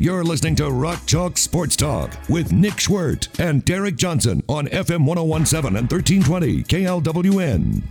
You're 0.00 0.22
listening 0.22 0.54
to 0.56 0.70
Rock 0.70 1.06
Chalk 1.06 1.36
Sports 1.36 1.74
Talk 1.74 2.16
with 2.28 2.52
Nick 2.52 2.74
Schwerdt 2.74 3.40
and 3.40 3.64
Derek 3.64 3.96
Johnson 3.96 4.44
on 4.48 4.68
FM 4.68 5.04
1017 5.04 5.76
and 5.76 5.90
1320 5.90 6.62
KLWN. 6.62 7.82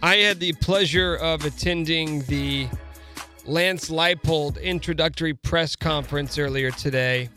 I 0.00 0.14
had 0.18 0.38
the 0.38 0.52
pleasure 0.60 1.16
of 1.16 1.44
attending 1.44 2.22
the 2.22 2.68
Lance 3.44 3.90
Leipold 3.90 4.62
introductory 4.62 5.34
press 5.34 5.74
conference 5.74 6.38
earlier 6.38 6.70
today. 6.70 7.30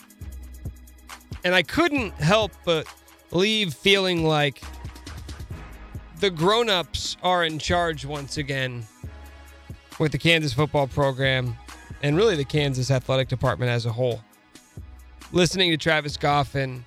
And 1.43 1.55
I 1.55 1.63
couldn't 1.63 2.11
help 2.13 2.51
but 2.65 2.85
leave 3.31 3.73
feeling 3.73 4.23
like 4.25 4.61
the 6.19 6.29
grown-ups 6.29 7.17
are 7.23 7.43
in 7.43 7.57
charge 7.57 8.05
once 8.05 8.37
again 8.37 8.85
with 10.01 10.11
the 10.11 10.17
Kansas 10.17 10.51
football 10.51 10.87
program 10.87 11.55
and 12.01 12.17
really 12.17 12.35
the 12.35 12.43
Kansas 12.43 12.89
athletic 12.89 13.27
department 13.27 13.69
as 13.69 13.85
a 13.85 13.91
whole. 13.91 14.19
Listening 15.31 15.69
to 15.69 15.77
Travis 15.77 16.17
Goff 16.17 16.55
and 16.55 16.83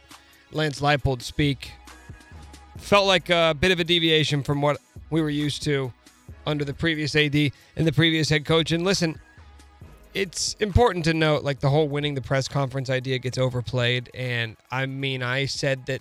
Lance 0.51 0.81
Leipold 0.81 1.23
speak 1.23 1.71
felt 2.77 3.07
like 3.07 3.31
a 3.31 3.57
bit 3.59 3.71
of 3.71 3.79
a 3.79 3.85
deviation 3.85 4.43
from 4.43 4.61
what 4.61 4.79
we 5.11 5.23
were 5.23 5.31
used 5.31 5.63
to 5.63 5.93
under 6.45 6.65
the 6.65 6.75
previous 6.75 7.15
AD 7.15 7.37
and 7.37 7.87
the 7.87 7.93
previous 7.93 8.29
head 8.29 8.45
coach. 8.45 8.73
And 8.73 8.85
listen, 8.85 9.21
it's 10.13 10.55
important 10.55 11.05
to 11.05 11.15
note 11.15 11.45
like 11.45 11.61
the 11.61 11.71
whole 11.71 11.89
winning 11.89 12.17
the 12.17 12.21
press 12.21 12.49
conference 12.49 12.91
idea 12.91 13.21
gets 13.21 13.39
overplayed. 13.39 14.11
And 14.13 14.57
I 14.73 14.87
mean, 14.87 15.23
I 15.23 15.47
said 15.47 15.87
that 15.87 16.01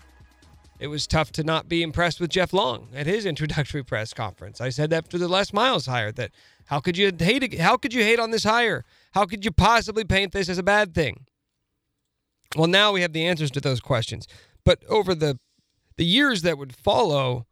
it 0.79 0.87
was 0.87 1.05
tough 1.05 1.31
to 1.33 1.43
not 1.43 1.69
be 1.69 1.83
impressed 1.83 2.19
with 2.19 2.31
Jeff 2.31 2.53
Long 2.53 2.87
at 2.95 3.05
his 3.05 3.27
introductory 3.27 3.83
press 3.83 4.15
conference. 4.15 4.59
I 4.59 4.69
said 4.69 4.91
after 4.91 5.19
the 5.19 5.27
Les 5.27 5.53
Miles 5.53 5.85
hire 5.85 6.11
that 6.13 6.31
how 6.73 6.79
could 6.79 6.97
you 6.97 7.11
hate 7.15 7.59
how 7.59 7.77
could 7.77 7.93
you 7.93 8.01
hate 8.01 8.19
on 8.19 8.31
this 8.31 8.45
hire? 8.45 8.83
How 9.11 9.25
could 9.25 9.45
you 9.45 9.51
possibly 9.51 10.03
paint 10.03 10.31
this 10.31 10.49
as 10.49 10.57
a 10.57 10.63
bad 10.63 10.95
thing? 10.95 11.27
Well, 12.55 12.65
now 12.65 12.91
we 12.91 13.01
have 13.01 13.13
the 13.13 13.27
answers 13.27 13.51
to 13.51 13.61
those 13.61 13.79
questions. 13.79 14.27
But 14.65 14.83
over 14.89 15.13
the 15.13 15.37
the 15.97 16.03
years 16.03 16.41
that 16.41 16.57
would 16.57 16.75
follow 16.75 17.45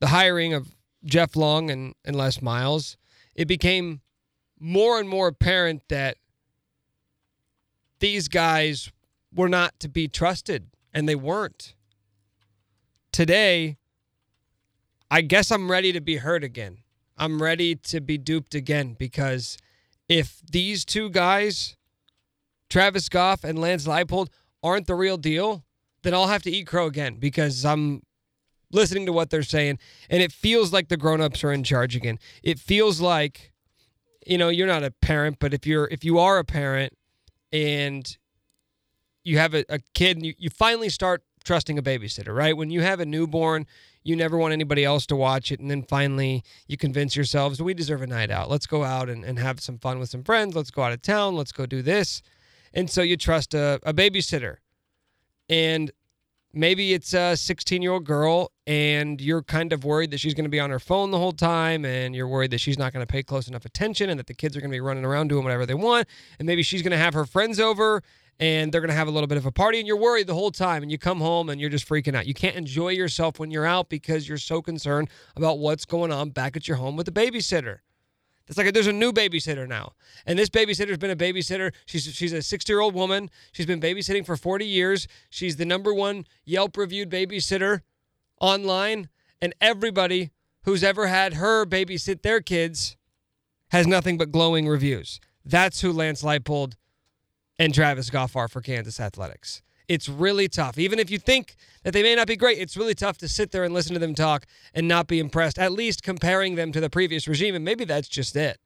the 0.00 0.08
hiring 0.08 0.52
of 0.52 0.76
Jeff 1.02 1.34
Long 1.34 1.70
and, 1.70 1.94
and 2.04 2.14
Les 2.14 2.42
Miles, 2.42 2.98
it 3.34 3.48
became 3.48 4.02
more 4.60 5.00
and 5.00 5.08
more 5.08 5.28
apparent 5.28 5.84
that 5.88 6.18
these 8.00 8.28
guys 8.28 8.92
were 9.34 9.48
not 9.48 9.80
to 9.80 9.88
be 9.88 10.08
trusted, 10.08 10.66
and 10.92 11.08
they 11.08 11.14
weren't. 11.14 11.74
Today, 13.12 13.78
I 15.10 15.22
guess 15.22 15.50
I'm 15.50 15.70
ready 15.70 15.90
to 15.94 16.02
be 16.02 16.16
hurt 16.16 16.44
again. 16.44 16.81
I'm 17.22 17.40
ready 17.40 17.76
to 17.76 18.00
be 18.00 18.18
duped 18.18 18.52
again 18.52 18.96
because 18.98 19.56
if 20.08 20.40
these 20.50 20.84
two 20.84 21.08
guys, 21.08 21.76
Travis 22.68 23.08
Goff 23.08 23.44
and 23.44 23.60
Lance 23.60 23.86
Leipold, 23.86 24.26
aren't 24.60 24.88
the 24.88 24.96
real 24.96 25.16
deal, 25.16 25.62
then 26.02 26.14
I'll 26.14 26.26
have 26.26 26.42
to 26.42 26.50
eat 26.50 26.66
crow 26.66 26.86
again 26.86 27.18
because 27.20 27.64
I'm 27.64 28.02
listening 28.72 29.06
to 29.06 29.12
what 29.12 29.30
they're 29.30 29.44
saying 29.44 29.78
and 30.10 30.20
it 30.20 30.32
feels 30.32 30.72
like 30.72 30.88
the 30.88 30.96
grown-ups 30.96 31.44
are 31.44 31.52
in 31.52 31.62
charge 31.62 31.94
again. 31.94 32.18
It 32.42 32.58
feels 32.58 33.00
like 33.00 33.52
you 34.26 34.36
know, 34.36 34.48
you're 34.48 34.66
not 34.66 34.82
a 34.82 34.90
parent, 34.90 35.36
but 35.38 35.54
if 35.54 35.64
you're 35.64 35.86
if 35.92 36.04
you 36.04 36.18
are 36.18 36.38
a 36.38 36.44
parent 36.44 36.92
and 37.52 38.16
you 39.22 39.38
have 39.38 39.54
a, 39.54 39.64
a 39.68 39.78
kid 39.94 40.16
and 40.16 40.26
you, 40.26 40.34
you 40.38 40.50
finally 40.50 40.88
start 40.88 41.22
trusting 41.42 41.78
a 41.78 41.82
babysitter, 41.82 42.34
right? 42.34 42.56
When 42.56 42.70
you 42.70 42.80
have 42.82 43.00
a 43.00 43.06
newborn, 43.06 43.66
you 44.02 44.16
never 44.16 44.36
want 44.36 44.52
anybody 44.52 44.84
else 44.84 45.06
to 45.06 45.16
watch 45.16 45.52
it. 45.52 45.60
And 45.60 45.70
then 45.70 45.82
finally 45.82 46.42
you 46.66 46.76
convince 46.76 47.14
yourselves, 47.16 47.62
we 47.62 47.74
deserve 47.74 48.02
a 48.02 48.06
night 48.06 48.30
out. 48.30 48.50
Let's 48.50 48.66
go 48.66 48.84
out 48.84 49.08
and, 49.08 49.24
and 49.24 49.38
have 49.38 49.60
some 49.60 49.78
fun 49.78 49.98
with 49.98 50.08
some 50.08 50.24
friends. 50.24 50.54
Let's 50.54 50.70
go 50.70 50.82
out 50.82 50.92
of 50.92 51.02
town. 51.02 51.36
Let's 51.36 51.52
go 51.52 51.66
do 51.66 51.82
this. 51.82 52.22
And 52.74 52.90
so 52.90 53.02
you 53.02 53.16
trust 53.16 53.54
a, 53.54 53.78
a 53.82 53.92
babysitter. 53.92 54.56
And 55.48 55.92
maybe 56.52 56.92
it's 56.92 57.14
a 57.14 57.36
16 57.36 57.82
year 57.82 57.92
old 57.92 58.04
girl 58.04 58.52
and 58.66 59.20
you're 59.20 59.42
kind 59.42 59.72
of 59.72 59.84
worried 59.84 60.10
that 60.10 60.18
she's 60.18 60.34
going 60.34 60.44
to 60.44 60.50
be 60.50 60.60
on 60.60 60.70
her 60.70 60.78
phone 60.78 61.10
the 61.10 61.18
whole 61.18 61.32
time 61.32 61.84
and 61.84 62.14
you're 62.14 62.28
worried 62.28 62.50
that 62.50 62.60
she's 62.60 62.78
not 62.78 62.92
going 62.92 63.04
to 63.04 63.10
pay 63.10 63.22
close 63.22 63.48
enough 63.48 63.64
attention 63.64 64.10
and 64.10 64.18
that 64.18 64.26
the 64.26 64.34
kids 64.34 64.56
are 64.56 64.60
going 64.60 64.70
to 64.70 64.74
be 64.74 64.80
running 64.80 65.04
around 65.04 65.28
doing 65.28 65.42
whatever 65.44 65.64
they 65.64 65.74
want 65.74 66.06
and 66.38 66.46
maybe 66.46 66.62
she's 66.62 66.82
going 66.82 66.90
to 66.90 66.98
have 66.98 67.14
her 67.14 67.24
friends 67.24 67.58
over 67.58 68.02
and 68.42 68.72
they're 68.72 68.80
going 68.80 68.88
to 68.88 68.94
have 68.96 69.06
a 69.06 69.10
little 69.12 69.28
bit 69.28 69.38
of 69.38 69.46
a 69.46 69.52
party 69.52 69.78
and 69.78 69.86
you're 69.86 69.96
worried 69.96 70.26
the 70.26 70.34
whole 70.34 70.50
time 70.50 70.82
and 70.82 70.90
you 70.90 70.98
come 70.98 71.20
home 71.20 71.48
and 71.48 71.60
you're 71.60 71.70
just 71.70 71.88
freaking 71.88 72.16
out. 72.16 72.26
You 72.26 72.34
can't 72.34 72.56
enjoy 72.56 72.88
yourself 72.88 73.38
when 73.38 73.52
you're 73.52 73.64
out 73.64 73.88
because 73.88 74.28
you're 74.28 74.36
so 74.36 74.60
concerned 74.60 75.10
about 75.36 75.60
what's 75.60 75.84
going 75.84 76.10
on 76.10 76.30
back 76.30 76.56
at 76.56 76.66
your 76.66 76.76
home 76.76 76.96
with 76.96 77.06
the 77.06 77.12
babysitter. 77.12 77.78
It's 78.48 78.58
like 78.58 78.74
there's 78.74 78.88
a 78.88 78.92
new 78.92 79.12
babysitter 79.12 79.68
now. 79.68 79.92
And 80.26 80.36
this 80.36 80.48
babysitter's 80.48 80.98
been 80.98 81.12
a 81.12 81.16
babysitter. 81.16 81.72
She's 81.86 82.02
she's 82.02 82.32
a 82.32 82.38
60-year-old 82.38 82.94
woman. 82.94 83.30
She's 83.52 83.64
been 83.64 83.80
babysitting 83.80 84.26
for 84.26 84.36
40 84.36 84.66
years. 84.66 85.06
She's 85.30 85.54
the 85.54 85.64
number 85.64 85.94
one 85.94 86.26
Yelp 86.44 86.76
reviewed 86.76 87.10
babysitter 87.10 87.82
online 88.40 89.08
and 89.40 89.54
everybody 89.60 90.32
who's 90.64 90.82
ever 90.82 91.06
had 91.06 91.34
her 91.34 91.64
babysit 91.64 92.22
their 92.22 92.40
kids 92.40 92.96
has 93.68 93.86
nothing 93.86 94.18
but 94.18 94.32
glowing 94.32 94.66
reviews. 94.66 95.20
That's 95.44 95.80
who 95.82 95.92
Lance 95.92 96.24
Leipold 96.24 96.74
and 97.58 97.74
Travis 97.74 98.10
Goff 98.10 98.36
are 98.36 98.48
for 98.48 98.60
Kansas 98.60 99.00
Athletics. 99.00 99.62
It's 99.88 100.08
really 100.08 100.48
tough. 100.48 100.78
Even 100.78 100.98
if 100.98 101.10
you 101.10 101.18
think 101.18 101.56
that 101.82 101.92
they 101.92 102.02
may 102.02 102.14
not 102.14 102.26
be 102.26 102.36
great, 102.36 102.58
it's 102.58 102.76
really 102.76 102.94
tough 102.94 103.18
to 103.18 103.28
sit 103.28 103.50
there 103.50 103.64
and 103.64 103.74
listen 103.74 103.94
to 103.94 103.98
them 103.98 104.14
talk 104.14 104.46
and 104.74 104.88
not 104.88 105.06
be 105.06 105.18
impressed, 105.18 105.58
at 105.58 105.72
least 105.72 106.02
comparing 106.02 106.54
them 106.54 106.72
to 106.72 106.80
the 106.80 106.88
previous 106.88 107.28
regime. 107.28 107.54
And 107.54 107.64
maybe 107.64 107.84
that's 107.84 108.08
just 108.08 108.36
it. 108.36 108.58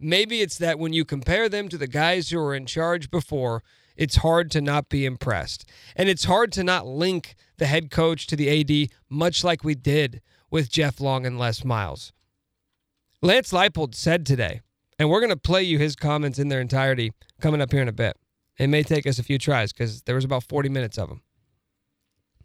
Maybe 0.00 0.40
it's 0.40 0.58
that 0.58 0.78
when 0.78 0.92
you 0.92 1.04
compare 1.04 1.48
them 1.48 1.68
to 1.68 1.78
the 1.78 1.86
guys 1.86 2.30
who 2.30 2.38
were 2.38 2.54
in 2.54 2.66
charge 2.66 3.10
before, 3.10 3.62
it's 3.96 4.16
hard 4.16 4.50
to 4.52 4.60
not 4.60 4.88
be 4.88 5.04
impressed. 5.04 5.68
And 5.94 6.08
it's 6.08 6.24
hard 6.24 6.50
to 6.52 6.64
not 6.64 6.86
link 6.86 7.36
the 7.58 7.66
head 7.66 7.90
coach 7.90 8.26
to 8.28 8.36
the 8.36 8.60
AD, 8.60 8.90
much 9.08 9.44
like 9.44 9.62
we 9.62 9.74
did 9.74 10.20
with 10.50 10.70
Jeff 10.70 11.00
Long 11.00 11.24
and 11.24 11.38
Les 11.38 11.64
Miles. 11.64 12.12
Lance 13.20 13.52
Leipold 13.52 13.94
said 13.94 14.26
today, 14.26 14.62
and 14.98 15.08
we're 15.08 15.20
going 15.20 15.30
to 15.30 15.36
play 15.36 15.62
you 15.62 15.78
his 15.78 15.94
comments 15.94 16.40
in 16.40 16.48
their 16.48 16.60
entirety 16.60 17.12
coming 17.40 17.60
up 17.60 17.70
here 17.70 17.82
in 17.82 17.88
a 17.88 17.92
bit. 17.92 18.16
It 18.62 18.68
may 18.68 18.84
take 18.84 19.08
us 19.08 19.18
a 19.18 19.24
few 19.24 19.38
tries 19.38 19.72
because 19.72 20.02
there 20.02 20.14
was 20.14 20.24
about 20.24 20.44
40 20.44 20.68
minutes 20.68 20.96
of 20.96 21.08
them. 21.08 21.22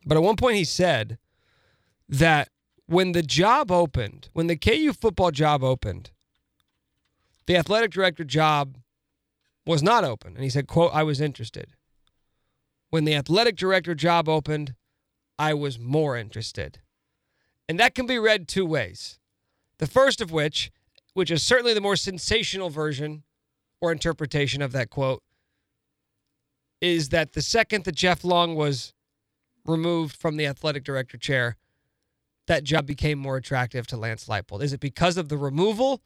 But 0.04 0.18
at 0.18 0.24
one 0.24 0.36
point, 0.36 0.56
he 0.56 0.64
said 0.64 1.20
that 2.10 2.50
when 2.88 3.12
the 3.12 3.22
job 3.22 3.72
opened, 3.72 4.30
when 4.34 4.48
the 4.48 4.58
KU 4.58 4.94
football 4.94 5.30
job 5.30 5.64
opened, 5.64 6.10
the 7.46 7.56
athletic 7.56 7.92
director 7.92 8.24
job 8.24 8.78
was 9.68 9.84
not 9.84 10.04
open. 10.04 10.34
And 10.34 10.44
he 10.44 10.50
said, 10.50 10.66
quote, 10.66 10.90
I 10.92 11.04
was 11.04 11.22
interested. 11.22 11.74
When 12.90 13.06
the 13.06 13.14
athletic 13.14 13.56
director 13.56 13.94
job 13.94 14.28
opened, 14.28 14.74
I 15.38 15.54
was 15.54 15.78
more 15.78 16.18
interested. 16.18 16.80
And 17.70 17.80
that 17.80 17.94
can 17.94 18.08
be 18.08 18.18
read 18.18 18.48
two 18.48 18.66
ways. 18.66 19.20
The 19.78 19.86
first 19.86 20.20
of 20.20 20.32
which, 20.32 20.72
which 21.14 21.30
is 21.30 21.44
certainly 21.44 21.76
the 21.76 21.82
more 21.82 21.96
sensational 21.96 22.72
version 22.72 23.22
or 23.80 23.92
interpretation 23.92 24.64
of 24.64 24.72
that 24.72 24.90
quote, 24.90 25.22
is 26.82 27.10
that 27.10 27.34
the 27.34 27.42
second 27.42 27.86
that 27.86 27.96
Jeff 27.96 28.24
Long 28.24 28.56
was 28.56 28.94
removed 29.66 30.16
from 30.16 30.38
the 30.38 30.46
athletic 30.46 30.84
director 30.84 31.18
chair, 31.18 31.58
that 32.48 32.64
job 32.64 32.86
became 32.86 33.20
more 33.20 33.38
attractive 33.38 33.88
to 33.88 33.98
Lance 33.98 34.28
Leipold? 34.28 34.62
Is 34.62 34.74
it 34.74 34.80
because 34.80 35.18
of 35.18 35.30
the 35.30 35.38
removal 35.38 36.02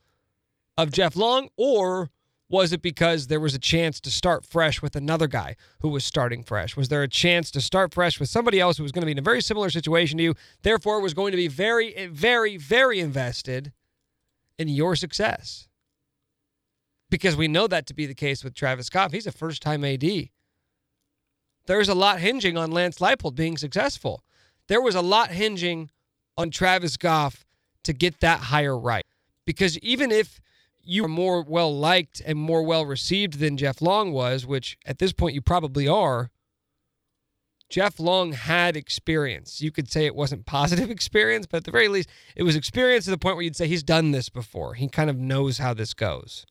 of 0.77 0.91
Jeff 0.91 1.15
Long, 1.15 1.49
or 1.57 2.09
was 2.49 2.73
it 2.73 2.81
because 2.81 3.27
there 3.27 3.39
was 3.39 3.55
a 3.55 3.59
chance 3.59 4.01
to 4.01 4.11
start 4.11 4.45
fresh 4.45 4.81
with 4.81 4.95
another 4.95 5.27
guy 5.27 5.55
who 5.79 5.89
was 5.89 6.03
starting 6.03 6.43
fresh? 6.43 6.75
Was 6.75 6.89
there 6.89 7.03
a 7.03 7.07
chance 7.07 7.49
to 7.51 7.61
start 7.61 7.93
fresh 7.93 8.19
with 8.19 8.29
somebody 8.29 8.59
else 8.59 8.77
who 8.77 8.83
was 8.83 8.91
going 8.91 9.03
to 9.03 9.05
be 9.05 9.13
in 9.13 9.19
a 9.19 9.21
very 9.21 9.41
similar 9.41 9.69
situation 9.69 10.17
to 10.17 10.23
you, 10.23 10.35
therefore 10.63 10.99
was 10.99 11.13
going 11.13 11.31
to 11.31 11.37
be 11.37 11.47
very, 11.47 12.07
very, 12.07 12.57
very 12.57 12.99
invested 12.99 13.71
in 14.59 14.67
your 14.67 14.95
success? 14.95 15.69
Because 17.09 17.35
we 17.37 17.47
know 17.47 17.67
that 17.67 17.87
to 17.87 17.93
be 17.93 18.05
the 18.05 18.13
case 18.15 18.43
with 18.43 18.53
Travis 18.53 18.89
Goff. 18.89 19.11
He's 19.11 19.27
a 19.27 19.31
first 19.31 19.61
time 19.61 19.85
AD. 19.85 20.03
There's 21.71 21.87
a 21.87 21.95
lot 21.95 22.19
hinging 22.19 22.57
on 22.57 22.69
Lance 22.69 22.99
Leipold 22.99 23.35
being 23.35 23.55
successful. 23.55 24.25
There 24.67 24.81
was 24.81 24.93
a 24.93 25.01
lot 25.01 25.29
hinging 25.29 25.89
on 26.35 26.51
Travis 26.51 26.97
Goff 26.97 27.45
to 27.83 27.93
get 27.93 28.19
that 28.19 28.41
hire 28.41 28.77
right. 28.77 29.05
Because 29.45 29.77
even 29.77 30.11
if 30.11 30.41
you 30.83 31.05
are 31.05 31.07
more 31.07 31.41
well 31.41 31.73
liked 31.73 32.21
and 32.25 32.37
more 32.37 32.61
well 32.61 32.85
received 32.85 33.39
than 33.39 33.55
Jeff 33.55 33.81
Long 33.81 34.11
was, 34.11 34.45
which 34.45 34.77
at 34.85 34.99
this 34.99 35.13
point 35.13 35.33
you 35.33 35.41
probably 35.41 35.87
are. 35.87 36.29
Jeff 37.69 38.01
Long 38.01 38.33
had 38.33 38.75
experience. 38.75 39.61
You 39.61 39.71
could 39.71 39.89
say 39.89 40.05
it 40.05 40.13
wasn't 40.13 40.45
positive 40.45 40.89
experience, 40.97 41.47
but 41.47 41.59
at 41.59 41.63
the 41.63 41.71
very 41.71 41.87
least, 41.87 42.09
it 42.35 42.43
was 42.43 42.57
experience 42.57 43.05
to 43.05 43.11
the 43.11 43.17
point 43.17 43.37
where 43.37 43.43
you'd 43.43 43.55
say 43.55 43.69
he's 43.69 43.81
done 43.81 44.11
this 44.11 44.27
before. 44.27 44.73
He 44.73 44.89
kind 44.89 45.09
of 45.09 45.17
knows 45.17 45.59
how 45.59 45.73
this 45.73 45.93
goes. 45.93 46.45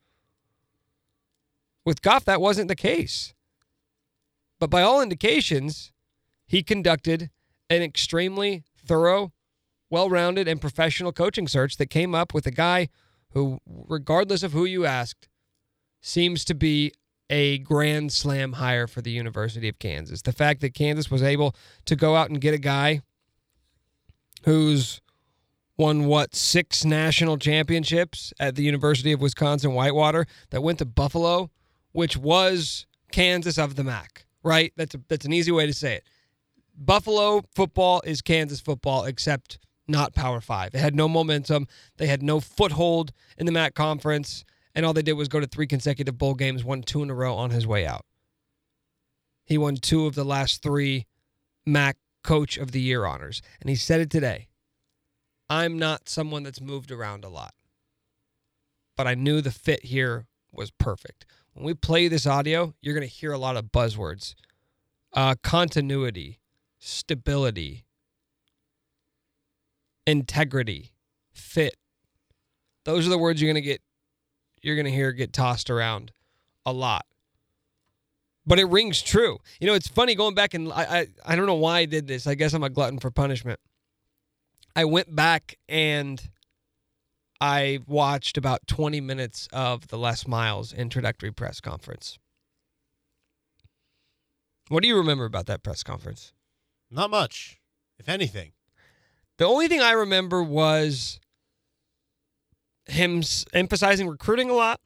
With 1.84 2.00
Goff, 2.00 2.24
that 2.24 2.40
wasn't 2.40 2.68
the 2.68 2.74
case. 2.74 3.34
But 4.60 4.70
by 4.70 4.82
all 4.82 5.02
indications, 5.02 5.92
he 6.46 6.62
conducted 6.62 7.30
an 7.68 7.82
extremely 7.82 8.62
thorough, 8.76 9.32
well 9.88 10.08
rounded, 10.08 10.46
and 10.46 10.60
professional 10.60 11.12
coaching 11.12 11.48
search 11.48 11.76
that 11.78 11.90
came 11.90 12.14
up 12.14 12.32
with 12.32 12.46
a 12.46 12.52
guy 12.52 12.88
who, 13.30 13.60
regardless 13.66 14.44
of 14.44 14.52
who 14.52 14.64
you 14.64 14.84
asked, 14.84 15.28
seems 16.00 16.44
to 16.44 16.54
be 16.54 16.92
a 17.28 17.58
grand 17.58 18.12
slam 18.12 18.54
hire 18.54 18.86
for 18.86 19.00
the 19.00 19.10
University 19.10 19.68
of 19.68 19.78
Kansas. 19.78 20.22
The 20.22 20.32
fact 20.32 20.60
that 20.60 20.74
Kansas 20.74 21.10
was 21.10 21.22
able 21.22 21.54
to 21.86 21.96
go 21.96 22.16
out 22.16 22.28
and 22.28 22.40
get 22.40 22.54
a 22.54 22.58
guy 22.58 23.02
who's 24.44 25.00
won 25.76 26.04
what 26.04 26.34
six 26.34 26.84
national 26.84 27.38
championships 27.38 28.32
at 28.38 28.56
the 28.56 28.62
University 28.62 29.12
of 29.12 29.20
Wisconsin 29.20 29.72
Whitewater 29.72 30.26
that 30.50 30.62
went 30.62 30.78
to 30.80 30.84
Buffalo, 30.84 31.50
which 31.92 32.16
was 32.16 32.86
Kansas 33.12 33.58
of 33.58 33.76
the 33.76 33.84
MAC, 33.84 34.26
right? 34.42 34.72
That's 34.76 34.94
a, 34.94 35.00
that's 35.08 35.26
an 35.26 35.32
easy 35.32 35.52
way 35.52 35.66
to 35.66 35.72
say 35.72 35.96
it. 35.96 36.04
Buffalo 36.76 37.42
football 37.54 38.00
is 38.04 38.22
Kansas 38.22 38.60
football 38.60 39.04
except 39.04 39.58
not 39.86 40.14
Power 40.14 40.40
5. 40.40 40.72
They 40.72 40.78
had 40.78 40.94
no 40.94 41.08
momentum. 41.08 41.66
They 41.96 42.06
had 42.06 42.22
no 42.22 42.40
foothold 42.40 43.12
in 43.36 43.46
the 43.46 43.52
MAC 43.52 43.74
conference 43.74 44.44
and 44.74 44.86
all 44.86 44.92
they 44.92 45.02
did 45.02 45.14
was 45.14 45.28
go 45.28 45.40
to 45.40 45.46
three 45.46 45.66
consecutive 45.66 46.16
bowl 46.16 46.34
games, 46.34 46.64
won 46.64 46.82
two 46.82 47.02
in 47.02 47.10
a 47.10 47.14
row 47.14 47.34
on 47.34 47.50
his 47.50 47.66
way 47.66 47.86
out. 47.86 48.06
He 49.44 49.58
won 49.58 49.76
two 49.76 50.06
of 50.06 50.14
the 50.14 50.24
last 50.24 50.62
three 50.62 51.06
MAC 51.66 51.96
Coach 52.22 52.56
of 52.56 52.72
the 52.72 52.80
Year 52.80 53.04
honors. 53.04 53.42
And 53.60 53.68
he 53.68 53.76
said 53.76 54.00
it 54.00 54.10
today 54.10 54.48
I'm 55.48 55.78
not 55.78 56.08
someone 56.08 56.44
that's 56.44 56.60
moved 56.60 56.92
around 56.92 57.24
a 57.24 57.28
lot, 57.28 57.54
but 58.96 59.06
I 59.06 59.14
knew 59.14 59.40
the 59.40 59.50
fit 59.50 59.84
here 59.84 60.26
was 60.52 60.70
perfect. 60.70 61.26
When 61.60 61.66
we 61.66 61.74
play 61.74 62.08
this 62.08 62.26
audio, 62.26 62.72
you're 62.80 62.94
going 62.94 63.06
to 63.06 63.14
hear 63.14 63.32
a 63.32 63.38
lot 63.38 63.58
of 63.58 63.66
buzzwords 63.66 64.34
uh, 65.12 65.34
continuity, 65.42 66.40
stability, 66.78 67.84
integrity, 70.06 70.92
fit. 71.34 71.76
Those 72.86 73.06
are 73.06 73.10
the 73.10 73.18
words 73.18 73.42
you're 73.42 73.52
going 73.52 73.62
to 73.62 73.68
get 73.68 73.82
you're 74.62 74.74
going 74.74 74.86
to 74.86 74.90
hear 74.90 75.12
get 75.12 75.34
tossed 75.34 75.68
around 75.68 76.12
a 76.64 76.72
lot. 76.72 77.04
But 78.46 78.58
it 78.58 78.64
rings 78.64 79.02
true. 79.02 79.36
You 79.60 79.66
know, 79.66 79.74
it's 79.74 79.86
funny 79.86 80.14
going 80.14 80.34
back 80.34 80.54
and 80.54 80.72
I, 80.72 80.82
I, 81.00 81.06
I 81.26 81.36
don't 81.36 81.44
know 81.44 81.56
why 81.56 81.80
I 81.80 81.84
did 81.84 82.06
this. 82.06 82.26
I 82.26 82.36
guess 82.36 82.54
I'm 82.54 82.64
a 82.64 82.70
glutton 82.70 82.98
for 82.98 83.10
punishment. 83.10 83.60
I 84.74 84.86
went 84.86 85.14
back 85.14 85.58
and 85.68 86.26
I 87.40 87.80
watched 87.86 88.36
about 88.36 88.66
20 88.66 89.00
minutes 89.00 89.48
of 89.52 89.88
the 89.88 89.96
Les 89.96 90.26
Miles 90.26 90.72
introductory 90.72 91.30
press 91.32 91.60
conference. 91.60 92.18
What 94.68 94.82
do 94.82 94.88
you 94.88 94.96
remember 94.96 95.24
about 95.24 95.46
that 95.46 95.62
press 95.62 95.82
conference? 95.82 96.32
Not 96.90 97.10
much, 97.10 97.58
if 97.98 98.08
anything. 98.08 98.52
The 99.38 99.46
only 99.46 99.68
thing 99.68 99.80
I 99.80 99.92
remember 99.92 100.42
was 100.42 101.18
him 102.86 103.22
emphasizing 103.52 104.08
recruiting 104.08 104.50
a 104.50 104.54
lot 104.54 104.80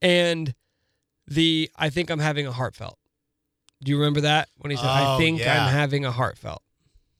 and 0.00 0.54
the 1.26 1.70
I 1.76 1.90
think 1.90 2.10
I'm 2.10 2.20
having 2.20 2.46
a 2.46 2.52
heartfelt. 2.52 2.98
Do 3.82 3.90
you 3.90 3.98
remember 3.98 4.22
that 4.22 4.48
when 4.56 4.70
he 4.70 4.76
said 4.76 4.86
Oh, 4.86 5.14
I 5.14 5.18
think 5.18 5.40
yeah. 5.40 5.66
I'm 5.66 5.72
having 5.72 6.04
a 6.04 6.10
heartfelt? 6.10 6.62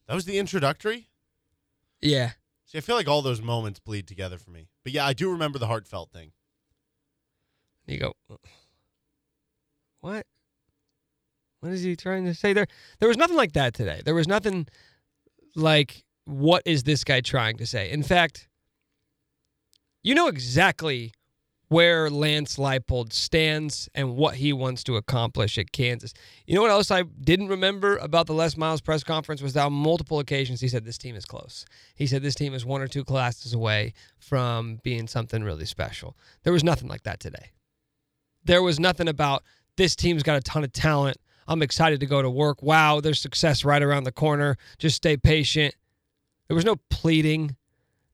That 0.06 0.14
was 0.14 0.25
the 0.25 0.38
introductory. 0.38 1.08
Yeah. 2.00 2.32
See, 2.66 2.78
I 2.78 2.80
feel 2.80 2.96
like 2.96 3.08
all 3.08 3.22
those 3.22 3.40
moments 3.40 3.78
bleed 3.78 4.08
together 4.08 4.38
for 4.38 4.50
me. 4.50 4.68
But 4.82 4.92
yeah, 4.92 5.06
I 5.06 5.12
do 5.12 5.30
remember 5.30 5.58
the 5.58 5.68
heartfelt 5.68 6.10
thing. 6.10 6.32
You 7.86 7.98
go 7.98 8.12
What? 10.00 10.26
What 11.60 11.72
is 11.72 11.82
he 11.82 11.94
trying 11.94 12.24
to 12.24 12.34
say 12.34 12.52
there? 12.52 12.66
There 12.98 13.08
was 13.08 13.16
nothing 13.16 13.36
like 13.36 13.52
that 13.52 13.74
today. 13.74 14.02
There 14.04 14.14
was 14.14 14.26
nothing 14.26 14.66
like 15.54 16.04
what 16.24 16.62
is 16.66 16.82
this 16.82 17.04
guy 17.04 17.20
trying 17.20 17.56
to 17.58 17.66
say? 17.66 17.90
In 17.90 18.02
fact, 18.02 18.48
you 20.02 20.14
know 20.14 20.26
exactly 20.26 21.12
where 21.68 22.08
Lance 22.08 22.56
Leipold 22.56 23.12
stands 23.12 23.88
and 23.94 24.16
what 24.16 24.36
he 24.36 24.52
wants 24.52 24.84
to 24.84 24.96
accomplish 24.96 25.58
at 25.58 25.72
Kansas. 25.72 26.14
You 26.46 26.54
know 26.54 26.62
what 26.62 26.70
else 26.70 26.90
I 26.90 27.02
didn't 27.02 27.48
remember 27.48 27.96
about 27.96 28.26
the 28.26 28.34
Les 28.34 28.56
Miles 28.56 28.80
press 28.80 29.02
conference 29.02 29.42
was 29.42 29.54
that 29.54 29.66
on 29.66 29.72
multiple 29.72 30.20
occasions 30.20 30.60
he 30.60 30.68
said 30.68 30.84
this 30.84 30.98
team 30.98 31.16
is 31.16 31.24
close. 31.24 31.64
He 31.94 32.06
said 32.06 32.22
this 32.22 32.36
team 32.36 32.54
is 32.54 32.64
one 32.64 32.82
or 32.82 32.88
two 32.88 33.04
classes 33.04 33.52
away 33.52 33.94
from 34.18 34.80
being 34.84 35.08
something 35.08 35.42
really 35.42 35.64
special. 35.64 36.16
There 36.44 36.52
was 36.52 36.62
nothing 36.62 36.88
like 36.88 37.02
that 37.02 37.18
today. 37.18 37.50
There 38.44 38.62
was 38.62 38.78
nothing 38.78 39.08
about 39.08 39.42
this 39.76 39.96
team's 39.96 40.22
got 40.22 40.36
a 40.36 40.40
ton 40.40 40.62
of 40.62 40.72
talent. 40.72 41.16
I'm 41.48 41.62
excited 41.62 42.00
to 42.00 42.06
go 42.06 42.22
to 42.22 42.30
work. 42.30 42.62
Wow, 42.62 43.00
there's 43.00 43.20
success 43.20 43.64
right 43.64 43.82
around 43.82 44.04
the 44.04 44.12
corner. 44.12 44.56
Just 44.78 44.96
stay 44.96 45.16
patient. 45.16 45.74
There 46.48 46.54
was 46.54 46.64
no 46.64 46.76
pleading. 46.90 47.56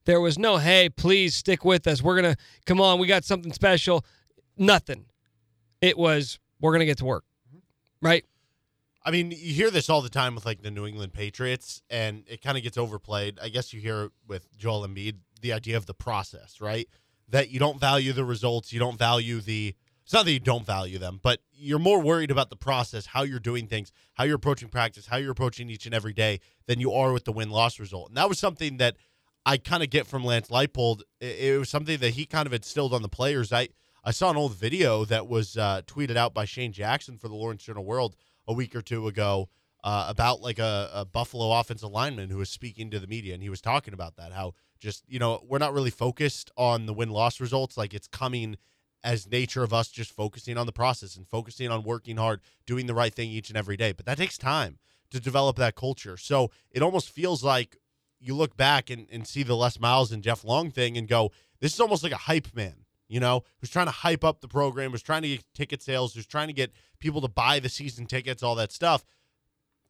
There 0.05 0.19
was 0.19 0.37
no, 0.37 0.57
hey, 0.57 0.89
please 0.89 1.33
stick 1.35 1.63
with 1.63 1.87
us. 1.87 2.01
We're 2.01 2.21
going 2.21 2.35
to, 2.35 2.41
come 2.65 2.81
on, 2.81 2.99
we 2.99 3.07
got 3.07 3.23
something 3.23 3.53
special. 3.53 4.05
Nothing. 4.57 5.05
It 5.81 5.97
was, 5.97 6.39
we're 6.59 6.71
going 6.71 6.81
to 6.81 6.85
get 6.85 6.97
to 6.99 7.05
work. 7.05 7.25
Mm-hmm. 7.49 8.05
Right? 8.05 8.25
I 9.05 9.11
mean, 9.11 9.31
you 9.31 9.53
hear 9.53 9.69
this 9.69 9.89
all 9.89 10.01
the 10.01 10.09
time 10.09 10.35
with 10.35 10.45
like 10.45 10.61
the 10.61 10.71
New 10.71 10.85
England 10.85 11.13
Patriots, 11.13 11.81
and 11.89 12.23
it 12.27 12.41
kind 12.41 12.57
of 12.57 12.63
gets 12.63 12.77
overplayed. 12.77 13.37
I 13.41 13.49
guess 13.49 13.73
you 13.73 13.81
hear 13.81 14.03
it 14.03 14.11
with 14.27 14.55
Joel 14.57 14.87
Embiid, 14.87 15.17
the 15.41 15.51
idea 15.51 15.75
of 15.75 15.85
the 15.85 15.93
process, 15.93 16.61
right? 16.61 16.87
That 17.27 17.49
you 17.49 17.59
don't 17.59 17.79
value 17.79 18.13
the 18.13 18.23
results, 18.23 18.71
you 18.71 18.79
don't 18.79 18.97
value 18.97 19.41
the. 19.41 19.75
It's 20.03 20.13
not 20.13 20.25
that 20.25 20.31
you 20.31 20.39
don't 20.39 20.65
value 20.65 20.97
them, 20.99 21.21
but 21.23 21.39
you're 21.53 21.79
more 21.79 22.01
worried 22.01 22.29
about 22.29 22.49
the 22.49 22.57
process, 22.57 23.05
how 23.05 23.23
you're 23.23 23.39
doing 23.39 23.67
things, 23.67 23.93
how 24.15 24.25
you're 24.25 24.35
approaching 24.35 24.67
practice, 24.67 25.07
how 25.07 25.15
you're 25.15 25.31
approaching 25.31 25.69
each 25.69 25.85
and 25.85 25.95
every 25.95 26.11
day 26.11 26.41
than 26.65 26.81
you 26.81 26.91
are 26.91 27.13
with 27.13 27.23
the 27.23 27.31
win 27.31 27.49
loss 27.49 27.79
result. 27.79 28.09
And 28.09 28.17
that 28.17 28.27
was 28.27 28.37
something 28.37 28.77
that 28.77 28.97
I 29.45 29.57
kind 29.57 29.83
of 29.83 29.89
get 29.89 30.07
from 30.07 30.23
Lance 30.23 30.49
Leipold. 30.49 31.01
It, 31.19 31.39
it 31.39 31.59
was 31.59 31.69
something 31.69 31.97
that 31.99 32.11
he 32.11 32.25
kind 32.25 32.47
of 32.47 32.53
instilled 32.53 32.93
on 32.93 33.01
the 33.01 33.09
players. 33.09 33.51
I 33.51 33.69
I 34.03 34.11
saw 34.11 34.29
an 34.29 34.37
old 34.37 34.55
video 34.55 35.05
that 35.05 35.27
was 35.27 35.55
uh, 35.55 35.81
tweeted 35.85 36.17
out 36.17 36.33
by 36.33 36.45
Shane 36.45 36.73
Jackson 36.73 37.17
for 37.17 37.29
the 37.29 37.35
Lawrence 37.35 37.63
Journal 37.63 37.85
World 37.85 38.15
a 38.47 38.53
week 38.53 38.75
or 38.75 38.81
two 38.81 39.07
ago 39.07 39.49
uh, 39.83 40.05
about 40.09 40.41
like 40.41 40.59
a, 40.59 40.89
a 40.93 41.05
Buffalo 41.05 41.57
offensive 41.57 41.89
lineman 41.89 42.29
who 42.29 42.37
was 42.37 42.49
speaking 42.49 42.89
to 42.91 42.99
the 42.99 43.07
media, 43.07 43.33
and 43.33 43.43
he 43.43 43.49
was 43.49 43.61
talking 43.61 43.93
about 43.93 44.15
that 44.17 44.33
how 44.33 44.53
just 44.79 45.03
you 45.07 45.19
know 45.19 45.43
we're 45.47 45.57
not 45.57 45.73
really 45.73 45.89
focused 45.89 46.51
on 46.57 46.85
the 46.85 46.93
win 46.93 47.09
loss 47.09 47.39
results, 47.39 47.77
like 47.77 47.93
it's 47.93 48.07
coming 48.07 48.57
as 49.03 49.29
nature 49.29 49.63
of 49.63 49.73
us 49.73 49.89
just 49.89 50.11
focusing 50.11 50.57
on 50.57 50.65
the 50.65 50.71
process 50.71 51.17
and 51.17 51.27
focusing 51.27 51.69
on 51.69 51.83
working 51.83 52.15
hard, 52.17 52.39
doing 52.65 52.85
the 52.87 52.93
right 52.93 53.13
thing 53.13 53.29
each 53.29 53.49
and 53.49 53.57
every 53.57 53.75
day. 53.75 53.91
But 53.91 54.05
that 54.05 54.17
takes 54.17 54.37
time 54.37 54.79
to 55.11 55.19
develop 55.19 55.57
that 55.57 55.75
culture. 55.75 56.17
So 56.17 56.51
it 56.71 56.81
almost 56.81 57.09
feels 57.09 57.43
like 57.43 57.77
you 58.23 58.35
look 58.35 58.55
back 58.55 58.89
and, 58.89 59.07
and 59.11 59.27
see 59.27 59.43
the 59.43 59.55
Les 59.55 59.79
Miles 59.79 60.11
and 60.11 60.23
Jeff 60.23 60.43
Long 60.43 60.71
thing 60.71 60.97
and 60.97 61.07
go, 61.07 61.31
this 61.59 61.73
is 61.73 61.79
almost 61.79 62.03
like 62.03 62.11
a 62.11 62.17
hype 62.17 62.55
man, 62.55 62.85
you 63.07 63.19
know, 63.19 63.43
who's 63.59 63.69
trying 63.69 63.87
to 63.87 63.91
hype 63.91 64.23
up 64.23 64.41
the 64.41 64.47
program, 64.47 64.91
who's 64.91 65.01
trying 65.01 65.21
to 65.23 65.27
get 65.29 65.45
ticket 65.53 65.81
sales, 65.81 66.13
who's 66.13 66.25
trying 66.25 66.47
to 66.47 66.53
get 66.53 66.71
people 66.99 67.21
to 67.21 67.27
buy 67.27 67.59
the 67.59 67.69
season 67.69 68.05
tickets, 68.05 68.41
all 68.41 68.55
that 68.55 68.71
stuff. 68.71 69.03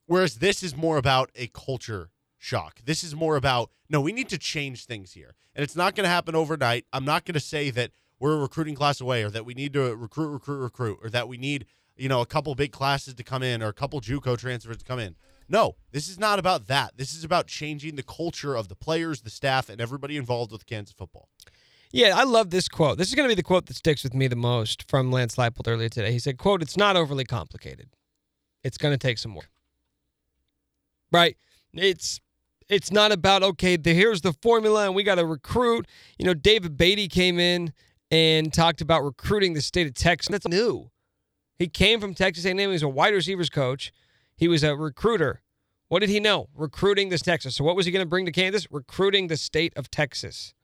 Whereas 0.05 0.35
this 0.35 0.63
is 0.63 0.75
more 0.75 0.97
about 0.97 1.31
a 1.35 1.47
culture 1.47 2.09
shock. 2.37 2.79
This 2.83 3.03
is 3.03 3.15
more 3.15 3.35
about, 3.35 3.71
no, 3.89 4.01
we 4.01 4.11
need 4.11 4.29
to 4.29 4.37
change 4.37 4.85
things 4.85 5.13
here. 5.13 5.35
And 5.55 5.63
it's 5.63 5.75
not 5.75 5.95
going 5.95 6.03
to 6.03 6.09
happen 6.09 6.35
overnight. 6.35 6.85
I'm 6.91 7.05
not 7.05 7.25
going 7.25 7.35
to 7.35 7.39
say 7.39 7.69
that 7.69 7.91
we're 8.19 8.35
a 8.35 8.41
recruiting 8.41 8.75
class 8.75 8.99
away 8.99 9.23
or 9.23 9.29
that 9.29 9.45
we 9.45 9.53
need 9.53 9.73
to 9.73 9.95
recruit, 9.95 10.29
recruit, 10.29 10.59
recruit, 10.59 10.99
or 11.01 11.09
that 11.09 11.27
we 11.27 11.37
need, 11.37 11.65
you 11.95 12.09
know, 12.09 12.21
a 12.21 12.25
couple 12.25 12.53
big 12.55 12.71
classes 12.71 13.13
to 13.13 13.23
come 13.23 13.43
in 13.43 13.63
or 13.63 13.67
a 13.67 13.73
couple 13.73 14.01
JUCO 14.01 14.37
transfers 14.37 14.77
to 14.77 14.85
come 14.85 14.99
in. 14.99 15.15
No, 15.53 15.75
this 15.91 16.10
is 16.10 16.17
not 16.17 16.39
about 16.39 16.65
that. 16.65 16.98
This 16.98 17.13
is 17.13 17.24
about 17.24 17.45
changing 17.45 17.95
the 17.95 18.01
culture 18.01 18.55
of 18.55 18.69
the 18.69 18.75
players, 18.75 19.22
the 19.22 19.29
staff, 19.29 19.69
and 19.69 19.79
everybody 19.79 20.17
involved 20.17 20.51
with 20.51 20.65
Kansas 20.65 20.95
football. 20.95 21.29
Yeah, 21.91 22.17
I 22.17 22.24
love 22.24 22.50
this 22.50 22.67
quote. 22.67 22.98
This 22.98 23.10
is 23.10 23.13
going 23.13 23.29
to 23.29 23.31
be 23.31 23.39
the 23.39 23.43
quote 23.43 23.67
that 23.67 23.75
sticks 23.75 24.03
with 24.03 24.15
me 24.15 24.27
the 24.27 24.36
most 24.36 24.89
from 24.89 25.12
Lance 25.12 25.36
Leipold 25.36 25.67
earlier 25.67 25.89
today. 25.89 26.12
He 26.12 26.17
said, 26.17 26.39
quote, 26.39 26.63
it's 26.63 26.75
not 26.75 26.95
overly 26.95 27.24
complicated. 27.24 27.89
It's 28.63 28.79
going 28.79 28.95
to 28.95 28.98
take 28.98 29.19
some 29.19 29.36
work. 29.36 29.51
Right? 31.12 31.38
It's 31.72 32.19
it's 32.67 32.91
not 32.91 33.12
about 33.12 33.43
okay, 33.43 33.77
the, 33.77 33.93
here's 33.93 34.22
the 34.22 34.33
formula 34.33 34.86
and 34.86 34.95
we 34.95 35.03
got 35.03 35.15
to 35.15 35.25
recruit. 35.25 35.86
You 36.17 36.25
know, 36.25 36.33
David 36.33 36.77
Beaty 36.77 37.07
came 37.07 37.39
in 37.39 37.74
and 38.10 38.51
talked 38.51 38.81
about 38.81 39.03
recruiting 39.03 39.53
the 39.53 39.62
state 39.62 39.86
of 39.86 39.93
Texas. 39.93 40.31
That's 40.31 40.48
new. 40.48 40.89
He 41.60 41.67
came 41.67 42.00
from 42.00 42.15
Texas 42.15 42.43
A&M. 42.45 42.57
He 42.57 42.65
was 42.65 42.81
a 42.81 42.89
wide 42.89 43.13
receivers 43.13 43.51
coach. 43.51 43.93
He 44.36 44.48
was 44.48 44.63
a 44.63 44.75
recruiter. 44.75 45.42
What 45.93 46.00
did 46.00 46.09
he 46.09 46.19
know? 46.19 46.50
Recruiting 46.55 47.09
this 47.09 47.21
Texas. 47.21 47.55
So 47.55 47.63
what 47.63 47.75
was 47.75 47.85
he 47.85 47.91
going 47.91 48.03
to 48.03 48.09
bring 48.09 48.25
to 48.25 48.31
Kansas? 48.31 48.65
Recruiting 48.71 49.27
the 49.27 49.38
state 49.38 49.73
of 49.75 49.91
Texas. 49.91 50.55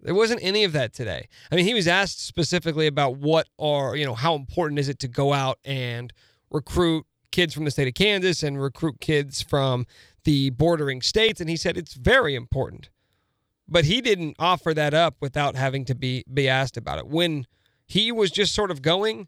There 0.00 0.14
wasn't 0.14 0.38
any 0.40 0.62
of 0.62 0.70
that 0.74 0.92
today. 0.92 1.26
I 1.50 1.56
mean, 1.56 1.64
he 1.64 1.74
was 1.74 1.88
asked 1.88 2.24
specifically 2.24 2.86
about 2.86 3.16
what 3.16 3.48
are, 3.58 3.96
you 3.96 4.06
know, 4.06 4.14
how 4.14 4.36
important 4.36 4.78
is 4.78 4.88
it 4.88 5.00
to 5.00 5.08
go 5.08 5.32
out 5.32 5.58
and 5.64 6.12
recruit 6.48 7.06
kids 7.32 7.52
from 7.52 7.64
the 7.64 7.72
state 7.72 7.88
of 7.88 7.94
Kansas 7.94 8.44
and 8.44 8.62
recruit 8.62 9.00
kids 9.00 9.42
from 9.42 9.84
the 10.22 10.50
bordering 10.50 11.02
states. 11.02 11.40
And 11.40 11.50
he 11.50 11.56
said 11.56 11.76
it's 11.76 11.94
very 11.94 12.36
important. 12.36 12.90
But 13.66 13.86
he 13.86 14.00
didn't 14.00 14.36
offer 14.38 14.74
that 14.74 14.94
up 14.94 15.16
without 15.18 15.56
having 15.56 15.84
to 15.86 15.96
be 15.96 16.24
be 16.32 16.48
asked 16.48 16.76
about 16.76 17.00
it. 17.00 17.08
When 17.08 17.48
he 17.84 18.12
was 18.12 18.30
just 18.30 18.54
sort 18.54 18.70
of 18.70 18.80
going, 18.80 19.26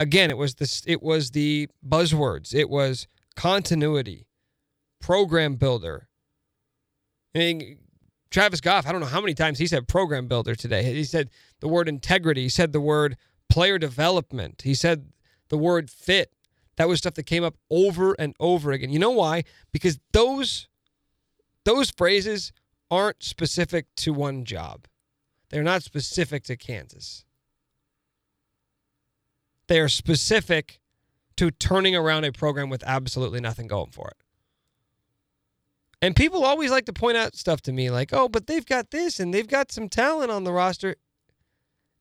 again, 0.00 0.30
it 0.30 0.38
was 0.38 0.54
this 0.54 0.82
it 0.86 1.02
was 1.02 1.32
the 1.32 1.68
buzzwords. 1.86 2.54
It 2.54 2.70
was 2.70 3.06
continuity, 3.36 4.26
program 5.00 5.56
builder. 5.56 6.08
I 7.34 7.38
mean, 7.38 7.78
Travis 8.30 8.60
Goff, 8.60 8.86
I 8.86 8.92
don't 8.92 9.00
know 9.00 9.06
how 9.06 9.20
many 9.20 9.34
times 9.34 9.58
he 9.58 9.66
said 9.66 9.86
program 9.86 10.26
builder 10.26 10.54
today. 10.54 10.82
He 10.82 11.04
said 11.04 11.30
the 11.60 11.68
word 11.68 11.88
integrity. 11.88 12.42
He 12.42 12.48
said 12.48 12.72
the 12.72 12.80
word 12.80 13.16
player 13.48 13.78
development. 13.78 14.62
He 14.62 14.74
said 14.74 15.12
the 15.48 15.58
word 15.58 15.90
fit. 15.90 16.32
That 16.76 16.88
was 16.88 16.98
stuff 16.98 17.14
that 17.14 17.24
came 17.24 17.44
up 17.44 17.56
over 17.70 18.14
and 18.18 18.34
over 18.40 18.72
again. 18.72 18.90
You 18.90 18.98
know 18.98 19.10
why? 19.10 19.44
Because 19.72 19.98
those 20.12 20.68
those 21.64 21.90
phrases 21.90 22.52
aren't 22.90 23.22
specific 23.22 23.86
to 23.96 24.12
one 24.12 24.44
job. 24.44 24.86
They're 25.50 25.62
not 25.62 25.82
specific 25.82 26.44
to 26.44 26.56
Kansas. 26.56 27.24
They 29.68 29.80
are 29.80 29.88
specific 29.88 30.80
to 31.36 31.50
turning 31.50 31.94
around 31.94 32.24
a 32.24 32.32
program 32.32 32.70
with 32.70 32.82
absolutely 32.86 33.40
nothing 33.40 33.66
going 33.66 33.90
for 33.90 34.08
it. 34.08 34.16
And 36.02 36.14
people 36.14 36.44
always 36.44 36.70
like 36.70 36.84
to 36.86 36.92
point 36.92 37.16
out 37.16 37.36
stuff 37.36 37.62
to 37.62 37.72
me 37.72 37.90
like, 37.90 38.12
oh, 38.12 38.28
but 38.28 38.46
they've 38.46 38.66
got 38.66 38.90
this 38.90 39.18
and 39.18 39.32
they've 39.32 39.48
got 39.48 39.72
some 39.72 39.88
talent 39.88 40.30
on 40.30 40.44
the 40.44 40.52
roster. 40.52 40.96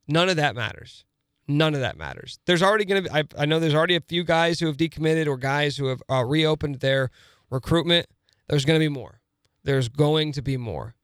None 0.07 0.29
of 0.29 0.35
that 0.35 0.55
matters. 0.55 1.05
None 1.47 1.73
of 1.73 1.81
that 1.81 1.97
matters. 1.97 2.39
There's 2.45 2.63
already 2.63 2.85
going 2.85 3.03
to 3.03 3.09
be, 3.09 3.15
I, 3.15 3.23
I, 3.37 3.45
know 3.45 3.59
there's 3.59 3.75
already 3.75 3.95
a 3.95 4.01
few 4.01 4.23
guys 4.23 4.59
who 4.59 4.65
have 4.65 4.77
decommitted 4.77 5.27
or 5.27 5.37
guys 5.37 5.77
who 5.77 5.87
have 5.87 6.01
uh, 6.09 6.25
reopened 6.25 6.75
their 6.79 7.11
recruitment. 7.49 8.07
There's 8.47 8.65
going 8.65 8.79
to 8.79 8.83
be 8.83 8.89
more. 8.89 9.21
There's 9.63 9.87
going 9.87 10.31
to 10.33 10.41
be 10.41 10.57
more. 10.57 10.95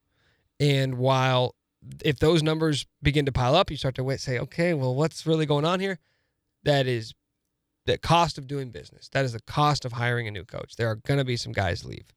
And 0.59 0.95
while, 0.95 1.55
if 2.03 2.19
those 2.19 2.43
numbers 2.43 2.85
begin 3.01 3.25
to 3.25 3.31
pile 3.31 3.55
up, 3.55 3.71
you 3.71 3.77
start 3.77 3.95
to 3.95 4.03
wait, 4.03 4.19
say, 4.19 4.39
okay, 4.39 4.73
well, 4.73 4.95
what's 4.95 5.25
really 5.25 5.45
going 5.45 5.65
on 5.65 5.79
here? 5.79 5.99
That 6.63 6.87
is 6.87 7.13
the 7.85 7.97
cost 7.97 8.37
of 8.37 8.47
doing 8.47 8.69
business. 8.69 9.09
That 9.09 9.25
is 9.25 9.33
the 9.33 9.41
cost 9.41 9.85
of 9.85 9.93
hiring 9.93 10.27
a 10.27 10.31
new 10.31 10.45
coach. 10.45 10.75
There 10.75 10.89
are 10.89 10.95
going 10.95 11.17
to 11.17 11.25
be 11.25 11.37
some 11.37 11.51
guys 11.51 11.85
leave. 11.85 12.13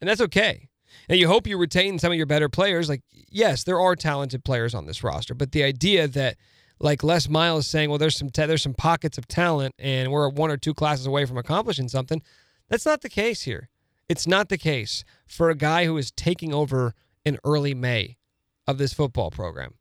And 0.00 0.08
that's 0.08 0.20
okay. 0.20 0.68
And 1.08 1.18
you 1.18 1.28
hope 1.28 1.46
you 1.46 1.58
retain 1.58 1.98
some 1.98 2.12
of 2.12 2.16
your 2.16 2.26
better 2.26 2.48
players. 2.48 2.88
Like, 2.88 3.02
yes, 3.10 3.64
there 3.64 3.80
are 3.80 3.96
talented 3.96 4.44
players 4.44 4.74
on 4.74 4.86
this 4.86 5.02
roster, 5.02 5.34
but 5.34 5.52
the 5.52 5.64
idea 5.64 6.06
that 6.08 6.36
like 6.78 7.02
Les 7.02 7.28
Miles 7.28 7.66
saying, 7.66 7.88
well, 7.88 7.98
there's 7.98 8.16
some 8.16 8.28
there's 8.34 8.62
some 8.62 8.74
pockets 8.74 9.18
of 9.18 9.26
talent, 9.26 9.74
and 9.78 10.12
we're 10.12 10.28
one 10.28 10.50
or 10.50 10.56
two 10.56 10.74
classes 10.74 11.06
away 11.06 11.24
from 11.24 11.38
accomplishing 11.38 11.88
something. 11.88 12.22
That's 12.68 12.86
not 12.86 13.00
the 13.00 13.08
case 13.08 13.42
here. 13.42 13.68
It's 14.08 14.26
not 14.26 14.48
the 14.48 14.58
case 14.58 15.04
for 15.26 15.50
a 15.50 15.56
guy 15.56 15.86
who 15.86 15.96
is 15.96 16.10
taking 16.10 16.52
over 16.52 16.94
in 17.24 17.38
early 17.44 17.74
May 17.74 18.18
of 18.66 18.78
this 18.78 18.92
football 18.92 19.30
program. 19.30 19.74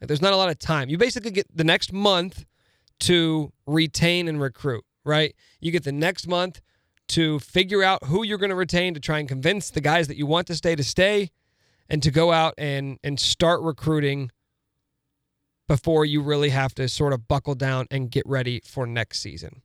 Like, 0.00 0.08
there's 0.08 0.22
not 0.22 0.32
a 0.32 0.36
lot 0.36 0.48
of 0.48 0.58
time. 0.58 0.88
You 0.88 0.98
basically 0.98 1.30
get 1.30 1.46
the 1.54 1.64
next 1.64 1.92
month 1.92 2.46
to 3.00 3.52
retain 3.66 4.28
and 4.28 4.40
recruit, 4.40 4.84
right? 5.04 5.34
You 5.60 5.72
get 5.72 5.84
the 5.84 5.92
next 5.92 6.26
month 6.26 6.60
to 7.08 7.40
figure 7.40 7.82
out 7.82 8.04
who 8.04 8.22
you're 8.22 8.38
going 8.38 8.50
to 8.50 8.56
retain 8.56 8.94
to 8.94 9.00
try 9.00 9.18
and 9.18 9.28
convince 9.28 9.70
the 9.70 9.80
guys 9.80 10.06
that 10.08 10.16
you 10.16 10.26
want 10.26 10.46
to 10.46 10.54
stay 10.54 10.76
to 10.76 10.84
stay 10.84 11.30
and 11.88 12.02
to 12.02 12.10
go 12.10 12.32
out 12.32 12.54
and 12.56 12.98
and 13.02 13.18
start 13.18 13.60
recruiting 13.62 14.30
before 15.66 16.04
you 16.04 16.22
really 16.22 16.50
have 16.50 16.74
to 16.74 16.88
sort 16.88 17.12
of 17.12 17.28
buckle 17.28 17.54
down 17.54 17.86
and 17.90 18.10
get 18.10 18.24
ready 18.26 18.60
for 18.64 18.86
next 18.86 19.20
season. 19.20 19.62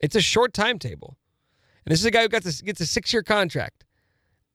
It's 0.00 0.16
a 0.16 0.20
short 0.20 0.52
timetable. 0.52 1.16
And 1.84 1.92
this 1.92 2.00
is 2.00 2.06
a 2.06 2.10
guy 2.10 2.22
who 2.22 2.28
got 2.28 2.42
this 2.42 2.60
gets 2.60 2.80
a 2.80 2.84
6-year 2.84 3.22
contract. 3.22 3.84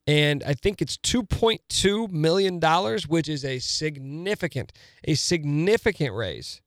And 0.08 0.44
I 0.44 0.54
think 0.54 0.82
it's 0.82 0.98
2.2 0.98 2.12
million 2.12 2.60
dollars, 2.60 3.08
which 3.08 3.30
is 3.30 3.46
a 3.46 3.60
significant 3.60 4.72
a 5.04 5.14
significant 5.14 6.16
raise 6.16 6.62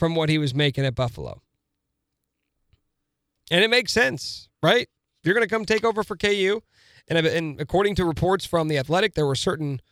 from 0.00 0.14
what 0.14 0.30
he 0.30 0.38
was 0.38 0.54
making 0.54 0.86
at 0.86 0.94
Buffalo. 0.94 1.42
And 3.50 3.62
it 3.62 3.68
makes 3.68 3.92
sense, 3.92 4.48
right? 4.62 4.88
You're 5.22 5.34
going 5.34 5.46
to 5.46 5.54
come 5.54 5.66
take 5.66 5.84
over 5.84 6.02
for 6.02 6.16
KU, 6.16 6.62
and, 7.06 7.26
and 7.26 7.60
according 7.60 7.96
to 7.96 8.06
reports 8.06 8.46
from 8.46 8.68
The 8.68 8.78
Athletic, 8.78 9.12
there 9.12 9.26
were 9.26 9.34
certain 9.34 9.82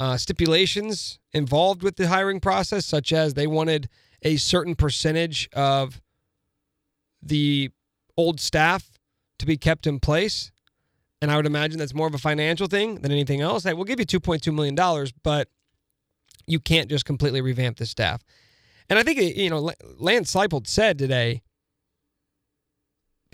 uh, 0.00 0.16
stipulations 0.16 1.20
involved 1.32 1.84
with 1.84 1.94
the 1.94 2.08
hiring 2.08 2.40
process, 2.40 2.84
such 2.84 3.12
as 3.12 3.34
they 3.34 3.46
wanted 3.46 3.88
a 4.22 4.36
certain 4.36 4.74
percentage 4.74 5.48
of 5.52 6.02
the 7.22 7.70
old 8.16 8.40
staff 8.40 8.98
to 9.38 9.46
be 9.46 9.56
kept 9.56 9.86
in 9.86 10.00
place. 10.00 10.50
And 11.22 11.30
I 11.30 11.36
would 11.36 11.46
imagine 11.46 11.78
that's 11.78 11.94
more 11.94 12.08
of 12.08 12.14
a 12.14 12.18
financial 12.18 12.66
thing 12.66 12.96
than 12.96 13.12
anything 13.12 13.42
else. 13.42 13.62
Hey, 13.62 13.74
we'll 13.74 13.84
give 13.84 14.00
you 14.00 14.06
$2.2 14.06 14.52
million, 14.52 14.74
but 15.22 15.48
you 16.48 16.58
can't 16.58 16.90
just 16.90 17.04
completely 17.04 17.40
revamp 17.40 17.76
the 17.76 17.86
staff. 17.86 18.22
And 18.88 18.98
I 18.98 19.02
think 19.02 19.18
you 19.18 19.50
know 19.50 19.72
Lance 19.98 20.34
Leipold 20.34 20.66
said 20.66 20.98
today 20.98 21.42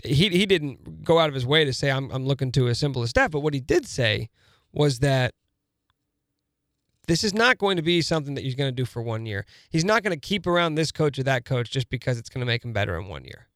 he 0.03 0.29
he 0.29 0.45
didn't 0.45 1.03
go 1.03 1.19
out 1.19 1.29
of 1.29 1.35
his 1.35 1.45
way 1.45 1.65
to 1.65 1.73
say 1.73 1.91
I'm 1.91 2.09
I'm 2.11 2.25
looking 2.25 2.51
to 2.53 2.67
assemble 2.67 3.03
a 3.03 3.07
staff, 3.07 3.31
but 3.31 3.41
what 3.41 3.53
he 3.53 3.59
did 3.59 3.85
say 3.87 4.29
was 4.71 4.99
that 4.99 5.33
this 7.07 7.23
is 7.23 7.33
not 7.33 7.57
going 7.57 7.75
to 7.77 7.83
be 7.83 8.01
something 8.01 8.33
that 8.35 8.43
he's 8.43 8.55
going 8.55 8.69
to 8.69 8.75
do 8.75 8.85
for 8.85 9.01
one 9.01 9.25
year. 9.25 9.45
He's 9.69 9.83
not 9.83 10.03
going 10.03 10.17
to 10.17 10.19
keep 10.19 10.47
around 10.47 10.75
this 10.75 10.91
coach 10.91 11.19
or 11.19 11.23
that 11.23 11.43
coach 11.43 11.69
just 11.69 11.89
because 11.89 12.17
it's 12.17 12.29
going 12.29 12.39
to 12.39 12.45
make 12.45 12.63
him 12.63 12.71
better 12.71 12.97
in 12.97 13.07
one 13.07 13.25
year. 13.25 13.47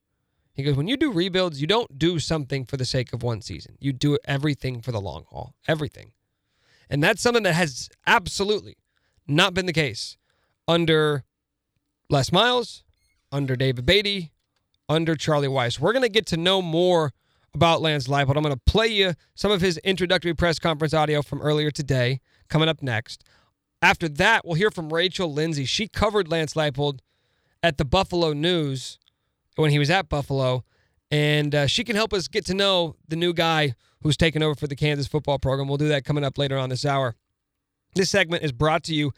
He 0.54 0.63
goes, 0.63 0.75
when 0.75 0.88
you 0.88 0.98
do 0.98 1.12
rebuilds, 1.12 1.62
you 1.62 1.68
don't 1.68 1.98
do 1.98 2.20
something 2.20 2.66
for 2.66 2.77
the 2.77 2.86
sake 2.86 3.13
of 3.13 3.24
one 3.24 3.42
season. 3.42 3.77
You 3.80 3.94
do 3.94 4.18
everything 4.25 4.82
for 4.82 4.92
the 4.92 5.00
long 5.00 5.25
haul. 5.30 5.54
Everything. 5.68 6.12
And 6.89 7.01
that's 7.01 7.22
something 7.22 7.44
that 7.44 7.54
has 7.54 7.89
absolutely 8.06 8.75
not 9.27 9.54
been 9.54 9.66
the 9.66 9.74
case 9.74 10.18
under 10.68 11.24
Les 12.10 12.32
Miles, 12.32 12.84
under 13.32 13.56
David 13.56 13.86
Beaty, 13.86 14.32
under 14.88 15.16
Charlie 15.16 15.50
Weis. 15.50 15.80
We're 15.80 15.92
going 15.92 16.04
to 16.04 16.10
get 16.10 16.26
to 16.28 16.38
know 16.38 16.62
more 16.62 17.12
about 17.54 17.82
Lance 17.82 18.08
Leipold. 18.08 18.38
I'm 18.38 18.44
going 18.44 18.56
to 18.56 18.62
play 18.66 18.88
you 18.88 19.14
some 19.36 19.52
of 19.52 19.60
his 19.60 19.78
introductory 19.80 20.34
press 20.34 20.58
conference 20.58 20.94
audio 20.94 21.22
from 21.22 21.42
earlier 21.42 21.70
today, 21.70 22.22
coming 22.48 22.70
up 22.70 22.82
next. 22.82 23.24
After 23.82 24.08
that, 24.08 24.46
we'll 24.46 24.56
hear 24.56 24.72
from 24.72 24.94
Rachel 24.94 25.34
Lenzi. 25.34 25.68
She 25.68 25.88
covered 25.88 26.30
Lance 26.30 26.54
Leipold 26.54 27.00
at 27.62 27.78
the 27.78 27.86
Buffalo 27.86 28.32
News 28.32 29.00
when 29.56 29.72
he 29.72 29.80
was 29.80 29.90
at 29.90 30.08
Buffalo, 30.08 30.64
and 31.12 31.54
uh, 31.54 31.68
she 31.68 31.84
can 31.84 31.96
help 31.96 32.14
us 32.14 32.28
get 32.28 32.46
to 32.46 32.54
know 32.54 32.96
the 33.08 33.16
new 33.16 33.34
guy 33.34 33.74
who's 34.02 34.16
taken 34.16 34.42
over 34.42 34.56
for 34.56 34.68
the 34.68 34.76
Kansas 34.76 35.08
football 35.08 35.40
program. 35.40 35.68
We'll 35.68 35.78
do 35.78 35.88
that 35.90 36.06
coming 36.06 36.24
up 36.24 36.38
later 36.38 36.58
on 36.58 36.70
this 36.70 36.86
hour. 36.86 37.16
This 37.96 38.10
segment 38.10 38.44
is 38.44 38.52
brought 38.52 38.84
to 38.84 38.94
you 38.94 39.12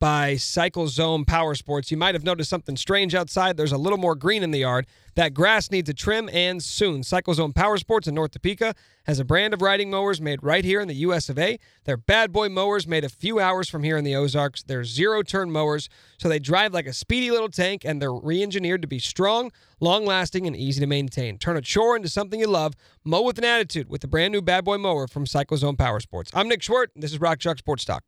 by 0.00 0.36
Cycle 0.36 0.86
Zone 0.88 1.24
Power 1.24 1.54
Sports. 1.54 1.90
You 1.90 1.96
might 1.96 2.14
have 2.14 2.24
noticed 2.24 2.50
something 2.50 2.76
strange 2.76 3.14
outside. 3.14 3.56
There's 3.56 3.72
a 3.72 3.78
little 3.78 3.98
more 3.98 4.14
green 4.14 4.42
in 4.42 4.50
the 4.50 4.58
yard. 4.58 4.86
That 5.14 5.32
grass 5.32 5.70
needs 5.70 5.88
a 5.88 5.94
trim 5.94 6.28
and 6.32 6.62
soon. 6.62 7.02
Cycle 7.02 7.34
Zone 7.34 7.52
Power 7.52 7.78
Sports 7.78 8.08
in 8.08 8.14
North 8.14 8.32
Topeka 8.32 8.74
has 9.04 9.18
a 9.18 9.24
brand 9.24 9.54
of 9.54 9.62
riding 9.62 9.90
mowers 9.90 10.20
made 10.20 10.42
right 10.42 10.64
here 10.64 10.80
in 10.80 10.88
the 10.88 10.94
US 10.96 11.28
of 11.28 11.38
A. 11.38 11.58
They're 11.84 11.96
bad 11.96 12.32
boy 12.32 12.48
mowers 12.48 12.86
made 12.86 13.04
a 13.04 13.08
few 13.08 13.38
hours 13.38 13.68
from 13.68 13.82
here 13.84 13.96
in 13.96 14.04
the 14.04 14.16
Ozarks. 14.16 14.62
They're 14.62 14.84
zero 14.84 15.22
turn 15.22 15.50
mowers, 15.50 15.88
so 16.18 16.28
they 16.28 16.38
drive 16.38 16.74
like 16.74 16.86
a 16.86 16.92
speedy 16.92 17.30
little 17.30 17.48
tank 17.48 17.84
and 17.84 18.02
they're 18.02 18.12
re 18.12 18.42
engineered 18.42 18.82
to 18.82 18.88
be 18.88 18.98
strong, 18.98 19.52
long 19.80 20.04
lasting, 20.04 20.46
and 20.46 20.56
easy 20.56 20.80
to 20.80 20.86
maintain. 20.86 21.38
Turn 21.38 21.56
a 21.56 21.60
chore 21.60 21.96
into 21.96 22.08
something 22.08 22.40
you 22.40 22.48
love. 22.48 22.74
Mow 23.04 23.22
with 23.22 23.38
an 23.38 23.44
attitude 23.44 23.88
with 23.88 24.00
the 24.00 24.08
brand 24.08 24.32
new 24.32 24.42
bad 24.42 24.64
boy 24.64 24.78
mower 24.78 25.06
from 25.06 25.24
Cycle 25.24 25.56
Zone 25.56 25.76
Power 25.76 26.00
Sports. 26.00 26.30
I'm 26.34 26.48
Nick 26.48 26.60
Schwerdt, 26.60 26.88
and 26.94 27.02
this 27.02 27.12
is 27.12 27.20
Rock 27.20 27.38
Chalk 27.38 27.58
Sports 27.58 27.84
Talk. 27.84 28.02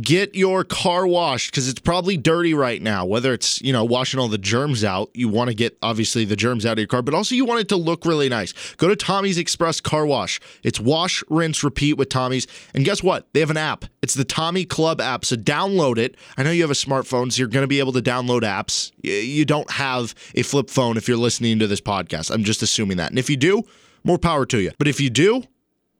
Get 0.00 0.34
your 0.34 0.62
car 0.62 1.06
washed 1.06 1.50
because 1.50 1.68
it's 1.68 1.80
probably 1.80 2.16
dirty 2.16 2.54
right 2.54 2.80
now. 2.80 3.04
Whether 3.04 3.32
it's, 3.32 3.60
you 3.60 3.72
know, 3.72 3.84
washing 3.84 4.20
all 4.20 4.28
the 4.28 4.38
germs 4.38 4.84
out, 4.84 5.10
you 5.14 5.28
want 5.28 5.48
to 5.48 5.54
get 5.54 5.76
obviously 5.82 6.24
the 6.24 6.36
germs 6.36 6.64
out 6.64 6.72
of 6.72 6.78
your 6.78 6.86
car, 6.86 7.02
but 7.02 7.12
also 7.12 7.34
you 7.34 7.44
want 7.44 7.60
it 7.60 7.68
to 7.70 7.76
look 7.76 8.04
really 8.04 8.28
nice. 8.28 8.52
Go 8.76 8.88
to 8.88 8.94
Tommy's 8.94 9.36
Express 9.36 9.80
Car 9.80 10.06
Wash. 10.06 10.40
It's 10.62 10.78
wash, 10.78 11.24
rinse, 11.28 11.64
repeat 11.64 11.94
with 11.94 12.08
Tommy's. 12.08 12.46
And 12.74 12.84
guess 12.84 13.02
what? 13.02 13.26
They 13.32 13.40
have 13.40 13.50
an 13.50 13.56
app. 13.56 13.84
It's 14.02 14.14
the 14.14 14.24
Tommy 14.24 14.64
Club 14.64 15.00
app. 15.00 15.24
So 15.24 15.36
download 15.36 15.98
it. 15.98 16.16
I 16.36 16.44
know 16.44 16.50
you 16.50 16.62
have 16.62 16.70
a 16.70 16.74
smartphone, 16.74 17.32
so 17.32 17.38
you're 17.38 17.48
going 17.48 17.64
to 17.64 17.68
be 17.68 17.80
able 17.80 17.92
to 17.92 18.02
download 18.02 18.42
apps. 18.42 18.92
You 19.02 19.44
don't 19.44 19.70
have 19.72 20.14
a 20.34 20.42
flip 20.42 20.70
phone 20.70 20.96
if 20.96 21.08
you're 21.08 21.16
listening 21.16 21.58
to 21.58 21.66
this 21.66 21.80
podcast. 21.80 22.30
I'm 22.30 22.44
just 22.44 22.62
assuming 22.62 22.98
that. 22.98 23.10
And 23.10 23.18
if 23.18 23.28
you 23.28 23.36
do, 23.36 23.64
more 24.04 24.18
power 24.18 24.46
to 24.46 24.60
you. 24.60 24.70
But 24.78 24.88
if 24.88 25.00
you 25.00 25.10
do, 25.10 25.42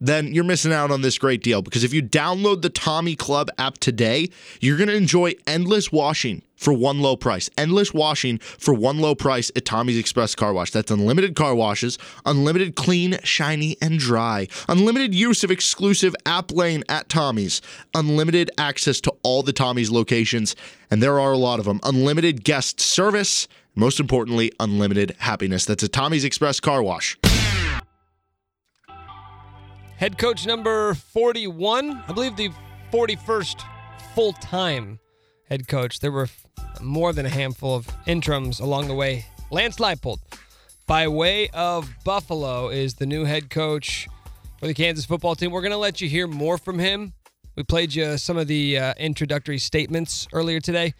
then 0.00 0.32
you're 0.32 0.44
missing 0.44 0.72
out 0.72 0.90
on 0.90 1.02
this 1.02 1.18
great 1.18 1.42
deal 1.42 1.62
because 1.62 1.84
if 1.84 1.92
you 1.92 2.02
download 2.02 2.62
the 2.62 2.70
Tommy 2.70 3.14
Club 3.14 3.50
app 3.58 3.78
today, 3.78 4.30
you're 4.60 4.76
going 4.76 4.88
to 4.88 4.96
enjoy 4.96 5.34
endless 5.46 5.92
washing 5.92 6.42
for 6.56 6.72
one 6.72 7.00
low 7.00 7.16
price. 7.16 7.48
Endless 7.56 7.92
washing 7.94 8.38
for 8.38 8.74
one 8.74 8.98
low 8.98 9.14
price 9.14 9.50
at 9.56 9.64
Tommy's 9.64 9.98
Express 9.98 10.34
Car 10.34 10.52
Wash. 10.52 10.70
That's 10.70 10.90
unlimited 10.90 11.34
car 11.34 11.54
washes, 11.54 11.98
unlimited 12.26 12.76
clean, 12.76 13.18
shiny, 13.24 13.76
and 13.80 13.98
dry, 13.98 14.46
unlimited 14.68 15.14
use 15.14 15.42
of 15.42 15.50
exclusive 15.50 16.14
app 16.26 16.52
lane 16.52 16.84
at 16.88 17.08
Tommy's, 17.08 17.62
unlimited 17.94 18.50
access 18.58 19.00
to 19.02 19.14
all 19.22 19.42
the 19.42 19.54
Tommy's 19.54 19.90
locations, 19.90 20.54
and 20.90 21.02
there 21.02 21.18
are 21.18 21.32
a 21.32 21.38
lot 21.38 21.58
of 21.58 21.64
them, 21.64 21.80
unlimited 21.82 22.44
guest 22.44 22.80
service, 22.80 23.48
most 23.74 24.00
importantly, 24.00 24.52
unlimited 24.60 25.16
happiness. 25.18 25.64
That's 25.64 25.84
at 25.84 25.92
Tommy's 25.92 26.24
Express 26.24 26.60
Car 26.60 26.82
Wash. 26.82 27.19
Head 30.00 30.16
coach 30.16 30.46
number 30.46 30.94
41, 30.94 32.04
I 32.08 32.12
believe 32.14 32.34
the 32.34 32.48
41st 32.90 33.62
full 34.14 34.32
time 34.32 34.98
head 35.50 35.68
coach. 35.68 36.00
There 36.00 36.10
were 36.10 36.30
more 36.80 37.12
than 37.12 37.26
a 37.26 37.28
handful 37.28 37.74
of 37.74 37.86
interims 38.06 38.60
along 38.60 38.88
the 38.88 38.94
way. 38.94 39.26
Lance 39.50 39.76
Leipold, 39.76 40.20
by 40.86 41.06
way 41.06 41.50
of 41.50 41.92
Buffalo, 42.02 42.70
is 42.70 42.94
the 42.94 43.04
new 43.04 43.26
head 43.26 43.50
coach 43.50 44.08
for 44.58 44.66
the 44.66 44.72
Kansas 44.72 45.04
football 45.04 45.34
team. 45.34 45.50
We're 45.50 45.60
going 45.60 45.70
to 45.70 45.76
let 45.76 46.00
you 46.00 46.08
hear 46.08 46.26
more 46.26 46.56
from 46.56 46.78
him. 46.78 47.12
We 47.54 47.62
played 47.62 47.94
you 47.94 48.16
some 48.16 48.38
of 48.38 48.46
the 48.46 48.78
uh, 48.78 48.94
introductory 48.96 49.58
statements 49.58 50.26
earlier 50.32 50.60
today. 50.60 50.94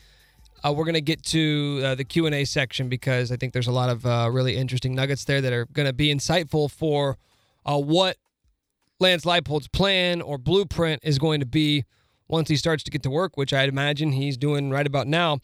Uh, 0.62 0.74
we're 0.76 0.84
going 0.84 0.92
to 0.92 1.00
get 1.00 1.22
to 1.22 1.80
uh, 1.82 1.94
the 1.94 2.04
q&a 2.04 2.44
section 2.44 2.90
because 2.90 3.32
i 3.32 3.36
think 3.36 3.54
there's 3.54 3.66
a 3.66 3.72
lot 3.72 3.88
of 3.88 4.04
uh, 4.04 4.28
really 4.30 4.58
interesting 4.58 4.94
nuggets 4.94 5.24
there 5.24 5.40
that 5.40 5.54
are 5.54 5.64
going 5.72 5.86
to 5.86 5.94
be 5.94 6.14
insightful 6.14 6.70
for 6.70 7.16
uh, 7.64 7.78
what 7.78 8.18
lance 9.00 9.24
leipold's 9.24 9.68
plan 9.68 10.20
or 10.20 10.38
blueprint 10.38 11.00
is 11.02 11.18
going 11.18 11.40
to 11.40 11.46
be 11.46 11.84
once 12.28 12.48
he 12.48 12.56
starts 12.56 12.82
to 12.84 12.90
get 12.90 13.02
to 13.02 13.10
work 13.10 13.36
which 13.36 13.52
i'd 13.52 13.68
imagine 13.68 14.12
he's 14.12 14.36
doing 14.36 14.70
right 14.70 14.86
about 14.86 15.06
now. 15.06 15.38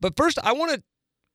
But 0.00 0.16
first 0.16 0.38
i 0.42 0.52
want 0.52 0.72
to 0.72 0.82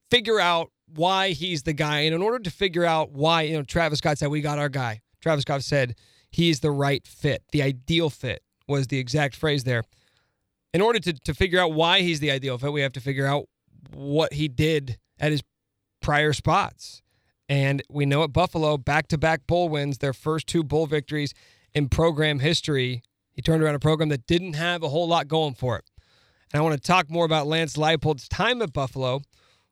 figure 0.10 0.40
out 0.40 0.72
why 0.94 1.32
he's 1.32 1.64
the 1.64 1.74
guy. 1.74 2.02
And 2.02 2.16
in 2.16 2.22
order 2.22 2.40
to 2.40 2.50
figure 2.50 2.86
out 2.86 3.12
why 3.12 3.44
you 3.44 3.58
know 3.58 3.64
travis 3.64 4.02
Goff 4.02 4.18
said 4.18 4.30
we 4.30 4.42
got 4.42 4.60
our 4.60 4.70
guy. 4.70 5.02
Travis 5.22 5.44
Goff 5.44 5.62
said 5.62 5.96
he's 6.32 6.60
the 6.60 6.72
right 6.72 7.06
fit. 7.06 7.44
The 7.52 7.62
ideal 7.62 8.10
fit 8.10 8.44
was 8.68 8.88
the 8.88 9.00
exact 9.00 9.36
phrase 9.36 9.64
there. 9.64 9.84
In 10.74 10.82
order 10.82 11.00
to, 11.00 11.14
to 11.14 11.34
figure 11.34 11.60
out 11.60 11.74
why 11.74 12.02
he's 12.02 12.20
the 12.20 12.32
ideal 12.32 12.58
fit, 12.58 12.72
we 12.72 12.82
have 12.82 12.94
to 12.94 13.00
figure 13.00 13.26
out 13.26 13.46
what 13.94 14.34
he 14.34 14.48
did 14.48 14.98
at 15.20 15.32
his 15.32 15.42
prior 16.02 16.34
spots. 16.34 17.02
And 17.50 17.82
we 17.90 18.06
know 18.06 18.24
at 18.24 18.34
Buffalo, 18.34 18.78
back 18.78 19.08
to 19.10 19.18
back 19.18 19.48
bowl 19.48 19.70
wins, 19.70 20.00
their 20.00 20.14
first 20.14 20.48
two 20.48 20.64
bowl 20.64 20.86
victories 20.86 21.34
in 21.74 21.90
program 21.90 22.40
history. 22.40 23.04
He 23.32 23.42
turned 23.42 23.64
around 23.64 23.76
a 23.76 23.80
program 23.80 24.10
that 24.10 24.28
didn't 24.28 24.54
have 24.54 24.84
a 24.84 24.90
whole 24.90 25.08
lot 25.08 25.28
going 25.28 25.54
for 25.54 25.78
it. 25.78 25.86
And 26.52 26.60
I 26.60 26.64
want 26.64 26.76
to 26.76 26.86
talk 26.86 27.10
more 27.10 27.26
about 27.26 27.48
Lance 27.48 27.78
Leipold's 27.78 28.28
time 28.28 28.62
at 28.62 28.74
Buffalo 28.74 29.22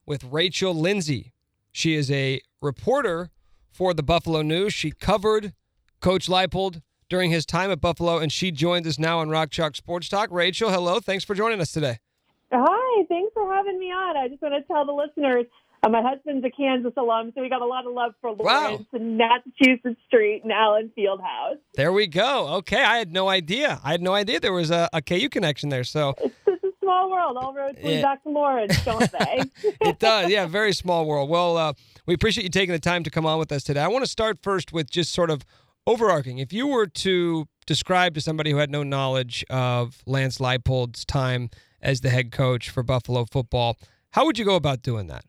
with 0.06 0.24
Rachel 0.24 0.74
Lenzi. 0.74 1.32
She 1.72 1.96
is 1.96 2.10
a 2.12 2.42
reporter 2.62 3.32
for 3.72 3.94
the 3.94 4.04
Buffalo 4.04 4.42
News. 4.42 4.74
She 4.74 4.92
covered 4.92 5.54
Coach 6.00 6.28
Leipold 6.28 6.82
during 7.10 7.32
his 7.32 7.46
time 7.46 7.72
at 7.72 7.82
Buffalo, 7.82 8.18
and 8.18 8.32
she 8.32 8.52
joins 8.52 8.88
us 8.88 8.98
now 8.98 9.20
on 9.20 9.30
Rock 9.30 9.52
Chalk 9.52 9.76
Sports 9.76 10.10
Talk. 10.10 10.30
Rachel, 10.32 10.70
hello. 10.70 11.00
Thanks 11.00 11.24
for 11.24 11.36
joining 11.36 11.60
us 11.60 11.72
today. 11.72 12.00
Hi, 12.52 13.04
thanks 13.10 13.34
for 13.34 13.52
having 13.54 13.80
me 13.80 13.88
on. 13.88 14.16
I 14.16 14.28
just 14.28 14.42
want 14.42 14.54
to 14.54 14.62
tell 14.72 14.86
the 14.86 14.94
listeners 14.94 15.46
uh, 15.86 15.90
my 15.90 16.02
husband's 16.02 16.46
a 16.46 16.50
Kansas 16.50 16.94
alum, 16.98 17.32
so 17.36 17.42
we 17.42 17.50
got 17.50 17.62
a 17.62 17.66
lot 17.66 17.86
of 17.86 17.94
love 17.94 18.14
for 18.22 18.32
Lawrence 18.32 18.86
Wow. 18.92 19.00
and 19.00 19.18
Massachusetts 19.18 20.00
Street 20.08 20.42
and 20.44 20.52
Allen 20.52 20.92
Fieldhouse. 20.98 21.58
There 21.76 21.94
we 21.94 22.08
go. 22.08 22.48
Okay, 22.58 22.84
I 22.84 22.98
had 22.98 23.12
no 23.14 23.30
idea. 23.30 23.80
I 23.84 23.92
had 23.92 24.02
no 24.02 24.14
idea 24.14 24.40
there 24.40 24.54
was 24.54 24.72
a, 24.72 24.90
a 24.94 25.02
KU 25.02 25.30
connection 25.30 25.70
there. 25.70 25.84
So 25.84 26.16
It's 26.24 26.34
just 26.46 26.64
a 26.64 26.72
small 26.82 27.12
world. 27.12 27.38
All 27.40 27.54
roads 27.54 27.78
lead 27.84 27.98
Yeah. 27.98 28.02
back 28.02 28.24
to 28.24 28.30
Lawrence, 28.30 28.84
don't 28.84 29.12
they? 29.20 29.42
it 29.82 30.00
does. 30.00 30.30
Yeah, 30.30 30.46
very 30.48 30.74
small 30.74 31.06
world. 31.06 31.30
Well, 31.30 31.58
uh, 31.58 31.74
we 32.06 32.14
appreciate 32.14 32.44
you 32.44 32.50
taking 32.50 32.74
the 32.74 32.80
time 32.80 33.04
to 33.04 33.10
come 33.10 33.26
on 33.26 33.38
with 33.40 33.52
us 33.52 33.64
today. 33.64 33.82
I 33.82 33.88
want 33.88 34.04
to 34.04 34.10
start 34.12 34.40
first 34.42 34.74
with 34.74 34.90
just 34.90 35.14
sort 35.14 35.30
of 35.30 35.44
overarching. 35.88 36.40
If 36.40 36.52
you 36.52 36.68
were 36.68 36.88
to 36.88 37.48
describe 37.68 38.14
to 38.16 38.22
somebody 38.22 38.52
who 38.52 38.58
had 38.58 38.72
no 38.72 38.84
knowledge 38.84 39.44
of 39.50 40.02
Lance 40.06 40.40
Leipold's 40.40 41.06
time 41.06 41.50
as 41.82 42.02
the 42.02 42.10
head 42.10 42.32
coach 42.32 42.70
for 42.72 42.82
Buffalo 42.84 43.26
football, 43.32 43.78
how 44.12 44.26
would 44.26 44.40
you 44.40 44.46
go 44.46 44.56
about 44.56 44.82
doing 44.82 45.08
that? 45.08 45.26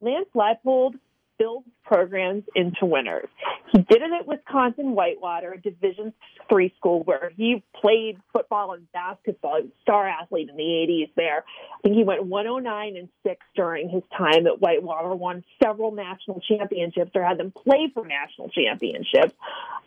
Lance 0.00 0.28
Leipold 0.34 0.94
builds 1.38 1.66
programs 1.84 2.42
into 2.54 2.84
winners. 2.84 3.28
He 3.72 3.78
did 3.78 4.02
it 4.02 4.10
at 4.12 4.26
Wisconsin 4.26 4.92
Whitewater, 4.92 5.52
a 5.52 5.60
Division 5.60 6.12
three 6.48 6.74
school 6.76 7.02
where 7.04 7.30
he 7.36 7.62
played 7.80 8.18
football 8.32 8.72
and 8.72 8.90
basketball. 8.92 9.56
He 9.56 9.62
was 9.62 9.70
a 9.78 9.82
star 9.82 10.08
athlete 10.08 10.48
in 10.50 10.56
the 10.56 10.62
80s 10.62 11.10
there. 11.16 11.44
I 11.46 11.80
think 11.82 11.96
he 11.96 12.04
went 12.04 12.24
109 12.24 12.96
and 12.96 13.08
6 13.24 13.46
during 13.54 13.88
his 13.88 14.02
time 14.16 14.46
at 14.46 14.60
Whitewater, 14.60 15.14
won 15.14 15.44
several 15.62 15.92
national 15.92 16.40
championships 16.40 17.12
or 17.14 17.22
had 17.22 17.38
them 17.38 17.52
play 17.52 17.90
for 17.92 18.06
national 18.06 18.48
championships. 18.48 19.34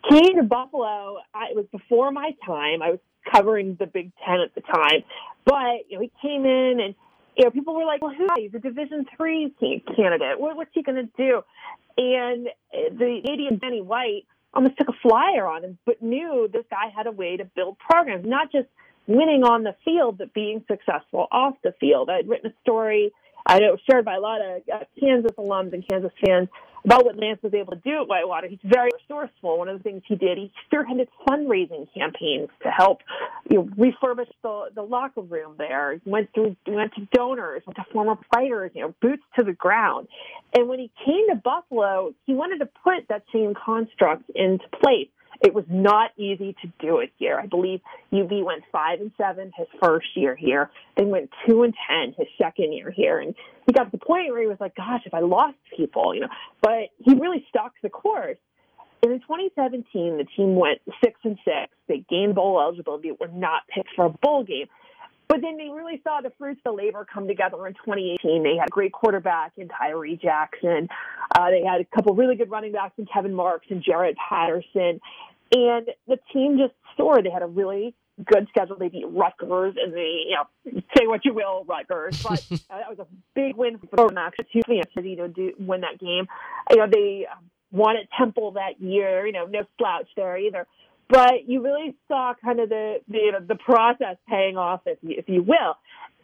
Came 0.09 0.37
to 0.37 0.43
Buffalo, 0.43 1.17
I, 1.33 1.49
it 1.49 1.55
was 1.55 1.65
before 1.71 2.11
my 2.11 2.31
time. 2.45 2.81
I 2.81 2.91
was 2.91 2.99
covering 3.31 3.75
the 3.79 3.87
Big 3.87 4.11
Ten 4.25 4.39
at 4.39 4.55
the 4.55 4.61
time. 4.61 5.03
But, 5.45 5.89
you 5.89 5.97
know, 5.97 6.01
he 6.01 6.11
came 6.21 6.45
in 6.45 6.79
and 6.79 6.95
you 7.41 7.45
know, 7.45 7.51
people 7.51 7.73
were 7.73 7.85
like, 7.85 8.03
"Well, 8.03 8.13
who? 8.13 8.27
He's 8.37 8.53
a 8.53 8.59
Division 8.59 9.03
three 9.17 9.51
candidate. 9.59 10.39
What, 10.39 10.55
what's 10.55 10.69
he 10.73 10.83
going 10.83 11.07
to 11.07 11.09
do?" 11.17 11.41
And 11.97 12.47
the 12.71 13.19
Canadian 13.25 13.57
Danny 13.57 13.81
White 13.81 14.27
almost 14.53 14.77
took 14.77 14.89
a 14.89 14.93
flyer 15.01 15.47
on 15.47 15.63
him, 15.63 15.77
but 15.85 16.03
knew 16.03 16.47
this 16.53 16.65
guy 16.69 16.91
had 16.95 17.07
a 17.07 17.11
way 17.11 17.37
to 17.37 17.45
build 17.45 17.77
programs, 17.79 18.27
not 18.27 18.51
just 18.51 18.67
winning 19.07 19.43
on 19.43 19.63
the 19.63 19.75
field, 19.83 20.19
but 20.19 20.33
being 20.35 20.63
successful 20.67 21.27
off 21.31 21.55
the 21.63 21.73
field. 21.79 22.11
I'd 22.11 22.29
written 22.29 22.51
a 22.51 22.53
story 22.61 23.11
I 23.45 23.59
know 23.59 23.77
shared 23.89 24.05
by 24.05 24.15
a 24.15 24.19
lot 24.19 24.41
of 24.41 24.61
uh, 24.73 24.79
Kansas 24.99 25.31
alums 25.37 25.73
and 25.73 25.83
Kansas 25.87 26.11
fans 26.25 26.49
about 26.83 27.05
what 27.05 27.15
Lance 27.15 27.39
was 27.43 27.53
able 27.53 27.73
to 27.73 27.79
do 27.79 28.01
at 28.01 28.07
Whitewater. 28.07 28.47
He's 28.47 28.59
very 28.63 28.89
resourceful. 29.01 29.57
One 29.57 29.69
of 29.69 29.77
the 29.77 29.83
things 29.83 30.01
he 30.07 30.15
did, 30.15 30.37
he 30.37 30.51
spearheaded 30.71 31.07
fundraising 31.27 31.87
campaigns 31.93 32.49
to 32.63 32.69
help 32.69 32.99
you 33.49 33.57
know, 33.57 33.63
refurbish 33.77 34.29
the, 34.41 34.69
the 34.73 34.81
locker 34.81 35.21
room 35.21 35.55
there. 35.57 35.99
He 36.03 36.09
went 36.09 36.33
through, 36.33 36.55
went 36.67 36.93
to 36.95 37.07
donors, 37.13 37.61
went 37.65 37.77
to 37.77 37.85
former 37.93 38.17
fighters, 38.33 38.71
you 38.73 38.81
know, 38.81 38.95
boots 39.01 39.23
to 39.37 39.45
the 39.45 39.53
ground. 39.53 40.07
And 40.53 40.67
when 40.67 40.79
he 40.79 40.91
came 41.05 41.29
to 41.29 41.35
Buffalo, 41.35 42.13
he 42.25 42.33
wanted 42.33 42.59
to 42.59 42.69
put 42.83 43.07
that 43.09 43.23
same 43.31 43.53
construct 43.53 44.29
into 44.33 44.65
place. 44.83 45.09
It 45.39 45.53
was 45.53 45.65
not 45.69 46.11
easy 46.17 46.55
to 46.61 46.71
do 46.79 46.99
it 46.99 47.11
here. 47.17 47.39
I 47.41 47.47
believe 47.47 47.79
UB 48.13 48.31
went 48.43 48.63
five 48.71 48.99
and 48.99 49.11
seven 49.17 49.51
his 49.57 49.67
first 49.81 50.07
year 50.15 50.35
here. 50.35 50.69
Then 50.97 51.09
went 51.09 51.29
two 51.47 51.63
and 51.63 51.73
ten 51.87 52.13
his 52.17 52.27
second 52.37 52.73
year 52.73 52.91
here, 52.91 53.19
and 53.19 53.33
he 53.65 53.73
got 53.73 53.85
to 53.85 53.91
the 53.91 54.05
point 54.05 54.29
where 54.29 54.41
he 54.41 54.47
was 54.47 54.59
like, 54.59 54.75
"Gosh, 54.75 55.01
if 55.05 55.13
I 55.13 55.21
lost 55.21 55.57
people, 55.75 56.13
you 56.13 56.21
know." 56.21 56.29
But 56.61 56.89
he 56.99 57.13
really 57.15 57.45
stuck 57.49 57.73
the 57.81 57.89
course. 57.89 58.37
And 59.03 59.11
in 59.11 59.19
2017, 59.21 60.17
the 60.17 60.25
team 60.35 60.55
went 60.55 60.79
six 61.03 61.19
and 61.23 61.37
six. 61.43 61.73
They 61.87 62.05
gained 62.07 62.35
bowl 62.35 62.61
eligibility. 62.61 63.09
But 63.09 63.19
were 63.19 63.39
not 63.39 63.63
picked 63.67 63.89
for 63.95 64.05
a 64.05 64.09
bowl 64.09 64.43
game. 64.43 64.67
But 65.31 65.39
then 65.41 65.55
they 65.55 65.69
really 65.69 66.01
saw 66.03 66.19
the 66.19 66.33
fruits 66.37 66.59
of 66.65 66.75
the 66.75 66.83
labor 66.83 67.07
come 67.11 67.25
together 67.25 67.65
in 67.65 67.73
2018. 67.75 68.43
They 68.43 68.57
had 68.59 68.67
a 68.67 68.69
great 68.69 68.91
quarterback 68.91 69.53
in 69.55 69.69
Tyree 69.69 70.19
Jackson. 70.21 70.89
Uh, 71.33 71.49
they 71.49 71.63
had 71.63 71.79
a 71.79 71.85
couple 71.85 72.13
really 72.15 72.35
good 72.35 72.51
running 72.51 72.73
backs 72.73 72.95
in 72.97 73.05
Kevin 73.05 73.33
Marks 73.33 73.67
and 73.69 73.81
Jaret 73.81 74.15
Patterson. 74.17 74.99
And 75.53 75.87
the 76.05 76.17
team 76.33 76.57
just 76.57 76.73
soared. 76.97 77.25
They 77.25 77.29
had 77.29 77.43
a 77.43 77.47
really 77.47 77.95
good 78.25 78.45
schedule. 78.49 78.75
They 78.77 78.89
beat 78.89 79.05
Rutgers 79.07 79.75
and 79.81 79.93
they, 79.93 80.25
you 80.27 80.35
know, 80.35 80.81
say 80.97 81.07
what 81.07 81.23
you 81.23 81.33
will, 81.33 81.63
Rutgers, 81.63 82.21
but 82.21 82.45
uh, 82.69 82.79
that 82.79 82.89
was 82.89 82.99
a 82.99 83.07
big 83.33 83.55
win 83.55 83.77
for 83.77 84.09
them. 84.09 84.17
Actually, 84.17 84.47
too, 84.51 84.61
you 85.01 85.15
know, 85.15 85.27
do 85.29 85.53
win 85.57 85.79
that 85.79 85.97
game. 85.97 86.27
You 86.71 86.75
know, 86.75 86.87
they 86.91 87.25
um, 87.31 87.49
won 87.71 87.95
at 87.95 88.09
Temple 88.17 88.51
that 88.51 88.81
year. 88.81 89.25
You 89.25 89.31
know, 89.31 89.45
no 89.45 89.61
slouch 89.77 90.09
there 90.17 90.37
either. 90.37 90.67
But 91.11 91.47
you 91.47 91.61
really 91.61 91.93
saw 92.07 92.33
kind 92.41 92.61
of 92.61 92.69
the 92.69 92.99
the, 93.09 93.17
you 93.17 93.31
know, 93.33 93.39
the 93.45 93.55
process 93.55 94.15
paying 94.29 94.55
off, 94.57 94.81
if 94.85 94.97
you, 95.01 95.15
if 95.17 95.27
you 95.27 95.43
will. 95.43 95.75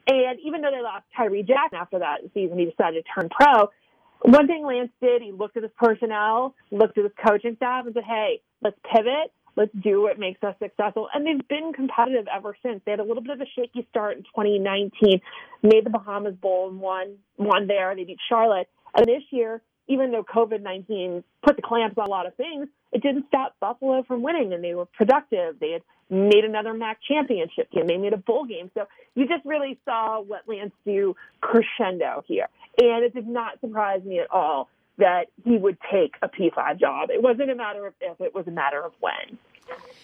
And 0.07 0.39
even 0.45 0.61
though 0.61 0.71
they 0.71 0.81
lost 0.81 1.03
Tyree 1.15 1.43
Jackson 1.43 1.77
after 1.77 1.99
that 1.99 2.21
season, 2.33 2.57
he 2.57 2.65
decided 2.65 3.03
to 3.03 3.21
turn 3.21 3.29
pro. 3.29 3.67
One 4.21 4.47
thing 4.47 4.65
Lance 4.65 4.91
did, 5.01 5.21
he 5.21 5.33
looked 5.33 5.57
at 5.57 5.63
his 5.63 5.71
personnel, 5.77 6.55
looked 6.71 6.97
at 6.97 7.03
his 7.03 7.13
coaching 7.23 7.57
staff, 7.57 7.85
and 7.85 7.93
said, 7.93 8.05
"Hey, 8.05 8.41
let's 8.61 8.77
pivot. 8.89 9.33
Let's 9.57 9.73
do 9.83 10.03
what 10.03 10.17
makes 10.17 10.41
us 10.41 10.55
successful." 10.57 11.09
And 11.13 11.27
they've 11.27 11.47
been 11.49 11.73
competitive 11.73 12.25
ever 12.33 12.55
since. 12.63 12.81
They 12.85 12.91
had 12.91 13.01
a 13.01 13.03
little 13.03 13.21
bit 13.21 13.31
of 13.31 13.41
a 13.41 13.45
shaky 13.57 13.85
start 13.89 14.15
in 14.15 14.23
2019, 14.23 15.19
made 15.63 15.85
the 15.85 15.89
Bahamas 15.89 16.35
Bowl 16.35 16.69
and 16.69 16.79
won 16.79 17.17
won 17.37 17.67
there. 17.67 17.93
They 17.93 18.05
beat 18.05 18.19
Charlotte, 18.29 18.69
and 18.95 19.05
this 19.05 19.23
year, 19.31 19.61
even 19.87 20.11
though 20.11 20.23
COVID 20.23 20.61
19 20.61 21.23
put 21.43 21.55
the 21.55 21.61
clamps 21.61 21.97
on 21.97 22.07
a 22.07 22.09
lot 22.09 22.25
of 22.25 22.35
things, 22.35 22.67
it 22.91 23.01
didn't 23.01 23.25
stop 23.27 23.55
Buffalo 23.59 24.03
from 24.03 24.21
winning, 24.21 24.53
and 24.53 24.63
they 24.63 24.73
were 24.73 24.85
productive. 24.85 25.59
They 25.59 25.71
had 25.71 25.81
made 26.09 26.45
another 26.45 26.73
MAC 26.73 26.99
championship 27.07 27.71
game. 27.71 27.87
They 27.87 27.97
made 27.97 28.13
a 28.13 28.17
bowl 28.17 28.45
game. 28.45 28.71
So 28.73 28.87
you 29.15 29.27
just 29.27 29.45
really 29.45 29.77
saw 29.85 30.21
what 30.21 30.43
Lance 30.47 30.73
do 30.85 31.15
crescendo 31.41 32.23
here. 32.27 32.47
And 32.81 33.03
it 33.03 33.13
did 33.13 33.27
not 33.27 33.59
surprise 33.59 34.03
me 34.03 34.19
at 34.19 34.31
all 34.31 34.69
that 34.97 35.25
he 35.43 35.57
would 35.57 35.77
take 35.91 36.15
a 36.21 36.29
P5 36.29 36.79
job. 36.79 37.09
It 37.11 37.21
wasn't 37.21 37.51
a 37.51 37.55
matter 37.55 37.85
of 37.85 37.93
if, 38.01 38.19
it 38.21 38.33
was 38.33 38.47
a 38.47 38.51
matter 38.51 38.81
of 38.81 38.93
when. 38.99 39.37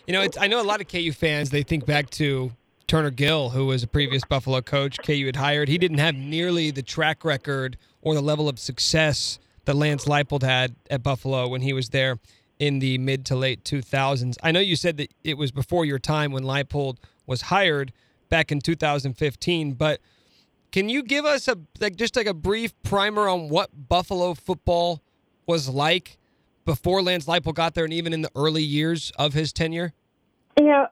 You 0.07 0.13
know, 0.13 0.27
I 0.39 0.47
know 0.47 0.61
a 0.61 0.63
lot 0.63 0.81
of 0.81 0.87
KU 0.87 1.11
fans, 1.13 1.49
they 1.49 1.63
think 1.63 1.85
back 1.85 2.09
to 2.11 2.51
Turner 2.87 3.09
Gill, 3.09 3.49
who 3.49 3.65
was 3.65 3.81
a 3.81 3.87
previous 3.87 4.23
Buffalo 4.25 4.61
coach 4.61 4.97
KU 5.03 5.25
had 5.25 5.37
hired. 5.37 5.69
He 5.69 5.77
didn't 5.77 5.99
have 5.99 6.15
nearly 6.15 6.69
the 6.69 6.83
track 6.83 7.23
record 7.23 7.77
or 8.01 8.13
the 8.13 8.21
level 8.21 8.49
of 8.49 8.59
success 8.59 9.39
that 9.65 9.75
Lance 9.75 10.05
Leipold 10.05 10.43
had 10.43 10.75
at 10.89 11.03
Buffalo 11.03 11.47
when 11.47 11.61
he 11.61 11.73
was 11.73 11.89
there 11.89 12.19
in 12.59 12.79
the 12.79 12.97
mid 12.97 13.25
to 13.25 13.35
late 13.35 13.63
2000s. 13.63 14.35
I 14.43 14.51
know 14.51 14.59
you 14.59 14.75
said 14.75 14.97
that 14.97 15.11
it 15.23 15.37
was 15.37 15.51
before 15.51 15.85
your 15.85 15.99
time 15.99 16.31
when 16.31 16.43
Leipold 16.43 16.97
was 17.25 17.43
hired 17.43 17.91
back 18.29 18.51
in 18.51 18.59
2015, 18.59 19.73
but 19.73 19.99
can 20.71 20.89
you 20.89 21.03
give 21.03 21.25
us 21.25 21.47
a 21.47 21.57
like 21.79 21.95
just 21.95 22.15
like 22.15 22.25
a 22.25 22.33
brief 22.33 22.73
primer 22.83 23.27
on 23.27 23.49
what 23.49 23.69
Buffalo 23.89 24.33
football 24.33 25.01
was 25.45 25.69
like 25.69 26.17
before 26.65 27.01
Lance 27.01 27.25
Leipold 27.25 27.55
got 27.55 27.75
there 27.75 27.83
and 27.83 27.93
even 27.93 28.13
in 28.13 28.21
the 28.21 28.31
early 28.35 28.63
years 28.63 29.11
of 29.17 29.33
his 29.33 29.53
tenure? 29.53 29.93
You 30.59 30.65
know, 30.65 30.87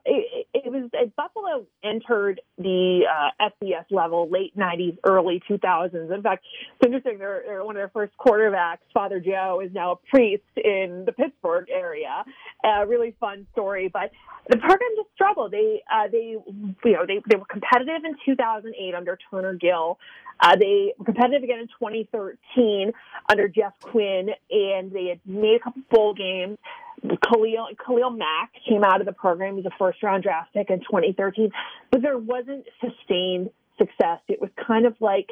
was 0.82 1.10
Buffalo 1.16 1.66
entered 1.84 2.40
the 2.58 3.02
uh, 3.10 3.48
FBS 3.62 3.84
level 3.90 4.28
late 4.30 4.56
'90s, 4.56 4.98
early 5.04 5.42
2000s. 5.48 6.14
In 6.14 6.22
fact, 6.22 6.44
it's 6.74 6.86
interesting. 6.86 7.18
They're, 7.18 7.42
they're, 7.46 7.64
one 7.64 7.76
of 7.76 7.80
their 7.80 7.90
first 7.90 8.12
quarterbacks, 8.18 8.78
Father 8.92 9.20
Joe, 9.20 9.62
is 9.64 9.72
now 9.72 9.92
a 9.92 9.96
priest 9.96 10.42
in 10.56 11.04
the 11.06 11.12
Pittsburgh 11.12 11.68
area. 11.70 12.24
A 12.64 12.68
uh, 12.68 12.84
really 12.84 13.14
fun 13.20 13.46
story, 13.52 13.88
but 13.92 14.10
the 14.48 14.56
program 14.56 14.90
just 14.96 15.10
struggled. 15.14 15.52
They 15.52 15.82
uh, 15.92 16.08
they 16.10 16.36
you 16.84 16.92
know 16.92 17.06
they 17.06 17.22
they 17.28 17.36
were 17.36 17.46
competitive 17.46 18.04
in 18.04 18.16
2008 18.24 18.94
under 18.94 19.18
Turner 19.30 19.54
Gill. 19.54 19.98
Uh, 20.40 20.56
they 20.56 20.92
were 20.98 21.04
competitive 21.04 21.44
again 21.44 21.60
in 21.60 21.68
2013 21.68 22.92
under 23.30 23.48
Jeff 23.48 23.74
Quinn, 23.80 24.30
and 24.50 24.90
they 24.90 25.06
had 25.06 25.20
made 25.24 25.56
a 25.56 25.60
couple 25.60 25.82
bowl 25.90 26.14
games. 26.14 26.58
Khalil 27.02 27.68
Khalil 27.84 28.10
Mack 28.10 28.52
came 28.68 28.84
out 28.84 29.00
of 29.00 29.06
the 29.06 29.12
program. 29.12 29.56
He's 29.56 29.66
a 29.66 29.70
first 29.78 30.02
round 30.02 30.22
draft 30.22 30.52
pick 30.54 30.70
in 30.70 30.80
2013, 30.80 31.50
but 31.90 32.02
there 32.02 32.18
wasn't 32.18 32.66
sustained 32.80 33.50
success. 33.78 34.20
It 34.28 34.40
was 34.40 34.50
kind 34.66 34.86
of 34.86 34.94
like 35.00 35.30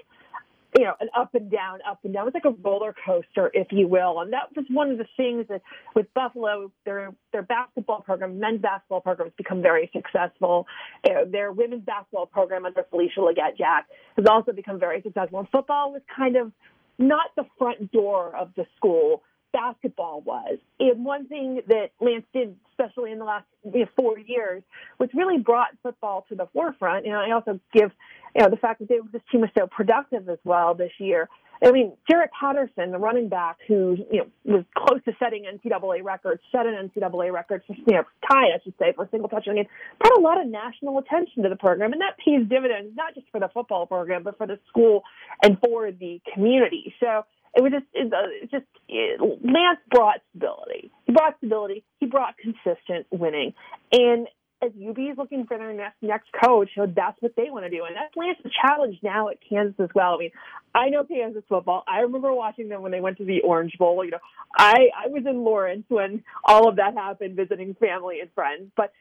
you 0.78 0.84
know, 0.84 0.94
an 1.00 1.08
up 1.16 1.34
and 1.34 1.50
down, 1.50 1.80
up 1.88 1.98
and 2.04 2.14
down. 2.14 2.22
It 2.22 2.32
was 2.32 2.34
like 2.34 2.44
a 2.44 2.56
roller 2.62 2.94
coaster, 3.04 3.50
if 3.52 3.68
you 3.70 3.88
will. 3.88 4.20
And 4.20 4.32
that 4.32 4.54
was 4.54 4.64
one 4.70 4.90
of 4.90 4.98
the 4.98 5.06
things 5.16 5.46
that 5.48 5.62
with 5.96 6.06
Buffalo, 6.14 6.70
their 6.84 7.12
their 7.32 7.42
basketball 7.42 8.02
program, 8.02 8.38
men's 8.38 8.60
basketball 8.60 9.00
program, 9.00 9.28
has 9.28 9.36
become 9.36 9.62
very 9.62 9.90
successful. 9.92 10.66
Their, 11.04 11.26
their 11.26 11.52
women's 11.52 11.84
basketball 11.84 12.26
program 12.26 12.66
under 12.66 12.84
Felicia 12.88 13.20
Legette-Jack 13.20 13.86
has 14.16 14.26
also 14.28 14.52
become 14.52 14.78
very 14.78 15.02
successful. 15.02 15.40
And 15.40 15.48
football 15.48 15.92
was 15.92 16.02
kind 16.14 16.36
of 16.36 16.52
not 16.98 17.34
the 17.36 17.44
front 17.58 17.90
door 17.90 18.36
of 18.36 18.50
the 18.56 18.66
school 18.76 19.22
basketball 19.52 20.20
was. 20.20 20.58
And 20.78 21.04
one 21.04 21.26
thing 21.26 21.62
that 21.68 21.90
Lance 22.00 22.24
did, 22.32 22.56
especially 22.72 23.12
in 23.12 23.18
the 23.18 23.24
last 23.24 23.46
you 23.64 23.80
know, 23.80 23.86
four 23.96 24.18
years, 24.18 24.62
was 24.98 25.08
really 25.14 25.38
brought 25.38 25.68
football 25.82 26.24
to 26.28 26.34
the 26.34 26.46
forefront. 26.52 27.06
And 27.06 27.14
I 27.14 27.32
also 27.32 27.60
give, 27.72 27.90
you 28.34 28.42
know, 28.42 28.50
the 28.50 28.56
fact 28.56 28.80
that 28.80 28.88
they, 28.88 28.98
this 29.12 29.22
team 29.30 29.40
was 29.42 29.50
so 29.58 29.66
productive 29.66 30.28
as 30.28 30.38
well 30.44 30.74
this 30.74 30.92
year. 30.98 31.28
I 31.62 31.72
mean, 31.72 31.92
Jaret 32.10 32.28
Patterson, 32.38 32.90
the 32.90 32.98
running 32.98 33.28
back 33.28 33.58
who, 33.68 33.98
you 34.10 34.24
know, 34.44 34.56
was 34.56 34.64
close 34.74 35.02
to 35.04 35.12
setting 35.18 35.44
NCAA 35.44 36.02
records, 36.02 36.40
set 36.50 36.64
an 36.64 36.88
NCAA 36.88 37.32
record, 37.32 37.62
for, 37.66 37.74
you 37.74 37.96
know, 37.96 38.04
tie, 38.30 38.46
I 38.54 38.62
should 38.64 38.72
say, 38.78 38.92
for 38.96 39.04
a 39.04 39.10
single 39.10 39.28
touchdown 39.28 39.56
game, 39.56 39.66
brought 39.98 40.18
a 40.18 40.22
lot 40.22 40.40
of 40.40 40.46
national 40.46 40.98
attention 40.98 41.42
to 41.42 41.50
the 41.50 41.56
program. 41.56 41.92
And 41.92 42.00
that 42.00 42.16
pays 42.16 42.48
dividends, 42.48 42.96
not 42.96 43.14
just 43.14 43.26
for 43.30 43.40
the 43.40 43.48
football 43.52 43.84
program, 43.86 44.22
but 44.22 44.38
for 44.38 44.46
the 44.46 44.58
school 44.68 45.02
and 45.42 45.58
for 45.62 45.92
the 45.92 46.22
community. 46.32 46.94
So, 46.98 47.24
it 47.54 47.62
was 47.62 47.72
just 47.72 47.86
it, 47.92 48.12
uh, 48.12 48.46
just 48.50 48.66
it, 48.88 49.20
Lance 49.20 49.80
brought 49.90 50.20
stability. 50.30 50.90
He 51.06 51.12
brought 51.12 51.36
stability. 51.38 51.84
He 51.98 52.06
brought 52.06 52.36
consistent 52.38 53.06
winning. 53.10 53.54
And 53.92 54.28
as 54.62 54.72
UB 54.72 54.98
is 54.98 55.16
looking 55.16 55.46
for 55.46 55.56
their 55.56 55.72
next 55.72 55.96
next 56.02 56.28
coach, 56.44 56.68
know, 56.76 56.86
that's 56.86 57.20
what 57.20 57.34
they 57.36 57.50
want 57.50 57.64
to 57.64 57.70
do, 57.70 57.84
and 57.84 57.96
that's 57.96 58.14
Lance's 58.14 58.52
challenge 58.62 58.98
now 59.02 59.28
at 59.28 59.38
Kansas 59.48 59.74
as 59.80 59.88
well. 59.94 60.14
I 60.14 60.18
mean, 60.18 60.30
I 60.74 60.90
know 60.90 61.04
Kansas 61.04 61.42
football. 61.48 61.82
I 61.88 62.00
remember 62.00 62.32
watching 62.32 62.68
them 62.68 62.82
when 62.82 62.92
they 62.92 63.00
went 63.00 63.18
to 63.18 63.24
the 63.24 63.40
Orange 63.40 63.76
Bowl. 63.78 64.04
You 64.04 64.12
know, 64.12 64.18
I 64.56 64.88
I 64.96 65.08
was 65.08 65.24
in 65.26 65.44
Lawrence 65.44 65.84
when 65.88 66.22
all 66.44 66.68
of 66.68 66.76
that 66.76 66.94
happened, 66.94 67.36
visiting 67.36 67.74
family 67.74 68.20
and 68.20 68.30
friends. 68.34 68.70
But 68.76 68.92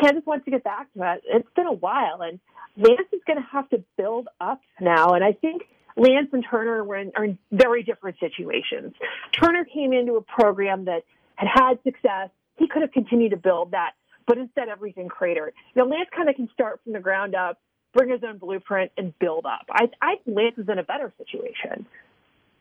Kansas 0.00 0.24
wants 0.26 0.44
to 0.44 0.50
get 0.50 0.64
back 0.64 0.92
to 0.92 0.98
that. 0.98 1.22
It's 1.26 1.48
been 1.56 1.66
a 1.66 1.72
while, 1.72 2.20
and 2.20 2.38
Lance 2.76 3.08
is 3.12 3.20
going 3.26 3.38
to 3.38 3.48
have 3.52 3.68
to 3.70 3.82
build 3.96 4.28
up 4.40 4.60
now. 4.80 5.14
And 5.14 5.24
I 5.24 5.32
think 5.32 5.62
Lance 5.96 6.28
and 6.32 6.44
Turner 6.48 6.84
were 6.84 6.96
in, 6.96 7.12
are 7.16 7.24
in 7.24 7.38
very 7.50 7.82
different 7.82 8.18
situations. 8.20 8.94
Turner 9.32 9.64
came 9.64 9.92
into 9.92 10.14
a 10.14 10.22
program 10.22 10.84
that 10.84 11.02
had 11.36 11.48
had 11.52 11.78
success. 11.84 12.28
He 12.56 12.68
could 12.68 12.82
have 12.82 12.92
continued 12.92 13.30
to 13.30 13.36
build 13.36 13.72
that, 13.72 13.92
but 14.26 14.38
instead 14.38 14.68
everything 14.68 15.08
cratered. 15.08 15.54
Now 15.74 15.86
Lance 15.86 16.08
kind 16.14 16.28
of 16.28 16.36
can 16.36 16.48
start 16.52 16.80
from 16.84 16.92
the 16.92 17.00
ground 17.00 17.34
up, 17.34 17.58
bring 17.94 18.10
his 18.10 18.20
own 18.26 18.38
blueprint, 18.38 18.92
and 18.96 19.18
build 19.18 19.46
up. 19.46 19.66
I, 19.70 19.90
I 20.02 20.16
think 20.24 20.36
Lance 20.36 20.58
is 20.58 20.68
in 20.68 20.78
a 20.78 20.84
better 20.84 21.12
situation. 21.18 21.86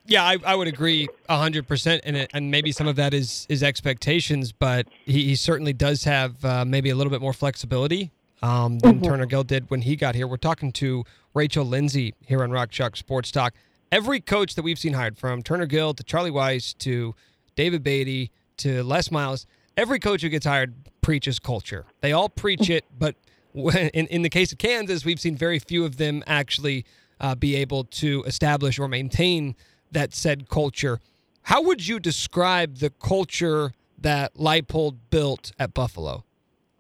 Yeah, 0.08 0.24
I, 0.24 0.38
I 0.46 0.56
would 0.56 0.68
agree 0.68 1.08
hundred 1.28 1.68
percent, 1.68 2.02
and 2.06 2.28
and 2.32 2.52
maybe 2.52 2.72
some 2.72 2.88
of 2.88 2.96
that 2.98 3.14
is 3.14 3.48
is 3.50 3.64
expectations, 3.64 4.52
but 4.52 4.88
he, 5.04 5.24
he 5.24 5.36
certainly 5.36 5.74
does 5.74 6.04
have 6.04 6.46
uh, 6.46 6.64
maybe 6.64 6.92
a 6.92 6.96
little 6.96 7.10
bit 7.10 7.22
more 7.22 7.34
flexibility 7.34 8.12
um, 8.42 8.80
than 8.80 8.96
mm-hmm. 8.96 9.06
Turner 9.06 9.26
Gill 9.26 9.44
did 9.44 9.70
when 9.70 9.82
he 9.82 9.96
got 9.96 10.16
here. 10.16 10.28
We're 10.28 10.38
talking 10.38 10.72
to 10.74 11.04
Rachel 11.34 11.66
Lenzi 11.66 12.14
here 12.26 12.44
on 12.44 12.52
Rock 12.52 12.72
Chalk 12.72 12.96
Sports 12.96 13.32
Talk. 13.32 13.54
Every 13.92 14.20
coach 14.20 14.56
that 14.56 14.64
we've 14.64 14.80
seen 14.80 14.94
hired, 14.94 15.18
from 15.18 15.44
Turner 15.44 15.66
Gill 15.66 15.94
to 15.94 16.04
Charlie 16.04 16.32
Weis 16.32 16.78
to 16.80 17.16
David 17.56 17.84
Beaty 17.84 18.32
to 18.58 18.84
Les 18.84 19.12
Miles, 19.12 19.46
every 19.78 20.00
coach 20.00 20.22
who 20.22 20.30
gets 20.30 20.46
hired 20.46 20.74
preaches 21.02 21.40
culture. 21.40 21.86
They 22.02 22.12
all 22.12 22.30
preach 22.30 22.70
it, 22.70 22.86
but 22.98 23.16
in, 23.54 24.08
in 24.08 24.22
the 24.22 24.30
case 24.30 24.52
of 24.52 24.58
Kansas, 24.58 25.06
we've 25.06 25.20
seen 25.20 25.36
very 25.36 25.60
few 25.60 25.86
of 25.86 25.98
them 25.98 26.24
actually 26.28 26.86
uh, 27.20 27.36
be 27.36 27.56
able 27.56 27.86
to 27.86 28.24
establish 28.24 28.80
or 28.80 28.88
maintain 28.88 29.56
that 29.92 30.14
said 30.14 30.50
culture. 30.50 31.00
How 31.44 31.62
would 31.62 31.88
you 31.88 32.00
describe 32.00 32.78
the 32.78 32.90
culture 32.90 33.72
that 34.00 34.34
Leipold 34.36 34.98
built 35.10 35.52
at 35.60 35.74
Buffalo? 35.74 36.24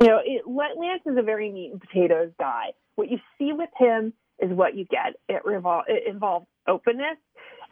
You 0.06 0.12
know, 0.12 0.20
it, 0.24 0.44
Lance 0.48 1.02
is 1.08 1.18
a 1.18 1.24
very 1.24 1.52
meat 1.52 1.72
and 1.72 1.82
potatoes 1.82 2.32
guy. 2.39 2.74
What 2.96 3.10
you 3.10 3.18
see 3.39 3.54
with 3.54 3.72
him 3.76 4.13
is 4.39 4.52
what 4.52 4.76
you 4.76 4.86
get. 4.86 5.15
It, 5.28 5.44
revol- 5.44 5.82
it 5.88 6.04
involves 6.08 6.46
openness. 6.68 7.18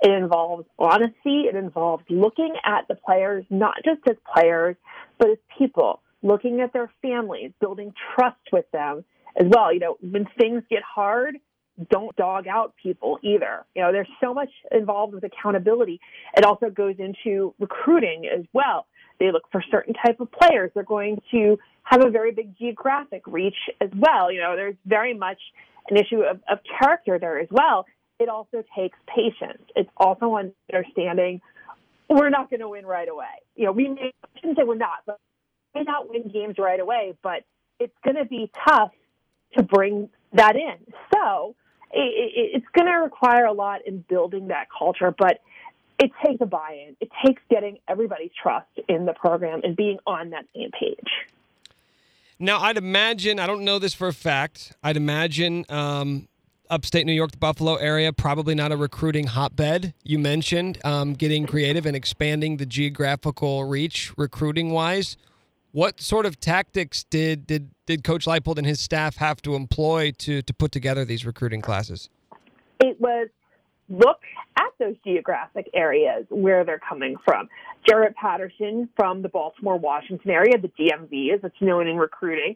It 0.01 0.09
involves 0.09 0.65
honesty. 0.79 1.43
It 1.47 1.55
involves 1.55 2.03
looking 2.09 2.55
at 2.65 2.87
the 2.87 2.95
players, 2.95 3.45
not 3.51 3.75
just 3.85 3.99
as 4.09 4.15
players, 4.33 4.75
but 5.19 5.29
as 5.29 5.37
people, 5.59 6.01
looking 6.23 6.61
at 6.61 6.73
their 6.73 6.91
families, 7.03 7.51
building 7.61 7.93
trust 8.15 8.41
with 8.51 8.65
them 8.71 9.05
as 9.39 9.45
well. 9.47 9.71
You 9.71 9.81
know, 9.81 9.97
when 10.01 10.25
things 10.35 10.63
get 10.71 10.81
hard, 10.81 11.37
don't 11.91 12.15
dog 12.15 12.47
out 12.47 12.73
people 12.81 13.19
either. 13.21 13.63
You 13.75 13.83
know, 13.83 13.91
there's 13.91 14.09
so 14.19 14.33
much 14.33 14.49
involved 14.71 15.13
with 15.13 15.23
accountability. 15.23 15.99
It 16.35 16.45
also 16.45 16.71
goes 16.71 16.95
into 16.97 17.53
recruiting 17.59 18.25
as 18.25 18.43
well. 18.53 18.87
They 19.23 19.31
look 19.31 19.49
for 19.53 19.63
certain 19.71 19.93
type 19.93 20.19
of 20.19 20.29
players. 20.33 20.71
They're 20.73 20.83
going 20.83 21.21
to 21.31 21.57
have 21.83 22.03
a 22.03 22.09
very 22.09 22.33
big 22.33 22.57
geographic 22.57 23.23
reach 23.25 23.55
as 23.79 23.89
well. 23.95 24.29
You 24.29 24.41
know, 24.41 24.57
there's 24.57 24.75
very 24.85 25.13
much 25.13 25.39
an 25.89 25.95
issue 25.95 26.23
of, 26.23 26.41
of 26.51 26.59
character 26.77 27.17
there 27.19 27.39
as 27.39 27.47
well. 27.49 27.85
It 28.19 28.27
also 28.27 28.65
takes 28.75 28.97
patience. 29.07 29.63
It's 29.77 29.89
also 29.95 30.35
understanding 30.35 31.39
we're 32.09 32.29
not 32.29 32.49
going 32.49 32.59
to 32.59 32.67
win 32.67 32.85
right 32.85 33.07
away. 33.07 33.35
You 33.55 33.67
know, 33.67 33.71
we 33.71 33.87
may, 33.87 34.11
I 34.23 34.39
shouldn't 34.39 34.57
say 34.57 34.63
we're 34.65 34.75
not, 34.75 34.99
but 35.05 35.19
we 35.73 35.79
may 35.79 35.85
not 35.85 36.09
win 36.09 36.27
games 36.27 36.55
right 36.57 36.79
away, 36.79 37.15
but 37.23 37.45
it's 37.79 37.95
going 38.03 38.17
to 38.17 38.25
be 38.25 38.51
tough 38.67 38.91
to 39.55 39.63
bring 39.63 40.09
that 40.33 40.57
in. 40.57 40.93
So 41.13 41.55
it, 41.93 42.01
it, 42.01 42.51
it's 42.55 42.67
going 42.73 42.87
to 42.87 42.99
require 42.99 43.45
a 43.45 43.53
lot 43.53 43.87
in 43.87 44.03
building 44.09 44.49
that 44.49 44.67
culture, 44.77 45.15
but 45.17 45.39
it 45.99 46.11
takes 46.25 46.41
a 46.41 46.45
buy-in. 46.45 46.95
It 46.99 47.09
takes 47.25 47.41
getting 47.49 47.77
everybody's 47.87 48.31
trust 48.41 48.67
in 48.87 49.05
the 49.05 49.13
program 49.13 49.61
and 49.63 49.75
being 49.75 49.99
on 50.05 50.31
that 50.31 50.45
same 50.55 50.71
page. 50.71 50.97
Now, 52.39 52.59
I'd 52.59 52.77
imagine, 52.77 53.39
I 53.39 53.47
don't 53.47 53.63
know 53.63 53.79
this 53.79 53.93
for 53.93 54.07
a 54.07 54.13
fact, 54.13 54.73
I'd 54.83 54.97
imagine 54.97 55.65
um, 55.69 56.27
upstate 56.69 57.05
New 57.05 57.13
York, 57.13 57.31
the 57.31 57.37
Buffalo 57.37 57.75
area, 57.75 58.11
probably 58.11 58.55
not 58.55 58.71
a 58.71 58.77
recruiting 58.77 59.27
hotbed. 59.27 59.93
You 60.03 60.19
mentioned 60.19 60.79
um, 60.83 61.13
getting 61.13 61.45
creative 61.45 61.85
and 61.85 61.95
expanding 61.95 62.57
the 62.57 62.65
geographical 62.65 63.63
reach 63.65 64.11
recruiting 64.17 64.71
wise. 64.71 65.15
What 65.71 66.01
sort 66.01 66.25
of 66.25 66.39
tactics 66.39 67.03
did, 67.03 67.47
did, 67.47 67.69
did 67.85 68.03
Coach 68.03 68.25
Leipold 68.25 68.57
and 68.57 68.67
his 68.67 68.79
staff 68.79 69.17
have 69.17 69.41
to 69.43 69.55
employ 69.55 70.11
to, 70.19 70.41
to 70.41 70.53
put 70.53 70.71
together 70.71 71.05
these 71.05 71.25
recruiting 71.25 71.61
classes? 71.61 72.09
It 72.79 72.99
was 72.99 73.29
look 73.89 74.19
at 74.57 74.71
those 74.79 74.95
geographic 75.03 75.69
areas 75.73 76.25
where 76.29 76.63
they're 76.63 76.79
coming 76.79 77.15
from. 77.25 77.49
Jaret 77.87 78.15
Patterson 78.15 78.89
from 78.95 79.21
the 79.21 79.29
Baltimore, 79.29 79.77
Washington 79.77 80.31
area, 80.31 80.57
the 80.57 80.69
DMV, 80.69 81.33
as 81.33 81.41
it's 81.43 81.61
known 81.61 81.87
in 81.87 81.97
recruiting, 81.97 82.55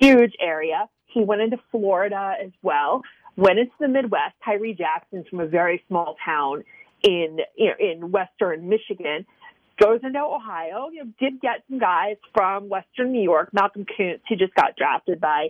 huge 0.00 0.32
area. 0.40 0.88
He 1.06 1.24
went 1.24 1.40
into 1.40 1.58
Florida 1.70 2.34
as 2.42 2.52
well. 2.62 3.02
Went 3.36 3.58
into 3.58 3.72
the 3.80 3.88
Midwest. 3.88 4.34
Tyree 4.44 4.74
Jackson 4.74 5.24
from 5.28 5.40
a 5.40 5.46
very 5.46 5.82
small 5.88 6.16
town 6.24 6.64
in 7.02 7.38
you 7.56 7.66
know 7.66 7.74
in 7.78 8.10
Western 8.10 8.68
Michigan. 8.68 9.24
Goes 9.80 10.00
into 10.02 10.18
Ohio. 10.18 10.88
You 10.92 11.04
know, 11.04 11.12
did 11.20 11.40
get 11.40 11.62
some 11.70 11.78
guys 11.78 12.16
from 12.34 12.68
Western 12.68 13.12
New 13.12 13.22
York. 13.22 13.50
Malcolm 13.52 13.84
Koonce, 13.84 14.20
who 14.28 14.36
just 14.36 14.54
got 14.54 14.76
drafted 14.76 15.20
by 15.20 15.48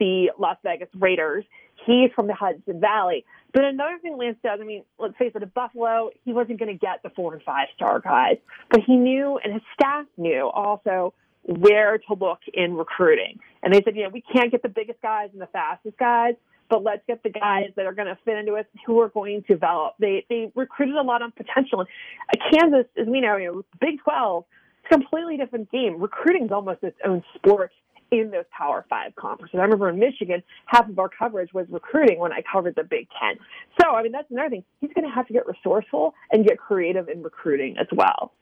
the 0.00 0.30
Las 0.38 0.56
Vegas 0.64 0.88
Raiders. 0.98 1.44
He's 1.88 2.10
from 2.14 2.26
the 2.26 2.34
Hudson 2.34 2.80
Valley. 2.80 3.24
But 3.54 3.64
another 3.64 3.98
thing 4.02 4.18
Lance 4.18 4.36
does, 4.44 4.58
I 4.60 4.64
mean, 4.64 4.84
let's 4.98 5.16
face 5.16 5.32
it, 5.34 5.42
at 5.42 5.54
Buffalo, 5.54 6.10
he 6.22 6.34
wasn't 6.34 6.58
going 6.58 6.70
to 6.70 6.78
get 6.78 7.02
the 7.02 7.08
four 7.08 7.32
and 7.32 7.42
five 7.42 7.68
star 7.74 7.98
guys, 7.98 8.36
but 8.70 8.80
he 8.86 8.94
knew, 8.94 9.40
and 9.42 9.54
his 9.54 9.62
staff 9.72 10.04
knew 10.18 10.50
also 10.52 11.14
where 11.44 11.96
to 11.96 12.14
look 12.14 12.40
in 12.52 12.74
recruiting. 12.74 13.40
And 13.62 13.72
they 13.72 13.80
said, 13.82 13.96
you 13.96 14.02
know, 14.02 14.10
we 14.10 14.20
can't 14.20 14.52
get 14.52 14.62
the 14.62 14.68
biggest 14.68 15.00
guys 15.00 15.30
and 15.32 15.40
the 15.40 15.46
fastest 15.46 15.96
guys, 15.96 16.34
but 16.68 16.84
let's 16.84 17.00
get 17.06 17.22
the 17.22 17.30
guys 17.30 17.70
that 17.76 17.86
are 17.86 17.94
going 17.94 18.08
to 18.08 18.18
fit 18.22 18.36
into 18.36 18.56
it, 18.56 18.66
who 18.84 19.00
are 19.00 19.08
going 19.08 19.42
to 19.44 19.54
develop. 19.54 19.94
They 19.98 20.26
they 20.28 20.52
recruited 20.54 20.96
a 20.96 21.02
lot 21.02 21.22
on 21.22 21.32
potential. 21.32 21.80
And 21.80 21.88
uh, 22.28 22.50
Kansas, 22.52 22.84
as 23.00 23.06
we 23.06 23.22
know, 23.22 23.38
you 23.38 23.46
know, 23.46 23.62
Big 23.80 24.02
Twelve, 24.04 24.44
it's 24.84 24.92
a 24.92 24.98
completely 24.98 25.38
different 25.38 25.70
game. 25.72 25.98
Recruiting 25.98 26.44
is 26.44 26.52
almost 26.52 26.82
its 26.82 26.98
own 27.02 27.24
sport 27.34 27.72
in 28.10 28.30
those 28.30 28.44
Power 28.56 28.84
Five 28.88 29.14
conferences. 29.16 29.58
I 29.58 29.62
remember 29.62 29.88
in 29.88 29.98
Michigan, 29.98 30.42
half 30.66 30.88
of 30.88 30.98
our 30.98 31.08
coverage 31.08 31.52
was 31.52 31.66
recruiting 31.70 32.18
when 32.18 32.32
I 32.32 32.42
covered 32.50 32.74
the 32.74 32.84
Big 32.84 33.08
Ten. 33.20 33.36
So, 33.80 33.90
I 33.90 34.02
mean, 34.02 34.12
that's 34.12 34.30
another 34.30 34.50
thing. 34.50 34.64
He's 34.80 34.92
going 34.94 35.06
to 35.06 35.14
have 35.14 35.26
to 35.26 35.32
get 35.32 35.46
resourceful 35.46 36.14
and 36.32 36.46
get 36.46 36.58
creative 36.58 37.08
in 37.08 37.22
recruiting 37.22 37.76
as 37.78 37.86
well. 37.92 38.32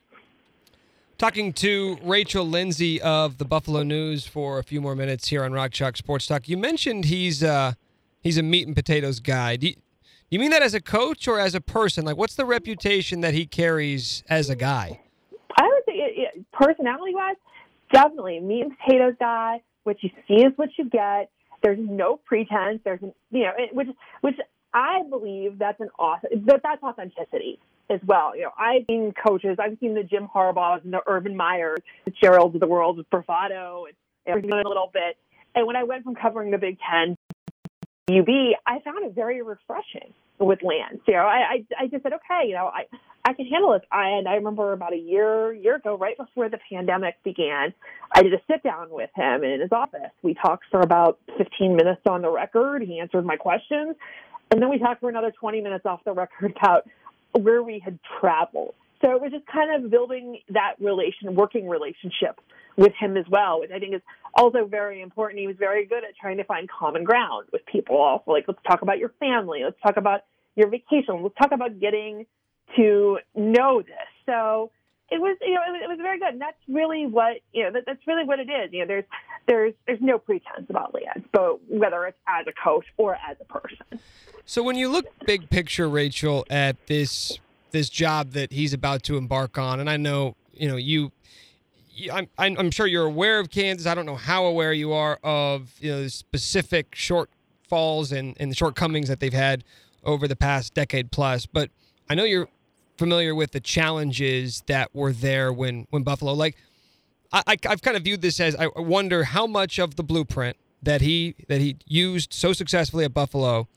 Talking 1.19 1.55
to 1.55 1.97
Rachel 2.03 2.47
Lenzi 2.47 2.99
of 2.99 3.39
the 3.39 3.47
Buffalo 3.47 3.83
News 3.83 4.27
for 4.27 4.59
a 4.59 4.63
few 4.63 4.83
more 4.83 4.95
minutes 4.95 5.29
here 5.29 5.45
on 5.45 5.53
Rock 5.53 5.73
Chalk 5.73 5.97
Sports 5.97 6.27
Talk. 6.27 6.47
You 6.47 6.59
mentioned 6.59 7.07
he's 7.07 7.43
uh, 7.43 7.73
he's 8.21 8.37
a 8.37 8.43
meat 8.43 8.67
and 8.67 8.77
potatoes 8.77 9.19
guy. 9.19 9.57
Do 9.57 9.69
you, 9.69 9.75
you 10.31 10.39
mean 10.39 10.51
that 10.51 10.63
as 10.63 10.75
a 10.75 10.81
coach 10.81 11.27
or 11.27 11.41
as 11.41 11.55
a 11.55 11.61
person? 11.61 12.05
Like, 12.05 12.19
what's 12.19 12.35
the 12.35 12.45
reputation 12.45 13.23
that 13.23 13.33
he 13.33 13.47
carries 13.47 14.25
as 14.29 14.51
a 14.51 14.57
guy? 14.57 15.01
I 15.57 15.63
would 15.63 15.83
say, 15.87 15.95
it, 15.95 16.37
it, 16.37 16.53
personality 16.53 17.15
wise, 17.15 17.37
definitely 17.93 18.41
meat 18.41 18.63
and 18.63 18.73
potatoes 18.79 19.15
guy. 19.19 19.63
What 19.85 20.03
you 20.03 20.11
see 20.27 20.45
is 20.45 20.53
what 20.57 20.71
you 20.79 20.89
get. 20.89 21.31
There's 21.63 21.79
no 21.81 22.17
pretense. 22.17 22.81
There's 22.85 23.01
you 23.31 23.45
know, 23.45 23.53
which 23.73 23.89
which 24.21 24.37
I 24.75 25.03
believe 25.09 25.59
that's 25.59 25.81
an 25.81 25.91
awesome 25.99 26.31
that 26.47 26.61
that's 26.63 26.83
authenticity 26.83 27.59
as 27.89 28.01
well. 28.07 28.37
You 28.37 28.43
know, 28.43 28.51
I've 28.59 28.85
seen 28.89 29.13
coaches, 29.27 29.59
I've 29.61 29.79
seen 29.81 29.95
the 29.95 30.03
Jim 30.03 30.29
Harbaughs 30.33 30.85
and 30.85 30.93
the 30.93 31.01
Urban 31.07 31.37
Meyers, 31.37 31.79
the 32.05 32.11
Geralds 32.11 32.55
of 32.55 32.61
the 32.61 32.67
world 32.67 32.97
with 32.97 33.09
bravado 33.11 33.87
and 33.87 33.95
everything 34.27 34.53
a 34.53 34.69
little 34.69 34.91
bit. 34.93 35.17
And 35.55 35.67
when 35.67 35.77
I 35.77 35.85
went 35.85 36.05
from 36.05 36.15
covering 36.15 36.51
the 36.51 36.59
Big 36.59 36.79
Ten 36.81 37.17
UB, 38.11 38.29
I 38.67 38.81
found 38.85 39.05
it 39.05 39.15
very 39.15 39.43
refreshing 39.43 40.13
with 40.39 40.59
Lance. 40.63 41.01
You 41.07 41.15
know, 41.15 41.21
I, 41.21 41.65
I 41.81 41.85
I 41.85 41.87
just 41.87 42.03
said, 42.03 42.13
okay, 42.13 42.49
you 42.49 42.55
know, 42.55 42.67
I 42.67 42.85
I 43.27 43.33
can 43.33 43.47
handle 43.47 43.73
this. 43.73 43.83
I 43.91 44.11
and 44.11 44.29
I 44.29 44.35
remember 44.35 44.73
about 44.73 44.93
a 44.93 44.99
year 44.99 45.53
year 45.53 45.75
ago, 45.75 45.99
right 45.99 46.17
before 46.17 46.49
the 46.49 46.59
pandemic 46.71 47.17
began, 47.25 47.75
I 48.15 48.23
did 48.23 48.33
a 48.33 48.39
sit 48.49 48.63
down 48.63 48.89
with 48.91 49.11
him 49.17 49.43
in 49.43 49.61
his 49.61 49.73
office. 49.73 50.13
We 50.23 50.35
talked 50.35 50.67
for 50.71 50.81
about 50.81 51.19
15 51.37 51.75
minutes 51.75 52.03
on 52.09 52.23
the 52.23 52.31
record. 52.31 52.83
He 52.83 53.01
answered 53.01 53.27
my 53.27 53.35
questions, 53.35 53.97
and 54.53 54.63
then 54.63 54.71
we 54.71 54.79
talked 54.79 55.01
for 55.01 55.09
another 55.09 55.33
20 55.33 55.61
minutes 55.61 55.85
off 55.85 56.05
the 56.05 56.13
record 56.13 56.55
about 56.57 56.89
where 57.33 57.65
we 57.65 57.81
had 57.81 57.99
traveled. 58.21 58.75
So 59.05 59.11
it 59.11 59.21
was 59.21 59.33
just 59.33 59.47
kind 59.47 59.75
of 59.75 59.91
building 59.91 60.39
that 60.51 60.75
relation, 60.79 61.35
working 61.35 61.69
relationship 61.69 62.41
with 62.77 62.93
him 62.99 63.17
as 63.17 63.25
well, 63.29 63.59
which 63.59 63.71
I 63.75 63.81
think 63.81 63.95
is 63.95 64.03
also 64.35 64.67
very 64.67 65.03
important. 65.03 65.41
He 65.41 65.49
was 65.49 65.57
very 65.59 65.85
good 65.85 66.05
at 66.05 66.17
trying 66.19 66.37
to 66.37 66.45
find 66.45 66.71
common 66.71 67.03
ground 67.03 67.49
with 67.53 67.67
people. 67.67 67.97
Also, 67.97 68.31
like 68.31 68.45
let's 68.47 68.61
talk 68.69 68.83
about 68.83 68.99
your 68.99 69.13
family, 69.19 69.63
let's 69.65 69.81
talk 69.83 69.97
about 69.97 70.21
your 70.55 70.69
vacation, 70.69 71.23
let's 71.23 71.35
talk 71.37 71.51
about 71.51 71.81
getting 71.81 72.25
to 72.77 73.19
know 73.35 73.83
this. 73.83 73.95
So 74.27 74.71
it 75.11 75.21
was, 75.21 75.37
you 75.41 75.55
know, 75.55 75.61
it 75.69 75.73
was, 75.73 75.81
it 75.85 75.89
was 75.89 75.99
very 76.03 76.19
good. 76.19 76.33
And 76.33 76.41
that's 76.41 76.59
really 76.69 77.07
what, 77.07 77.37
you 77.53 77.63
know, 77.63 77.73
that, 77.73 77.85
that's 77.87 78.05
really 78.07 78.25
what 78.25 78.41
it 78.41 78.49
is. 78.51 78.73
You 78.73 78.81
know, 78.81 78.87
there's, 78.87 79.05
there's, 79.47 79.75
there's 79.87 80.01
no 80.01 80.19
pretense 80.19 80.69
about 80.69 80.95
Lance, 80.95 81.27
but 81.33 81.61
whether 81.69 82.07
it's 82.07 82.19
as 82.27 82.47
a 82.49 82.53
coach 82.53 82.87
or 82.97 83.15
as 83.15 83.37
a 83.41 83.45
person. 83.45 84.01
So 84.49 84.63
when 84.63 84.77
you 84.77 84.89
look 84.89 85.07
big 85.27 85.51
picture, 85.51 85.89
Rachel, 85.89 86.47
at 86.49 86.87
this 86.87 87.39
this 87.73 87.91
job 87.91 88.31
that 88.31 88.53
he's 88.53 88.73
about 88.73 89.03
to 89.03 89.17
embark 89.17 89.59
on, 89.59 89.81
and 89.81 89.91
I 89.91 89.97
know 89.97 90.37
you 90.53 90.69
know 90.69 90.77
you, 90.77 91.11
you 91.91 92.13
I'm 92.13 92.29
I'm 92.39 92.71
sure 92.71 92.87
you're 92.87 93.07
aware 93.07 93.41
of 93.41 93.51
Kansas. 93.51 93.89
I 93.89 93.95
don't 93.97 94.07
know 94.07 94.17
how 94.17 94.45
aware 94.45 94.73
you 94.73 94.93
are 94.93 95.19
of 95.25 95.75
you 95.81 95.91
know 95.91 96.03
the 96.05 96.11
specific 96.11 96.93
shortfalls 96.93 98.17
and 98.17 98.37
and 98.39 98.51
the 98.51 98.55
shortcomings 98.55 99.09
that 99.09 99.19
they've 99.19 99.33
had 99.33 99.65
over 100.05 100.29
the 100.29 100.37
past 100.37 100.75
decade 100.75 101.11
plus, 101.11 101.45
but 101.45 101.71
I 102.09 102.15
know 102.15 102.23
you're 102.23 102.49
familiar 102.97 103.35
with 103.35 103.53
the 103.53 103.61
challenges 103.61 104.63
that 104.67 104.95
were 104.95 105.13
there 105.13 105.53
when 105.53 105.87
when 105.91 106.03
Buffalo 106.03 106.33
like. 106.33 106.57
I, 107.33 107.57
I've 107.69 107.83
kind 107.83 107.97
of 107.97 108.05
viewed 108.05 108.23
this 108.23 108.39
as 108.39 108.55
I 108.57 108.69
wonder 108.77 109.25
how 109.25 109.47
much 109.47 109.79
of 109.79 109.97
the 109.97 110.05
blueprint 110.05 110.57
that 110.83 111.01
he 111.01 111.35
that 111.49 111.61
he 111.61 111.77
used 111.87 112.33
so 112.33 112.53
successfully 112.53 113.05
at 113.05 113.13
Buffalo 113.13 113.69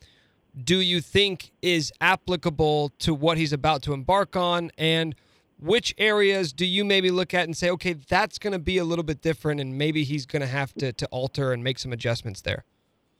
do 0.63 0.79
you 0.79 1.01
think 1.01 1.51
is 1.61 1.91
applicable 2.01 2.91
to 2.99 3.13
what 3.13 3.37
he's 3.37 3.53
about 3.53 3.81
to 3.83 3.93
embark 3.93 4.35
on? 4.35 4.71
And 4.77 5.15
which 5.59 5.93
areas 5.97 6.53
do 6.53 6.65
you 6.65 6.85
maybe 6.85 7.11
look 7.11 7.33
at 7.33 7.45
and 7.45 7.55
say, 7.55 7.69
okay, 7.69 7.93
that's 7.93 8.39
going 8.39 8.53
to 8.53 8.59
be 8.59 8.77
a 8.77 8.83
little 8.83 9.03
bit 9.03 9.21
different 9.21 9.59
and 9.59 9.77
maybe 9.77 10.03
he's 10.03 10.25
going 10.25 10.41
to 10.41 10.47
have 10.47 10.73
to, 10.75 10.93
to 10.93 11.05
alter 11.07 11.53
and 11.53 11.63
make 11.63 11.79
some 11.79 11.93
adjustments 11.93 12.41
there? 12.41 12.63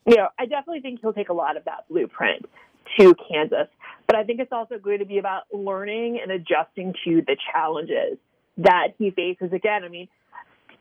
Know, 0.05 0.29
I 0.39 0.45
definitely 0.45 0.81
think 0.81 1.01
he'll 1.01 1.13
take 1.13 1.29
a 1.29 1.33
lot 1.33 1.57
of 1.57 1.65
that 1.65 1.87
blueprint 1.89 2.45
to 2.99 3.15
Kansas, 3.29 3.67
but 4.09 4.17
I 4.17 4.23
think 4.23 4.39
it's 4.39 4.51
also 4.51 4.79
going 4.79 4.99
to 4.99 5.05
be 5.05 5.19
about 5.19 5.43
learning 5.53 6.19
and 6.19 6.31
adjusting 6.31 6.95
to 7.05 7.21
the 7.21 7.37
challenges 7.53 8.17
that 8.57 8.95
he 8.97 9.11
faces. 9.11 9.53
Again, 9.53 9.83
I 9.83 9.87
mean, 9.87 10.07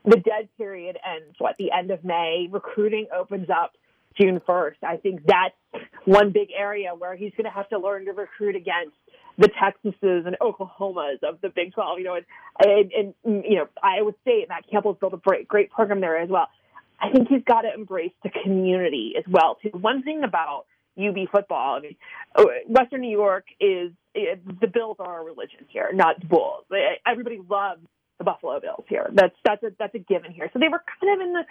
the 0.03 0.17
dead 0.17 0.49
period 0.57 0.97
ends, 1.07 1.35
what, 1.37 1.57
the 1.59 1.71
end 1.71 1.91
of 1.91 2.03
May. 2.03 2.49
Recruiting 2.51 3.07
opens 3.15 3.49
up 3.51 3.73
June 4.19 4.41
1st. 4.49 4.77
I 4.83 4.97
think 4.97 5.27
that's 5.27 5.55
one 6.07 6.31
big 6.33 6.49
area 6.59 6.95
where 6.97 7.17
he's 7.17 7.33
going 7.37 7.45
to 7.45 7.51
have 7.51 7.69
to 7.69 7.79
learn 7.79 8.07
to 8.07 8.13
recruit 8.13 8.57
against 8.57 8.97
the 9.37 9.51
Texases 9.51 10.27
and 10.27 10.35
Oklahomas 10.41 11.23
of 11.23 11.39
the 11.43 11.51
Big 11.51 11.75
12. 11.75 11.99
You 11.99 12.05
know, 12.05 12.15
and, 12.15 12.25
and, 12.61 12.93
and 12.93 13.15
mm, 13.27 13.43
you 13.47 13.57
know, 13.57 13.69
Iowa 13.83 14.13
State, 14.23 14.47
Matt 14.49 14.65
Campbell's 14.71 14.97
built 14.99 15.13
a 15.13 15.19
great, 15.19 15.47
great 15.47 15.71
program 15.71 16.01
there 16.01 16.17
as 16.17 16.31
well. 16.31 16.49
I 16.99 17.11
think 17.13 17.29
he's 17.29 17.45
got 17.45 17.61
to 17.61 17.75
embrace 17.75 18.13
the 18.23 18.31
community 18.43 19.17
as 19.19 19.25
well. 19.31 19.59
Too. 19.63 19.69
One 19.77 20.03
thing 20.03 20.23
about 20.25 20.65
UB 20.99 21.29
football, 21.31 21.77
I 21.77 21.81
mean, 21.81 21.97
oh, 22.37 22.51
Western 22.67 23.01
New 23.01 23.11
York 23.11 23.47
is 23.61 23.93
it, 24.15 24.41
the 24.61 24.67
Bills 24.67 24.97
are 24.99 25.21
a 25.21 25.25
religion 25.25 25.67
here, 25.69 25.91
not 25.93 26.21
the 26.21 26.27
Bulls. 26.27 26.65
Everybody 27.07 27.41
loves 27.49 27.81
the 28.19 28.25
Buffalo 28.25 28.61
Bills 28.61 28.85
here. 28.89 29.09
That's 29.13 29.35
that's 29.45 29.63
a 29.63 29.71
that's 29.79 29.95
a 29.95 30.01
given 30.01 30.33
here. 30.33 30.51
So 30.53 30.59
they 30.59 30.69
were 30.69 30.83
kind 31.01 31.21
of 31.21 31.27
in 31.27 31.33
the 31.33 31.45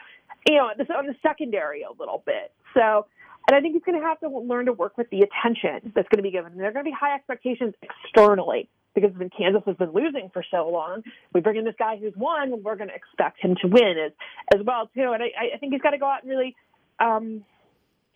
you 0.48 0.58
know 0.58 0.66
on 0.96 1.08
the 1.08 1.16
secondary 1.24 1.84
a 1.84 1.92
little 1.98 2.22
bit. 2.26 2.52
So 2.74 3.08
and 3.48 3.56
I 3.56 3.62
think 3.62 3.74
he's 3.76 3.84
going 3.84 4.00
to 4.00 4.06
have 4.06 4.20
to 4.20 4.30
learn 4.30 4.66
to 4.66 4.74
work 4.74 4.98
with 4.98 5.10
the 5.10 5.22
attention 5.22 5.94
that's 5.96 6.10
going 6.10 6.18
to 6.18 6.24
be 6.24 6.32
given. 6.32 6.52
And 6.52 6.60
there 6.60 6.68
are 6.68 6.74
going 6.74 6.84
to 6.84 6.92
be 6.92 6.96
high 6.98 7.16
expectations 7.16 7.74
externally 7.82 8.68
because 8.94 9.12
when 9.16 9.30
Kansas 9.30 9.62
has 9.66 9.78
been 9.78 9.94
losing 9.94 10.30
for 10.34 10.44
so 10.52 10.68
long, 10.70 11.04
we 11.34 11.40
bring 11.40 11.56
in 11.56 11.64
this 11.64 11.76
guy 11.80 11.98
who's 11.98 12.14
won, 12.18 12.52
and 12.52 12.64
we're 12.64 12.76
going 12.76 12.90
to 12.90 12.96
expect 12.96 13.40
him 13.40 13.56
to 13.62 13.68
win 13.68 13.96
as 14.06 14.12
as 14.54 14.66
well 14.66 14.90
too. 14.94 15.12
And 15.14 15.24
I, 15.24 15.56
I 15.56 15.58
think 15.60 15.72
he's 15.72 15.82
got 15.82 15.92
to 15.92 15.98
go 15.98 16.08
out 16.08 16.24
and 16.24 16.30
really 16.30 16.56
um, 17.00 17.46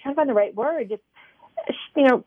try 0.01 0.11
to 0.11 0.15
find 0.15 0.27
the 0.27 0.33
right 0.33 0.53
word. 0.53 0.89
Just 0.89 1.03
you 1.95 2.07
know, 2.07 2.23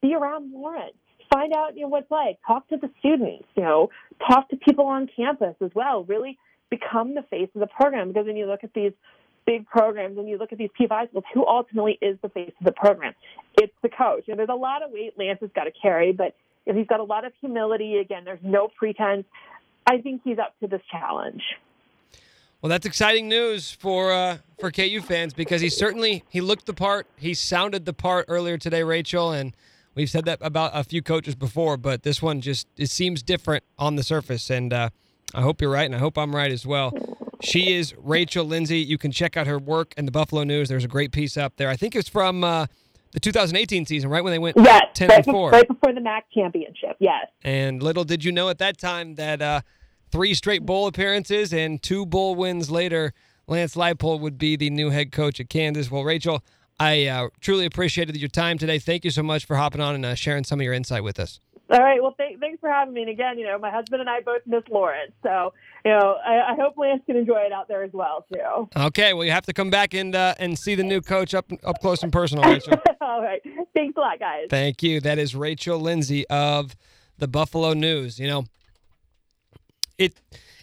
be 0.00 0.14
around 0.14 0.52
Lawrence 0.52 0.94
find 1.32 1.52
out 1.54 1.76
you 1.76 1.82
know 1.82 1.88
what 1.88 2.02
it's 2.02 2.10
like. 2.10 2.38
Talk 2.46 2.68
to 2.68 2.76
the 2.76 2.90
students. 2.98 3.44
You 3.54 3.62
know, 3.62 3.90
talk 4.26 4.48
to 4.50 4.56
people 4.56 4.86
on 4.86 5.08
campus 5.14 5.54
as 5.62 5.70
well. 5.74 6.04
Really 6.04 6.38
become 6.70 7.14
the 7.14 7.22
face 7.22 7.48
of 7.54 7.60
the 7.60 7.66
program 7.66 8.08
because 8.08 8.26
when 8.26 8.36
you 8.36 8.46
look 8.46 8.64
at 8.64 8.74
these 8.74 8.92
big 9.46 9.66
programs 9.66 10.18
and 10.18 10.28
you 10.28 10.36
look 10.36 10.52
at 10.52 10.58
these 10.58 10.70
P5 10.78 11.08
schools, 11.08 11.24
who 11.32 11.46
ultimately 11.46 11.98
is 12.02 12.18
the 12.22 12.28
face 12.28 12.52
of 12.60 12.64
the 12.64 12.72
program? 12.72 13.14
It's 13.60 13.72
the 13.82 13.88
coach. 13.88 14.24
You 14.26 14.34
know, 14.34 14.38
there's 14.38 14.50
a 14.50 14.60
lot 14.60 14.82
of 14.82 14.90
weight 14.90 15.14
Lance 15.18 15.38
has 15.40 15.50
got 15.54 15.64
to 15.64 15.70
carry, 15.70 16.12
but 16.12 16.34
if 16.66 16.76
he's 16.76 16.86
got 16.86 17.00
a 17.00 17.04
lot 17.04 17.24
of 17.24 17.32
humility, 17.40 17.96
again, 17.96 18.24
there's 18.24 18.40
no 18.42 18.68
pretense. 18.68 19.24
I 19.86 19.98
think 19.98 20.20
he's 20.22 20.38
up 20.38 20.54
to 20.60 20.66
this 20.66 20.82
challenge. 20.90 21.42
Well, 22.60 22.70
that's 22.70 22.86
exciting 22.86 23.28
news 23.28 23.70
for 23.70 24.12
uh, 24.12 24.38
for 24.58 24.70
KU 24.70 25.00
fans 25.00 25.32
because 25.32 25.60
he 25.60 25.68
certainly 25.68 26.24
he 26.28 26.40
looked 26.40 26.66
the 26.66 26.74
part, 26.74 27.06
he 27.16 27.34
sounded 27.34 27.84
the 27.84 27.92
part 27.92 28.26
earlier 28.28 28.58
today, 28.58 28.82
Rachel, 28.82 29.30
and 29.32 29.54
We've 29.98 30.08
said 30.08 30.26
that 30.26 30.38
about 30.42 30.70
a 30.74 30.84
few 30.84 31.02
coaches 31.02 31.34
before, 31.34 31.76
but 31.76 32.04
this 32.04 32.22
one 32.22 32.40
just 32.40 32.68
it 32.76 32.88
seems 32.88 33.20
different 33.20 33.64
on 33.80 33.96
the 33.96 34.04
surface, 34.04 34.48
and 34.48 34.72
uh, 34.72 34.90
I 35.34 35.40
hope 35.40 35.60
you're 35.60 35.72
right, 35.72 35.86
and 35.86 35.92
I 35.92 35.98
hope 35.98 36.16
I'm 36.16 36.36
right 36.36 36.52
as 36.52 36.64
well. 36.64 36.92
She 37.40 37.74
is 37.74 37.96
Rachel 37.98 38.46
Lenzi. 38.46 38.86
You 38.86 38.96
can 38.96 39.10
check 39.10 39.36
out 39.36 39.48
her 39.48 39.58
work 39.58 39.94
in 39.96 40.04
the 40.04 40.12
Buffalo 40.12 40.44
News. 40.44 40.68
There's 40.68 40.84
a 40.84 40.88
great 40.88 41.10
piece 41.10 41.36
up 41.36 41.56
there. 41.56 41.68
I 41.68 41.74
think 41.74 41.96
it's 41.96 42.08
from 42.08 42.44
uh, 42.44 42.66
the 43.10 43.18
2018 43.18 43.86
season, 43.86 44.08
right 44.08 44.22
when 44.22 44.30
they 44.30 44.38
went 44.38 44.56
yes, 44.56 44.84
10 44.94 45.08
right 45.08 45.16
and 45.16 45.24
four, 45.24 45.50
right 45.50 45.66
before 45.66 45.92
the 45.92 46.00
MAC 46.00 46.26
championship. 46.32 46.96
Yes. 47.00 47.26
And 47.42 47.82
little 47.82 48.04
did 48.04 48.22
you 48.22 48.30
know 48.30 48.50
at 48.50 48.58
that 48.58 48.78
time 48.78 49.16
that 49.16 49.42
uh, 49.42 49.62
three 50.10 50.34
straight 50.34 50.64
bowl 50.64 50.86
appearances 50.86 51.52
and 51.52 51.82
two 51.82 52.06
bowl 52.06 52.34
wins 52.34 52.70
later, 52.70 53.12
Lance 53.46 53.74
Leipold 53.74 54.20
would 54.20 54.38
be 54.38 54.56
the 54.56 54.70
new 54.70 54.90
head 54.90 55.12
coach 55.12 55.40
at 55.40 55.48
Kansas. 55.48 55.90
Well, 55.90 56.04
Rachel, 56.04 56.44
I 56.78 57.06
uh, 57.06 57.28
truly 57.40 57.64
appreciated 57.66 58.16
your 58.16 58.28
time 58.28 58.58
today. 58.58 58.78
Thank 58.78 59.04
you 59.04 59.10
so 59.10 59.22
much 59.22 59.44
for 59.44 59.56
hopping 59.56 59.80
on 59.80 59.94
and 59.94 60.04
uh, 60.04 60.14
sharing 60.14 60.44
some 60.44 60.60
of 60.60 60.64
your 60.64 60.74
insight 60.74 61.02
with 61.02 61.18
us. 61.18 61.40
All 61.70 61.80
right. 61.80 62.02
Well, 62.02 62.14
th- 62.16 62.38
thanks 62.40 62.60
for 62.60 62.70
having 62.70 62.94
me. 62.94 63.02
And 63.02 63.10
again, 63.10 63.38
you 63.38 63.44
know, 63.44 63.58
my 63.58 63.70
husband 63.70 64.00
and 64.00 64.08
I 64.08 64.20
both 64.20 64.40
miss 64.46 64.62
Lawrence, 64.70 65.12
so 65.22 65.52
you 65.84 65.90
know, 65.90 66.16
I, 66.24 66.52
I 66.52 66.54
hope 66.54 66.78
Lance 66.78 67.02
can 67.06 67.16
enjoy 67.16 67.40
it 67.40 67.52
out 67.52 67.68
there 67.68 67.82
as 67.82 67.92
well 67.92 68.24
too. 68.32 68.68
Okay, 68.74 69.12
well, 69.12 69.24
you 69.24 69.32
have 69.32 69.44
to 69.46 69.52
come 69.52 69.68
back 69.68 69.92
and 69.92 70.14
uh, 70.14 70.34
and 70.38 70.58
see 70.58 70.74
the 70.74 70.82
new 70.82 71.02
coach 71.02 71.34
up 71.34 71.50
up 71.64 71.80
close 71.80 72.02
and 72.02 72.10
personal, 72.10 72.44
Rachel. 72.50 72.74
All 73.02 73.22
right. 73.22 73.42
Thanks 73.74 73.96
a 73.98 74.00
lot, 74.00 74.18
guys. 74.18 74.46
Thank 74.48 74.82
you. 74.82 75.00
That 75.00 75.18
is 75.18 75.34
Rachel 75.34 75.78
Lenzi 75.78 76.24
of 76.30 76.74
the 77.18 77.28
Buffalo 77.28 77.74
News. 77.74 78.18
You 78.18 78.28
know, 78.28 78.44
it 79.98 80.20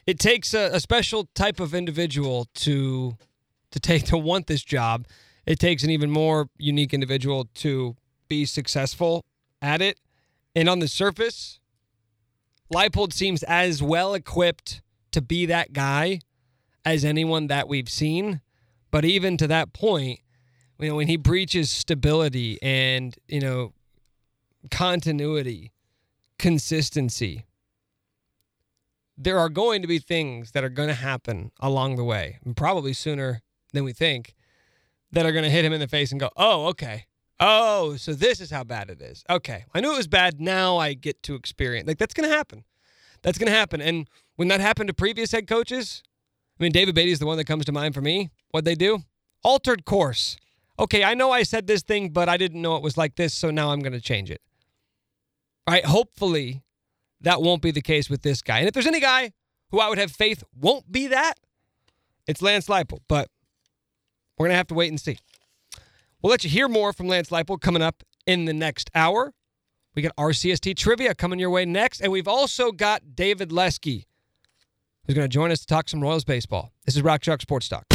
it 0.08 0.20
takes 0.20 0.54
a, 0.54 0.70
a 0.74 0.80
special 0.80 1.28
type 1.36 1.60
of 1.60 1.74
individual 1.74 2.48
to 2.56 3.18
to 3.72 3.80
take 3.80 4.06
to 4.06 4.18
want 4.18 4.48
this 4.48 4.64
job. 4.64 5.06
It 5.46 5.60
takes 5.60 5.84
an 5.84 5.90
even 5.90 6.10
more 6.10 6.50
unique 6.58 6.94
individual 6.94 7.48
to 7.56 7.96
be 8.28 8.46
successful 8.46 9.26
at 9.62 9.82
it. 9.82 10.00
And 10.56 10.70
on 10.70 10.80
the 10.80 10.88
surface, 10.88 11.60
Leipold 12.74 13.14
seems 13.14 13.44
as 13.44 13.84
well 13.84 14.14
equipped 14.14 14.82
to 15.12 15.22
be 15.22 15.46
that 15.46 15.74
guy 15.74 16.22
as 16.84 17.06
anyone 17.06 17.48
that 17.48 17.68
we've 17.68 17.90
seen. 17.90 18.42
But 18.92 19.06
even 19.06 19.38
to 19.38 19.48
that 19.48 19.74
point, 19.74 20.20
you 20.80 20.90
know, 20.90 20.96
when 20.96 21.08
he 21.08 21.18
breaches 21.18 21.70
stability 21.70 22.58
and, 22.62 23.16
you 23.28 23.40
know, 23.40 23.74
continuity, 24.72 25.72
consistency, 26.40 27.46
there 29.18 29.40
are 29.40 29.50
going 29.50 29.82
to 29.82 29.88
be 29.88 30.00
things 30.00 30.52
that 30.52 30.64
are 30.64 30.70
going 30.70 30.90
to 30.90 30.96
happen 30.96 31.52
along 31.60 31.96
the 31.96 32.04
way, 32.04 32.40
and 32.44 32.56
probably 32.56 32.94
sooner 32.94 33.42
than 33.74 33.84
we 33.84 33.94
think, 33.94 34.36
that 35.12 35.26
are 35.26 35.32
going 35.32 35.44
to 35.44 35.50
hit 35.50 35.64
him 35.64 35.74
in 35.74 35.80
the 35.80 35.88
face 35.88 36.12
and 36.12 36.20
go, 36.20 36.30
oh, 36.36 36.66
okay. 36.68 37.06
Oh, 37.40 37.96
so 37.96 38.14
this 38.14 38.40
is 38.40 38.52
how 38.52 38.64
bad 38.64 38.90
it 38.90 39.02
is. 39.02 39.24
Okay. 39.30 39.66
I 39.74 39.82
knew 39.82 39.94
it 39.94 39.98
was 39.98 40.08
bad. 40.08 40.40
Now 40.40 40.78
I 40.78 40.94
get 40.94 41.22
to 41.24 41.36
experience. 41.36 41.88
Like, 41.88 41.98
that's 41.98 42.14
going 42.14 42.30
to 42.30 42.36
happen. 42.36 42.64
That's 43.22 43.38
going 43.38 43.52
to 43.52 43.58
happen. 43.58 43.82
And 43.82 44.10
when 44.36 44.48
that 44.50 44.62
happened 44.62 44.88
to 44.88 44.94
previous 44.94 45.32
head 45.32 45.48
coaches, 45.48 46.04
I 46.60 46.64
mean, 46.64 46.72
David 46.72 46.96
Beaty 46.96 47.12
is 47.12 47.20
the 47.20 47.26
one 47.26 47.38
that 47.38 47.46
comes 47.46 47.66
to 47.66 47.72
mind 47.72 47.94
for 47.94 48.02
me. 48.02 48.30
What'd 48.52 48.66
they 48.66 48.76
do? 48.76 49.04
Altered 49.44 49.86
course. 49.86 50.38
Okay, 50.78 51.04
I 51.04 51.14
know 51.14 51.32
I 51.32 51.44
said 51.44 51.68
this 51.68 51.84
thing, 51.84 52.10
but 52.10 52.28
I 52.28 52.36
didn't 52.36 52.62
know 52.62 52.76
it 52.76 52.84
was 52.84 52.98
like 52.98 53.16
this, 53.16 53.34
so 53.34 53.50
now 53.50 53.72
I'm 53.72 53.80
going 53.80 53.94
to 53.94 54.02
change 54.02 54.30
it. 54.30 54.42
All 55.66 55.74
right, 55.74 55.86
hopefully 55.86 56.64
that 57.26 57.42
won't 57.42 57.62
be 57.62 57.72
the 57.72 57.82
case 57.82 58.10
with 58.10 58.22
this 58.22 58.42
guy. 58.42 58.60
And 58.60 58.68
if 58.68 58.74
there's 58.74 58.88
any 58.88 59.00
guy 59.00 59.34
who 59.72 59.80
I 59.80 59.90
would 59.90 59.98
have 59.98 60.12
faith 60.12 60.44
won't 60.56 60.92
be 60.92 61.08
that, 61.08 61.34
it's 62.28 62.42
Lance 62.42 62.68
Leipold. 62.68 63.02
But 63.08 63.30
we're 64.38 64.46
going 64.46 64.54
to 64.54 64.58
have 64.58 64.68
to 64.68 64.76
wait 64.76 64.90
and 64.90 65.00
see. 65.00 65.18
We'll 66.22 66.32
let 66.32 66.44
you 66.44 66.50
hear 66.50 66.68
more 66.68 66.94
from 66.94 67.08
Lance 67.08 67.30
Leipold 67.30 67.62
coming 67.62 67.82
up 67.82 68.04
in 68.26 68.46
the 68.46 68.54
next 68.54 68.90
hour. 68.96 69.34
We 69.96 70.02
got 70.02 70.16
RCST 70.18 70.78
trivia 70.78 71.16
coming 71.16 71.40
your 71.40 71.50
way 71.50 71.66
next. 71.66 72.00
And 72.00 72.12
we've 72.12 72.28
also 72.28 72.72
got 72.72 73.16
David 73.16 73.52
Lesky, 73.52 74.06
who's 75.06 75.16
going 75.16 75.26
to 75.26 75.34
join 75.34 75.52
us 75.52 75.62
to 75.62 75.68
talk 75.68 75.90
some 75.90 76.02
Royals 76.02 76.26
baseball. 76.26 76.72
This 76.86 76.96
is 76.96 77.02
Rock 77.02 77.22
Chalk 77.22 77.42
Sports 77.42 77.68
Talk. 77.68 77.86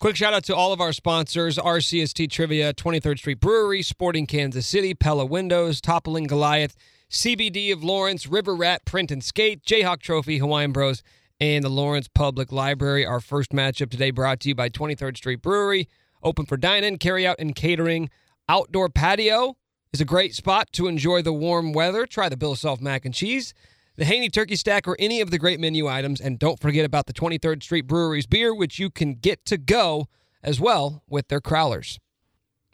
Quick 0.00 0.16
shout 0.16 0.34
out 0.34 0.44
to 0.44 0.54
all 0.54 0.72
of 0.72 0.80
our 0.80 0.92
sponsors 0.92 1.58
RCST 1.58 2.30
Trivia, 2.30 2.72
23rd 2.72 3.18
Street 3.18 3.40
Brewery, 3.40 3.82
Sporting 3.82 4.26
Kansas 4.26 4.66
City, 4.66 4.94
Pella 4.94 5.26
Windows, 5.26 5.80
Toppling 5.80 6.24
Goliath, 6.24 6.76
CBD 7.10 7.72
of 7.72 7.82
Lawrence, 7.82 8.26
River 8.26 8.54
Rat 8.54 8.84
Print 8.84 9.10
and 9.10 9.24
Skate, 9.24 9.64
Jayhawk 9.64 10.02
Trophy, 10.02 10.38
Hawaiian 10.38 10.72
Bros, 10.72 11.02
and 11.40 11.64
the 11.64 11.70
Lawrence 11.70 12.06
Public 12.06 12.52
Library. 12.52 13.06
Our 13.06 13.20
first 13.20 13.50
matchup 13.50 13.90
today 13.90 14.10
brought 14.10 14.40
to 14.40 14.50
you 14.50 14.54
by 14.54 14.68
23rd 14.68 15.16
Street 15.16 15.40
Brewery, 15.40 15.88
open 16.22 16.44
for 16.44 16.58
dine 16.58 16.84
in, 16.84 16.98
carry 16.98 17.26
out, 17.26 17.36
and 17.38 17.54
catering. 17.54 18.10
Outdoor 18.46 18.90
patio 18.90 19.56
is 19.90 20.02
a 20.02 20.04
great 20.04 20.34
spot 20.34 20.70
to 20.72 20.86
enjoy 20.86 21.22
the 21.22 21.32
warm 21.32 21.72
weather. 21.72 22.04
Try 22.04 22.28
the 22.28 22.36
Bill 22.36 22.54
Self 22.54 22.78
mac 22.78 23.06
and 23.06 23.14
cheese, 23.14 23.54
the 23.96 24.04
Haney 24.04 24.28
turkey 24.28 24.56
stack, 24.56 24.86
or 24.86 24.94
any 24.98 25.22
of 25.22 25.30
the 25.30 25.38
great 25.38 25.58
menu 25.58 25.88
items. 25.88 26.20
And 26.20 26.38
don't 26.38 26.60
forget 26.60 26.84
about 26.84 27.06
the 27.06 27.14
23rd 27.14 27.62
Street 27.62 27.86
Brewery's 27.86 28.26
beer, 28.26 28.54
which 28.54 28.78
you 28.78 28.90
can 28.90 29.14
get 29.14 29.46
to 29.46 29.56
go 29.56 30.08
as 30.42 30.60
well 30.60 31.02
with 31.08 31.28
their 31.28 31.40
crowlers. 31.40 31.98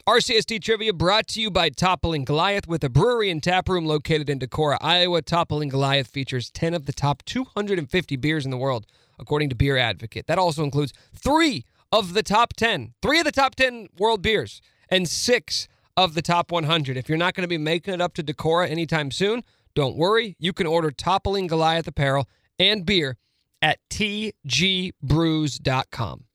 RCST 0.07 0.61
Trivia 0.61 0.93
brought 0.93 1.25
to 1.29 1.41
you 1.41 1.49
by 1.49 1.69
Toppling 1.69 2.25
Goliath 2.25 2.67
with 2.67 2.83
a 2.83 2.89
brewery 2.89 3.31
and 3.31 3.41
tap 3.41 3.67
room 3.67 3.87
located 3.87 4.29
in 4.29 4.37
Decorah, 4.37 4.77
Iowa. 4.79 5.23
Toppling 5.23 5.69
Goliath 5.69 6.05
features 6.05 6.51
10 6.51 6.75
of 6.75 6.85
the 6.85 6.93
top 6.93 7.25
250 7.25 8.15
beers 8.17 8.45
in 8.45 8.51
the 8.51 8.57
world, 8.57 8.85
according 9.17 9.49
to 9.49 9.55
Beer 9.55 9.77
Advocate. 9.77 10.27
That 10.27 10.37
also 10.37 10.63
includes 10.63 10.93
three 11.15 11.65
of 11.91 12.13
the 12.13 12.21
top 12.21 12.53
10, 12.53 12.93
three 13.01 13.17
of 13.17 13.25
the 13.25 13.31
top 13.31 13.55
10 13.55 13.87
world 13.97 14.21
beers, 14.21 14.61
and 14.89 15.09
six 15.09 15.67
of 15.97 16.13
the 16.13 16.21
top 16.21 16.51
100. 16.51 16.97
If 16.97 17.09
you're 17.09 17.17
not 17.17 17.33
going 17.33 17.41
to 17.41 17.47
be 17.47 17.57
making 17.57 17.95
it 17.95 18.01
up 18.01 18.13
to 18.13 18.23
Decorah 18.23 18.69
anytime 18.69 19.09
soon, 19.09 19.43
don't 19.73 19.97
worry. 19.97 20.35
You 20.37 20.53
can 20.53 20.67
order 20.67 20.91
Toppling 20.91 21.47
Goliath 21.47 21.87
apparel 21.87 22.29
and 22.59 22.85
beer 22.85 23.17
at 23.59 23.79
tgbrews.com. 23.89 26.25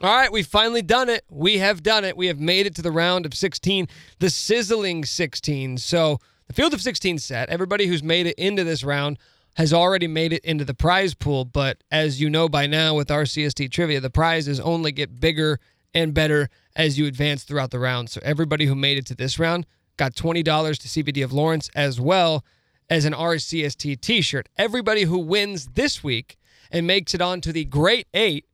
All 0.00 0.14
right, 0.14 0.30
we've 0.30 0.46
finally 0.46 0.82
done 0.82 1.08
it. 1.08 1.24
We 1.28 1.58
have 1.58 1.82
done 1.82 2.04
it. 2.04 2.16
We 2.16 2.28
have 2.28 2.38
made 2.38 2.66
it 2.66 2.76
to 2.76 2.82
the 2.82 2.92
round 2.92 3.26
of 3.26 3.34
16, 3.34 3.88
the 4.20 4.30
sizzling 4.30 5.04
16. 5.04 5.78
So, 5.78 6.20
the 6.46 6.52
field 6.52 6.72
of 6.72 6.80
16 6.80 7.18
set, 7.18 7.48
everybody 7.50 7.86
who's 7.86 8.02
made 8.02 8.28
it 8.28 8.36
into 8.38 8.62
this 8.62 8.84
round 8.84 9.18
has 9.56 9.72
already 9.72 10.06
made 10.06 10.32
it 10.32 10.44
into 10.44 10.64
the 10.64 10.72
prize 10.72 11.14
pool. 11.14 11.44
But 11.44 11.82
as 11.90 12.20
you 12.20 12.30
know 12.30 12.48
by 12.48 12.68
now 12.68 12.94
with 12.94 13.08
RCST 13.08 13.72
trivia, 13.72 13.98
the 13.98 14.08
prizes 14.08 14.60
only 14.60 14.92
get 14.92 15.18
bigger 15.18 15.58
and 15.92 16.14
better 16.14 16.48
as 16.76 16.96
you 16.96 17.06
advance 17.06 17.42
throughout 17.42 17.72
the 17.72 17.80
round. 17.80 18.08
So, 18.08 18.20
everybody 18.22 18.66
who 18.66 18.76
made 18.76 18.98
it 18.98 19.06
to 19.06 19.16
this 19.16 19.36
round 19.36 19.66
got 19.96 20.14
$20 20.14 20.44
to 20.44 21.02
CBD 21.02 21.24
of 21.24 21.32
Lawrence 21.32 21.70
as 21.74 22.00
well 22.00 22.44
as 22.88 23.04
an 23.04 23.14
RCST 23.14 24.00
t 24.00 24.20
shirt. 24.20 24.48
Everybody 24.56 25.02
who 25.02 25.18
wins 25.18 25.66
this 25.74 26.04
week 26.04 26.38
and 26.70 26.86
makes 26.86 27.14
it 27.14 27.20
on 27.20 27.40
to 27.40 27.52
the 27.52 27.64
Great 27.64 28.06
Eight 28.14 28.44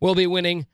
will 0.00 0.14
be 0.14 0.26
winning 0.26 0.64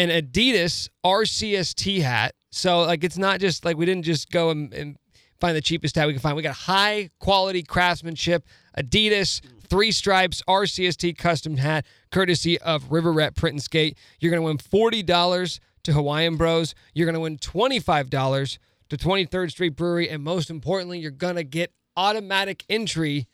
an 0.00 0.08
Adidas 0.08 0.88
RCST 1.04 2.00
hat. 2.00 2.34
So 2.50 2.80
like 2.80 3.04
it's 3.04 3.18
not 3.18 3.38
just 3.38 3.64
like 3.64 3.76
we 3.76 3.84
didn't 3.84 4.04
just 4.04 4.30
go 4.30 4.50
and, 4.50 4.72
and 4.72 4.96
find 5.38 5.54
the 5.54 5.60
cheapest 5.60 5.94
hat 5.94 6.06
we 6.06 6.14
can 6.14 6.20
find. 6.22 6.36
We 6.36 6.42
got 6.42 6.54
high 6.56 7.10
quality 7.18 7.62
craftsmanship, 7.62 8.44
Adidas 8.78 9.40
three 9.68 9.92
stripes 9.92 10.42
RCST 10.48 11.16
custom 11.16 11.58
hat, 11.58 11.86
courtesy 12.10 12.58
of 12.60 12.90
River 12.90 13.12
Rat 13.12 13.36
Print 13.36 13.54
and 13.54 13.62
Skate. 13.62 13.96
You're 14.18 14.30
gonna 14.30 14.42
win 14.42 14.58
forty 14.58 15.02
dollars 15.02 15.60
to 15.84 15.92
Hawaiian 15.92 16.36
Bros. 16.36 16.74
You're 16.94 17.06
gonna 17.06 17.20
win 17.20 17.36
twenty 17.36 17.78
five 17.78 18.08
dollars 18.08 18.58
to 18.88 18.96
23rd 18.96 19.52
Street 19.52 19.76
Brewery, 19.76 20.08
and 20.08 20.24
most 20.24 20.50
importantly, 20.50 20.98
you're 20.98 21.12
gonna 21.12 21.44
get 21.44 21.72
automatic 21.96 22.64
entry 22.68 23.28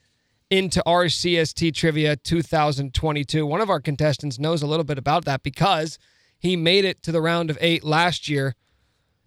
into 0.51 0.83
RCST 0.87 1.75
Trivia 1.75 2.17
2022. 2.17 3.47
One 3.47 3.61
of 3.61 3.71
our 3.71 3.81
contestants 3.81 4.39
knows 4.39 4.63
a 4.63 4.67
little 4.67 4.85
bit 4.85 4.99
about 4.99 5.25
that 5.25 5.43
because 5.43 5.99
he 6.39 6.57
made 6.57 6.85
it 6.85 7.03
to 7.03 7.13
the 7.13 7.21
round 7.21 7.51
of 7.51 7.59
eight 7.61 7.85
last 7.85 8.29
year. 8.29 8.55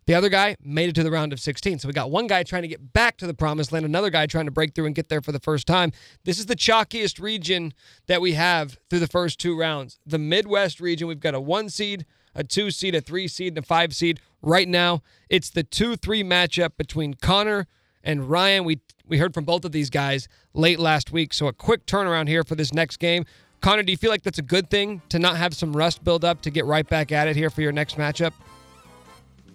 The 0.06 0.16
other 0.16 0.30
guy 0.30 0.56
made 0.60 0.90
it 0.90 0.96
to 0.96 1.04
the 1.04 1.12
round 1.12 1.34
of 1.34 1.40
16. 1.40 1.80
So 1.80 1.88
we 1.88 1.94
got 1.94 2.10
one 2.10 2.26
guy 2.26 2.42
trying 2.42 2.64
to 2.64 2.68
get 2.68 2.94
back 2.94 3.18
to 3.18 3.28
the 3.28 3.34
promised 3.36 3.72
land, 3.72 3.86
another 3.86 4.10
guy 4.10 4.26
trying 4.26 4.46
to 4.46 4.52
break 4.52 4.74
through 4.74 4.88
and 4.88 4.96
get 4.96 5.08
there 5.08 5.22
for 5.22 5.32
the 5.32 5.40
first 5.40 5.68
time. 5.68 5.92
This 6.24 6.40
is 6.40 6.48
the 6.48 6.56
chalkiest 6.56 7.20
region 7.20 7.76
that 8.08 8.20
we 8.20 8.34
have 8.34 8.80
through 8.90 9.02
the 9.02 9.08
first 9.08 9.40
two 9.40 9.56
rounds. 9.56 10.00
The 10.08 10.18
Midwest 10.18 10.80
region, 10.80 11.08
we've 11.08 11.20
got 11.20 11.36
a 11.36 11.40
one 11.40 11.70
seed, 11.70 12.08
a 12.34 12.44
two 12.44 12.72
seed, 12.72 12.96
a 12.96 13.02
three 13.02 13.28
seed, 13.28 13.50
and 13.50 13.60
a 13.60 13.62
five 13.62 13.94
seed. 13.94 14.20
Right 14.42 14.68
now, 14.68 15.04
it's 15.30 15.50
the 15.50 15.64
2 15.64 15.96
3 15.98 16.24
matchup 16.24 16.72
between 16.78 17.14
Connor 17.14 17.68
and 18.04 18.30
Ryan. 18.30 18.64
We, 18.64 18.80
we 19.06 19.18
heard 19.18 19.34
from 19.34 19.44
both 19.44 19.66
of 19.66 19.74
these 19.74 19.90
guys 19.90 20.28
late 20.54 20.80
last 20.80 21.12
week. 21.12 21.34
So 21.34 21.48
a 21.48 21.54
quick 21.54 21.86
turnaround 21.86 22.30
here 22.30 22.44
for 22.44 22.56
this 22.56 22.74
next 22.74 22.98
game. 22.98 23.26
Connor, 23.62 23.84
do 23.84 23.92
you 23.92 23.98
feel 23.98 24.10
like 24.10 24.24
that's 24.24 24.40
a 24.40 24.44
good 24.44 24.70
thing 24.70 25.02
to 25.10 25.20
not 25.20 25.38
have 25.38 25.54
some 25.54 25.76
rust 25.76 26.04
build 26.04 26.24
up 26.24 26.42
to 26.44 26.50
get 26.50 26.66
right 26.66 26.88
back 26.88 27.12
at 27.12 27.28
it 27.28 27.36
here 27.36 27.50
for 27.50 27.62
your 27.62 27.72
next 27.72 27.98
matchup? 27.98 28.32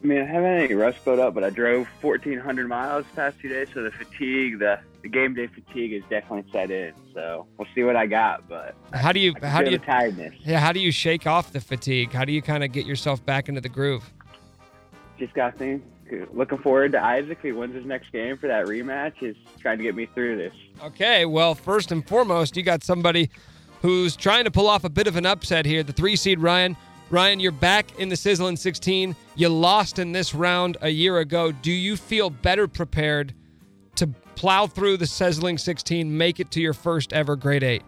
I 0.03 0.07
mean, 0.07 0.21
I 0.21 0.27
haven't 0.27 0.51
any 0.51 0.75
rust 0.75 1.03
build 1.03 1.19
up, 1.19 1.33
but 1.33 1.45
I 1.45 1.49
drove 1.49 1.89
1,400 2.03 2.69
miles 2.69 3.07
the 3.07 3.17
past 3.17 3.41
two 3.41 3.49
days, 3.49 3.69
so 3.73 3.83
the 3.83 3.91
fatigue, 3.91 4.59
the, 4.59 4.79
the 5.01 5.09
game 5.09 5.33
day 5.33 5.47
fatigue, 5.47 5.95
is 5.95 6.03
definitely 6.11 6.45
set 6.53 6.71
in. 6.71 6.93
So 7.15 7.47
we'll 7.57 7.69
see 7.75 7.85
what 7.85 7.97
I 7.97 8.05
got, 8.05 8.47
but 8.47 8.75
how 8.93 9.13
do 9.13 9.21
you 9.21 9.33
how 9.43 9.63
do 9.63 9.71
you 9.71 9.79
tiredness? 9.79 10.35
yeah 10.41 10.61
how 10.61 10.73
do 10.73 10.81
you 10.81 10.93
shake 10.93 11.27
off 11.27 11.53
the 11.53 11.61
fatigue? 11.61 12.13
How 12.13 12.27
do 12.27 12.33
you 12.33 12.43
kind 12.43 12.63
of 12.63 12.73
get 12.73 12.85
yourself 12.85 13.25
back 13.25 13.49
into 13.49 13.63
the 13.63 13.71
groove? 13.71 14.13
Just 15.19 15.33
got 15.33 15.57
think. 15.57 15.83
Looking 16.35 16.59
forward 16.59 16.93
to 16.93 17.03
Isaac. 17.03 17.39
He 17.41 17.53
wins 17.53 17.75
his 17.75 17.87
next 17.87 18.13
game 18.13 18.37
for 18.37 18.47
that 18.47 18.67
rematch, 18.67 19.23
is 19.23 19.37
trying 19.59 19.79
to 19.79 19.85
get 19.85 19.95
me 19.95 20.07
through 20.13 20.37
this. 20.37 20.53
Okay, 20.83 21.25
well, 21.25 21.55
first 21.55 21.91
and 21.93 22.07
foremost, 22.07 22.59
you 22.59 22.63
got 22.63 22.85
somebody 22.85 23.31
who's 23.85 24.17
trying 24.17 24.45
to 24.45 24.51
pull 24.51 24.67
off 24.67 24.85
a 24.85 24.89
bit 24.89 25.07
of 25.07 25.17
an 25.17 25.27
upset 25.27 25.67
here. 25.67 25.83
The 25.83 25.93
three 25.93 26.17
seed 26.17 26.39
Ryan. 26.39 26.75
Ryan, 27.11 27.39
you're 27.39 27.53
back 27.53 27.99
in 27.99 28.09
the 28.09 28.17
sizzling 28.17 28.57
16. 28.57 29.15
You 29.37 29.51
lost 29.51 29.99
in 29.99 30.11
this 30.11 30.35
round 30.35 30.79
a 30.81 30.89
year 30.89 31.19
ago. 31.19 31.53
Do 31.53 31.71
you 31.71 31.99
feel 31.99 32.31
better 32.31 32.67
prepared 32.67 33.35
to 33.97 34.07
plow 34.37 34.67
through 34.67 34.97
the 34.97 35.07
sizzling 35.07 35.59
16, 35.59 36.17
make 36.17 36.41
it 36.41 36.51
to 36.53 36.63
your 36.63 36.73
first 36.73 37.13
ever 37.13 37.37
Great 37.37 37.63
Eight? 37.63 37.83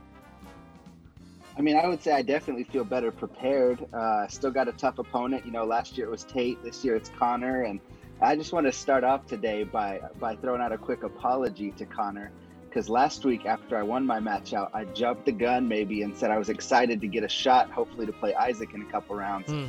I 1.57 1.63
mean, 1.63 1.77
I 1.77 1.89
would 1.89 2.03
say 2.03 2.13
I 2.13 2.21
definitely 2.21 2.65
feel 2.65 2.85
better 2.85 3.11
prepared. 3.11 3.83
Uh, 3.95 4.29
still 4.29 4.51
got 4.51 4.69
a 4.69 4.73
tough 4.73 4.99
opponent. 4.99 5.47
You 5.47 5.53
know, 5.53 5.65
last 5.65 5.97
year 5.97 6.09
it 6.09 6.11
was 6.11 6.25
Tate. 6.25 6.63
This 6.63 6.85
year 6.85 6.95
it's 6.95 7.09
Connor, 7.19 7.63
and 7.63 7.81
I 8.21 8.37
just 8.37 8.53
want 8.53 8.67
to 8.67 8.73
start 8.73 9.03
off 9.03 9.27
today 9.27 9.65
by 9.65 10.03
by 10.21 10.37
throwing 10.37 10.61
out 10.61 10.73
a 10.73 10.79
quick 10.79 11.05
apology 11.05 11.71
to 11.71 11.87
Connor 11.87 12.33
because 12.77 12.91
last 12.91 13.25
week 13.25 13.47
after 13.47 13.79
I 13.79 13.83
won 13.83 14.05
my 14.05 14.21
match 14.21 14.53
out, 14.53 14.71
I 14.75 14.85
jumped 14.85 15.25
the 15.25 15.33
gun 15.33 15.67
maybe 15.67 16.03
and 16.03 16.15
said 16.15 16.31
I 16.31 16.37
was 16.37 16.51
excited 16.51 17.01
to 17.01 17.09
get 17.09 17.25
a 17.25 17.29
shot, 17.29 17.71
hopefully 17.71 18.05
to 18.05 18.13
play 18.13 18.35
Isaac 18.35 18.75
in 18.75 18.83
a 18.83 18.85
couple 18.93 19.17
rounds. 19.17 19.51
Hmm. 19.51 19.69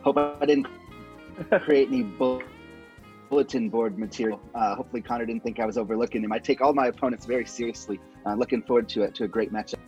Hope 0.00 0.16
I 0.16 0.46
didn't 0.46 0.66
create 1.64 1.88
any 1.88 2.02
bull- 2.02 2.42
bulletin 3.28 3.68
board 3.68 3.98
material. 3.98 4.40
Uh, 4.54 4.74
hopefully 4.74 5.02
Connor 5.02 5.26
didn't 5.26 5.42
think 5.42 5.60
I 5.60 5.66
was 5.66 5.76
overlooking 5.76 6.24
him. 6.24 6.32
I 6.32 6.38
take 6.38 6.62
all 6.62 6.72
my 6.72 6.86
opponents 6.86 7.26
very 7.26 7.44
seriously. 7.44 8.00
Uh, 8.24 8.36
looking 8.36 8.62
forward 8.62 8.88
to 8.88 9.02
it 9.02 9.14
to 9.16 9.24
a 9.24 9.28
great 9.28 9.52
matchup. 9.52 9.80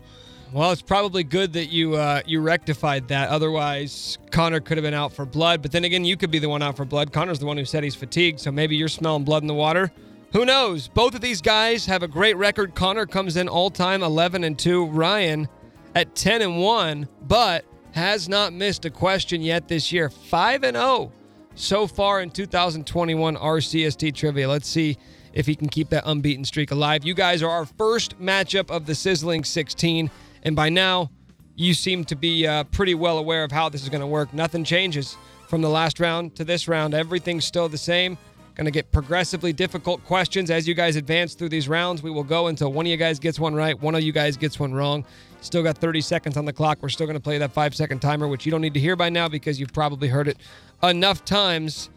Well, 0.53 0.73
it's 0.73 0.83
probably 0.83 1.25
good 1.25 1.55
that 1.55 1.73
you 1.73 1.95
uh, 1.95 2.21
you 2.27 2.43
rectified 2.43 3.09
that. 3.09 3.31
Otherwise, 3.31 4.19
Connor 4.31 4.61
could 4.61 4.77
have 4.77 4.83
been 4.83 4.93
out 4.93 5.15
for 5.15 5.25
blood. 5.25 5.63
But 5.63 5.73
then 5.73 5.85
again, 5.85 6.05
you 6.05 6.19
could 6.19 6.31
be 6.31 6.39
the 6.39 6.51
one 6.51 6.61
out 6.61 6.77
for 6.77 6.85
blood. 6.85 7.15
Connor's 7.15 7.39
the 7.39 7.47
one 7.47 7.57
who 7.57 7.65
said 7.65 7.83
he's 7.83 7.95
fatigued, 7.95 8.41
so 8.41 8.53
maybe 8.53 8.77
you're 8.77 8.89
smelling 8.89 9.25
blood 9.25 9.43
in 9.43 9.47
the 9.47 9.55
water. 9.55 9.91
Who 10.33 10.47
knows? 10.47 10.89
Both 10.89 11.15
of 11.15 11.21
these 11.21 11.43
guys 11.43 11.85
have 11.87 12.03
a 12.03 12.09
great 12.09 12.39
record. 12.39 12.75
Connor 12.75 13.05
comes 13.05 13.37
in 13.37 13.49
all 13.49 13.69
time 13.69 14.03
11 14.03 14.45
and 14.45 14.59
2. 14.59 14.87
Ryan 14.87 15.47
at 15.95 16.15
10 16.15 16.41
and 16.41 16.59
1, 16.59 17.09
but 17.23 17.67
has 17.93 18.31
not 18.31 18.55
missed 18.55 18.87
a 18.87 18.91
question 18.91 19.43
yet 19.43 19.69
this 19.69 19.93
year. 19.93 20.09
5 20.09 20.65
and 20.65 20.77
0 20.77 21.13
so 21.55 21.87
far 21.87 22.23
in 22.23 22.31
2021 22.31 23.37
RCST 23.37 24.15
trivia. 24.15 24.49
Let's 24.49 24.67
see 24.67 24.97
if 25.35 25.45
he 25.45 25.55
can 25.55 25.69
keep 25.69 25.91
that 25.91 26.05
unbeaten 26.07 26.47
streak 26.47 26.71
alive. 26.71 27.05
You 27.05 27.13
guys 27.13 27.43
are 27.43 27.51
our 27.51 27.67
first 27.67 28.19
matchup 28.19 28.71
of 28.71 28.87
the 28.87 28.95
Sizzling 28.95 29.45
16, 29.45 30.11
and 30.45 30.57
by 30.57 30.71
now, 30.71 31.11
you 31.57 31.75
seem 31.75 32.07
to 32.07 32.17
be 32.17 32.47
uh, 32.47 32.65
pretty 32.65 32.95
well 32.95 33.19
aware 33.19 33.45
of 33.45 33.53
how 33.53 33.69
this 33.69 33.83
is 33.83 33.91
going 33.91 34.01
to 34.01 34.07
work. 34.07 34.33
Nothing 34.33 34.65
changes 34.65 35.15
from 35.49 35.61
the 35.61 35.69
last 35.69 36.01
round 36.01 36.35
to 36.37 36.45
this 36.45 36.69
round. 36.69 36.95
Everything's 36.95 37.45
still 37.45 37.69
the 37.69 37.77
same. 37.77 38.17
Going 38.55 38.67
to 38.67 38.71
get 38.71 38.93
progressively 38.93 39.53
difficult 39.53 40.05
questions 40.05 40.51
as 40.51 40.69
you 40.69 40.75
guys 40.75 40.97
advance 40.97 41.35
through 41.35 41.49
these 41.49 41.69
rounds. 41.69 42.03
We 42.03 42.11
will 42.11 42.25
go 42.25 42.49
until 42.49 42.71
one 42.71 42.85
of 42.85 42.91
you 42.91 42.99
guys 42.99 43.19
gets 43.19 43.41
one 43.41 43.55
right, 43.55 43.81
one 43.81 43.95
of 43.95 44.03
you 44.03 44.13
guys 44.13 44.37
gets 44.37 44.61
one 44.61 44.75
wrong. 44.75 45.07
Still 45.41 45.63
got 45.63 45.79
30 45.79 46.03
seconds 46.03 46.37
on 46.37 46.45
the 46.45 46.53
clock. 46.53 46.79
We're 46.83 46.91
still 46.91 47.07
going 47.07 47.17
to 47.17 47.23
play 47.23 47.39
that 47.39 47.53
five 47.53 47.75
second 47.75 48.01
timer, 48.01 48.29
which 48.29 48.45
you 48.45 48.53
don't 48.53 48.61
need 48.61 48.75
to 48.75 48.81
hear 48.81 48.95
by 48.95 49.09
now 49.09 49.27
because 49.29 49.59
you've 49.59 49.73
probably 49.73 50.09
heard 50.09 50.29
it 50.29 50.37
enough 50.83 51.25
times. 51.25 51.89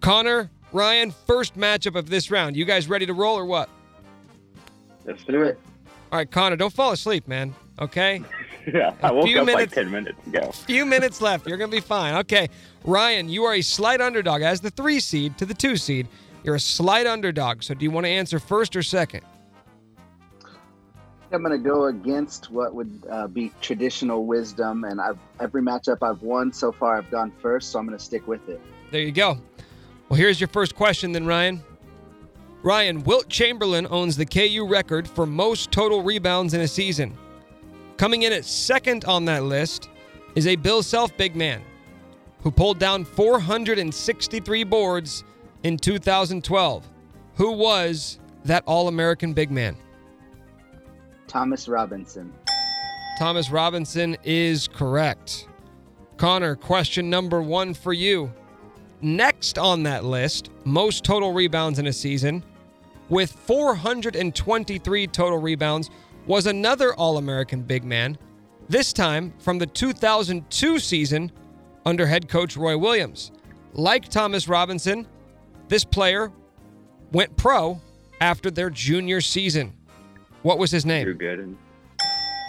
Connor, 0.00 0.50
Ryan, 0.72 1.12
first 1.26 1.56
matchup 1.56 1.96
of 1.96 2.10
this 2.10 2.30
round. 2.30 2.56
You 2.56 2.64
guys 2.64 2.88
ready 2.88 3.06
to 3.06 3.14
roll 3.14 3.36
or 3.38 3.46
what? 3.46 3.70
Let's 5.04 5.24
do 5.24 5.42
it. 5.42 5.58
All 6.12 6.18
right, 6.18 6.30
Connor, 6.30 6.56
don't 6.56 6.72
fall 6.72 6.92
asleep, 6.92 7.26
man. 7.26 7.54
Okay? 7.80 8.22
Yeah, 8.72 8.94
I 9.02 9.10
woke 9.10 9.26
few 9.26 9.40
up 9.40 9.46
minutes- 9.46 9.74
like 9.76 9.84
10 9.84 9.90
minutes 9.90 10.26
ago. 10.26 10.52
few 10.52 10.86
minutes 10.86 11.20
left. 11.20 11.46
You're 11.48 11.56
going 11.58 11.70
to 11.70 11.76
be 11.76 11.80
fine. 11.80 12.14
Okay. 12.16 12.48
Ryan, 12.84 13.28
you 13.28 13.44
are 13.44 13.54
a 13.54 13.62
slight 13.62 14.00
underdog 14.00 14.42
as 14.42 14.60
the 14.60 14.70
three 14.70 15.00
seed 15.00 15.36
to 15.38 15.46
the 15.46 15.54
two 15.54 15.76
seed. 15.76 16.06
You're 16.44 16.54
a 16.56 16.60
slight 16.60 17.06
underdog. 17.06 17.62
So 17.62 17.74
do 17.74 17.84
you 17.84 17.90
want 17.90 18.06
to 18.06 18.10
answer 18.10 18.38
first 18.38 18.76
or 18.76 18.82
second? 18.82 19.22
I'm 21.32 21.42
going 21.42 21.52
to 21.52 21.58
go 21.68 21.86
against 21.86 22.50
what 22.50 22.74
would 22.74 23.02
uh, 23.10 23.26
be 23.26 23.50
traditional 23.62 24.26
wisdom, 24.26 24.84
and 24.84 25.00
I've 25.00 25.18
every 25.40 25.62
matchup 25.62 25.98
I've 26.02 26.20
won 26.22 26.52
so 26.52 26.70
far, 26.72 26.98
I've 26.98 27.10
gone 27.10 27.32
first, 27.40 27.70
so 27.70 27.78
I'm 27.78 27.86
going 27.86 27.96
to 27.96 28.04
stick 28.04 28.28
with 28.28 28.46
it. 28.50 28.60
There 28.90 29.00
you 29.00 29.12
go. 29.12 29.38
Well, 30.08 30.18
here's 30.18 30.40
your 30.40 30.48
first 30.48 30.74
question 30.76 31.10
then, 31.12 31.24
Ryan. 31.26 31.62
Ryan, 32.62 33.02
Wilt 33.04 33.28
Chamberlain 33.30 33.86
owns 33.90 34.16
the 34.16 34.26
KU 34.26 34.66
record 34.68 35.08
for 35.08 35.24
most 35.24 35.72
total 35.72 36.02
rebounds 36.02 36.52
in 36.52 36.60
a 36.60 36.68
season. 36.68 37.16
Coming 38.02 38.22
in 38.22 38.32
at 38.32 38.44
second 38.44 39.04
on 39.04 39.26
that 39.26 39.44
list 39.44 39.88
is 40.34 40.48
a 40.48 40.56
Bill 40.56 40.82
Self 40.82 41.16
big 41.16 41.36
man 41.36 41.62
who 42.42 42.50
pulled 42.50 42.80
down 42.80 43.04
463 43.04 44.64
boards 44.64 45.22
in 45.62 45.76
2012. 45.76 46.90
Who 47.36 47.52
was 47.52 48.18
that 48.44 48.64
All 48.66 48.88
American 48.88 49.32
big 49.32 49.52
man? 49.52 49.76
Thomas 51.28 51.68
Robinson. 51.68 52.32
Thomas 53.20 53.50
Robinson 53.50 54.16
is 54.24 54.66
correct. 54.66 55.46
Connor, 56.16 56.56
question 56.56 57.08
number 57.08 57.40
one 57.40 57.72
for 57.72 57.92
you. 57.92 58.32
Next 59.00 59.58
on 59.58 59.84
that 59.84 60.04
list, 60.04 60.50
most 60.64 61.04
total 61.04 61.32
rebounds 61.32 61.78
in 61.78 61.86
a 61.86 61.92
season, 61.92 62.42
with 63.08 63.30
423 63.30 65.06
total 65.06 65.38
rebounds, 65.38 65.88
was 66.26 66.46
another 66.46 66.94
All 66.94 67.18
American 67.18 67.62
big 67.62 67.84
man, 67.84 68.16
this 68.68 68.92
time 68.92 69.32
from 69.38 69.58
the 69.58 69.66
2002 69.66 70.78
season 70.78 71.32
under 71.84 72.06
head 72.06 72.28
coach 72.28 72.56
Roy 72.56 72.76
Williams. 72.78 73.32
Like 73.72 74.08
Thomas 74.08 74.48
Robinson, 74.48 75.06
this 75.68 75.84
player 75.84 76.30
went 77.12 77.36
pro 77.36 77.80
after 78.20 78.50
their 78.50 78.70
junior 78.70 79.20
season. 79.20 79.72
What 80.42 80.58
was 80.58 80.70
his 80.70 80.84
name? 80.86 81.04
Drew 81.04 81.16
Gooden. 81.16 81.56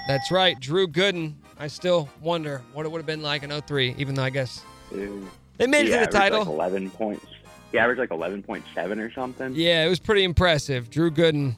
That's 0.07 0.31
right, 0.31 0.59
Drew 0.59 0.87
Gooden. 0.87 1.35
I 1.57 1.67
still 1.67 2.09
wonder 2.21 2.61
what 2.73 2.85
it 2.85 2.91
would 2.91 2.99
have 2.99 3.05
been 3.05 3.21
like 3.21 3.43
in 3.43 3.49
03, 3.49 3.95
even 3.97 4.15
though 4.15 4.23
I 4.23 4.29
guess 4.29 4.63
Dude. 4.91 5.27
they 5.57 5.67
made 5.67 5.87
it 5.87 5.99
to 5.99 6.05
the 6.05 6.11
title. 6.11 6.39
Like 6.39 6.47
11 6.47 6.91
points. 6.91 7.25
He 7.71 7.79
averaged 7.79 7.99
like 7.99 8.09
11.7 8.09 8.97
or 8.99 9.11
something. 9.13 9.53
Yeah, 9.55 9.85
it 9.85 9.89
was 9.89 9.99
pretty 9.99 10.23
impressive. 10.23 10.89
Drew 10.89 11.09
Gooden 11.09 11.55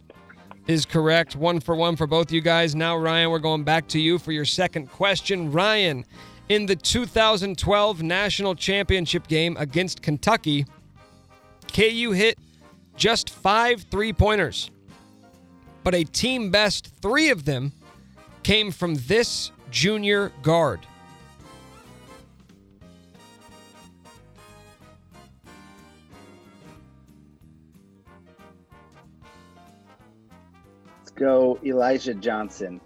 is 0.67 0.85
correct. 0.85 1.35
One 1.35 1.59
for 1.59 1.75
one 1.75 1.95
for 1.95 2.07
both 2.07 2.31
you 2.31 2.41
guys. 2.41 2.75
Now, 2.75 2.97
Ryan, 2.97 3.29
we're 3.29 3.39
going 3.39 3.63
back 3.63 3.87
to 3.89 3.99
you 3.99 4.17
for 4.17 4.31
your 4.31 4.45
second 4.45 4.91
question. 4.91 5.51
Ryan, 5.51 6.05
in 6.49 6.65
the 6.65 6.75
2012 6.75 8.03
national 8.03 8.55
championship 8.55 9.27
game 9.27 9.55
against 9.57 10.01
Kentucky, 10.01 10.65
KU 11.73 12.11
hit 12.11 12.37
just 12.95 13.29
five 13.29 13.85
three 13.91 14.13
pointers, 14.13 14.69
but 15.83 15.93
a 15.93 16.03
team 16.03 16.51
best 16.51 16.91
three 17.01 17.29
of 17.29 17.45
them 17.45 17.71
came 18.43 18.71
from 18.71 18.95
this 19.07 19.51
junior 19.71 20.31
guard. 20.41 20.79
Go 31.15 31.59
Elijah 31.63 32.13
Johnson. 32.13 32.79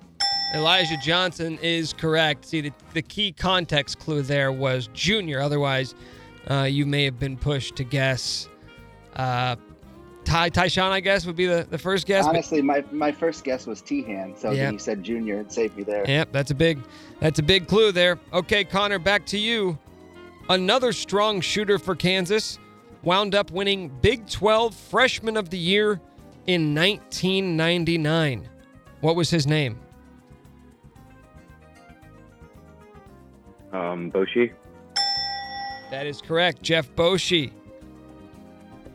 Elijah 0.56 0.98
Johnson 1.04 1.60
is 1.62 1.94
correct. 1.94 2.46
See, 2.46 2.62
the, 2.62 2.72
the 2.94 3.02
key 3.02 3.32
context 3.32 4.00
clue 4.00 4.22
there 4.22 4.52
was 4.52 4.90
junior. 4.94 5.42
Otherwise, 5.42 5.94
uh, 6.50 6.64
you 6.64 6.86
may 6.86 7.06
have 7.06 7.20
been 7.20 7.38
pushed 7.38 7.76
to 7.76 7.84
guess. 7.84 8.48
Uh, 9.16 9.56
Ty 10.26 10.50
Tyshawn, 10.50 10.92
I 10.92 11.00
guess, 11.00 11.26
would 11.26 11.36
be 11.36 11.48
the, 11.48 11.68
the 11.70 11.78
first 11.78 12.06
guess. 12.06 12.26
Honestly, 12.26 12.62
my, 12.62 12.84
my 12.92 13.12
first 13.12 13.44
guess 13.44 13.66
was 13.66 13.82
T-Han, 13.82 14.36
so 14.38 14.52
you 14.52 14.78
said 14.78 15.04
Junior. 15.04 15.42
It 15.42 15.52
saved 15.52 15.76
me 15.76 15.84
there. 15.84 16.06
Yep, 16.08 16.32
that's 16.32 16.52
a 16.52 16.56
big 16.56 16.80
that's 17.20 17.40
a 17.40 17.44
big 17.44 17.68
clue 17.68 17.92
there. 17.92 18.20
Okay, 18.32 18.64
Connor, 18.64 19.00
back 19.00 19.26
to 19.28 19.40
you. 19.40 19.78
Another 20.48 20.94
strong 20.94 21.42
shooter 21.42 21.78
for 21.80 21.96
Kansas 21.96 22.60
wound 23.04 23.34
up 23.34 23.52
winning 23.52 23.90
Big 24.02 24.28
12 24.28 24.76
Freshman 24.76 25.38
of 25.38 25.50
the 25.50 25.58
Year 25.58 26.02
in 26.48 26.76
1999. 26.76 28.50
What 29.02 29.16
was 29.16 29.30
his 29.30 29.48
name? 29.48 29.80
Um, 33.72 34.12
Boschee. 34.12 34.52
That 35.92 36.06
is 36.06 36.22
correct, 36.22 36.62
Jeff 36.62 36.94
Boschee. 36.96 37.52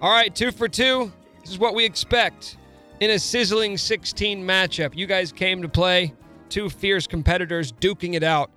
All 0.01 0.11
right, 0.11 0.35
two 0.35 0.53
for 0.53 0.69
two. 0.69 1.13
This 1.41 1.51
is 1.51 1.59
what 1.59 1.75
we 1.75 1.85
expect 1.85 2.57
in 3.01 3.11
a 3.11 3.19
sizzling 3.19 3.77
16 3.77 4.45
matchup. 4.45 4.97
You 4.97 5.07
guys 5.07 5.33
came 5.33 5.63
to 5.63 5.69
play, 5.69 6.13
two 6.49 6.69
fierce 6.69 7.07
competitors 7.07 7.73
duking 7.73 8.15
it 8.15 8.23
out 8.23 8.51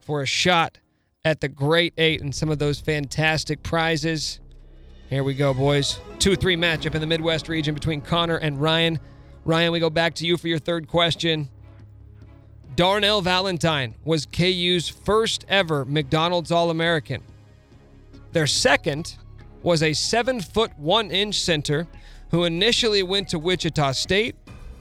for 0.00 0.22
a 0.22 0.26
shot 0.26 0.78
at 1.24 1.40
the 1.40 1.48
Great 1.48 1.94
Eight 1.98 2.20
and 2.20 2.34
some 2.34 2.48
of 2.48 2.58
those 2.58 2.80
fantastic 2.80 3.62
prizes. 3.62 4.40
Here 5.08 5.24
we 5.24 5.32
go, 5.32 5.54
boys. 5.54 6.00
2 6.18 6.36
3 6.36 6.56
matchup 6.56 6.94
in 6.94 7.00
the 7.00 7.06
Midwest 7.06 7.48
region 7.48 7.74
between 7.74 8.02
Connor 8.02 8.36
and 8.36 8.60
Ryan. 8.60 8.98
Ryan, 9.46 9.72
we 9.72 9.80
go 9.80 9.88
back 9.88 10.14
to 10.16 10.26
you 10.26 10.36
for 10.36 10.48
your 10.48 10.58
third 10.58 10.86
question. 10.86 11.48
Darnell 12.76 13.22
Valentine 13.22 13.94
was 14.04 14.26
KU's 14.26 14.88
first 14.88 15.46
ever 15.48 15.86
McDonald's 15.86 16.52
All 16.52 16.68
American. 16.70 17.22
Their 18.32 18.46
second 18.46 19.16
was 19.62 19.82
a 19.82 19.94
seven 19.94 20.40
foot 20.42 20.78
one 20.78 21.10
inch 21.10 21.40
center 21.40 21.88
who 22.30 22.44
initially 22.44 23.02
went 23.02 23.28
to 23.28 23.38
Wichita 23.38 23.92
State 23.92 24.36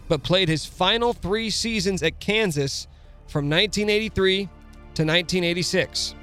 but 0.09 0.23
played 0.23 0.49
his 0.49 0.65
final 0.65 1.13
three 1.13 1.49
seasons 1.49 2.03
at 2.03 2.19
Kansas 2.19 2.88
from 3.28 3.49
1983 3.49 4.38
to 4.39 4.49
1986. 5.03 6.15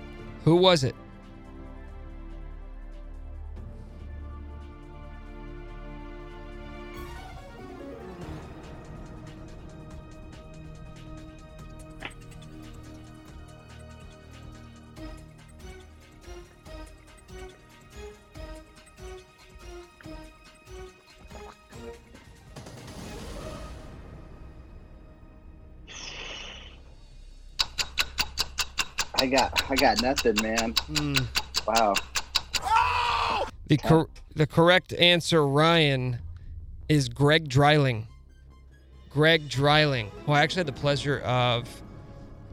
Who 0.45 0.57
was 0.57 0.85
it? 0.85 0.95
I 29.25 29.27
got 29.27 29.71
I 29.71 29.75
got 29.77 30.03
nothing, 30.03 30.37
man. 30.43 30.75
Hmm. 30.87 31.15
Wow. 31.67 31.95
The 33.69 33.79
cor- 33.79 34.11
the 34.37 34.47
correct 34.47 34.93
answer, 34.93 35.47
Ryan, 35.47 36.19
is 36.91 37.09
Greg 37.09 37.49
Dreiling. 37.49 38.07
Greg 39.09 39.49
Dreiling, 39.49 40.11
who 40.27 40.33
I 40.33 40.43
actually 40.43 40.61
had 40.61 40.67
the 40.67 40.73
pleasure 40.73 41.21
of 41.21 41.67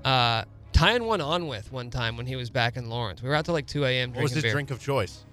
uh, 0.06 0.46
tying 0.72 1.04
one 1.04 1.20
on 1.20 1.48
with 1.48 1.74
one 1.74 1.90
time 1.90 2.16
when 2.16 2.26
he 2.26 2.38
was 2.38 2.50
back 2.50 2.78
in 2.78 2.88
Lawrence. 2.88 3.22
We 3.22 3.28
were 3.28 3.36
out 3.36 3.44
till 3.44 3.54
like 3.54 3.68
2 3.68 3.84
a.m. 3.84 4.14
What 4.14 4.24
was 4.24 4.32
his 4.32 4.44
beer. 4.44 4.54
drink 4.54 4.72
of 4.72 4.80
choice? 4.80 5.26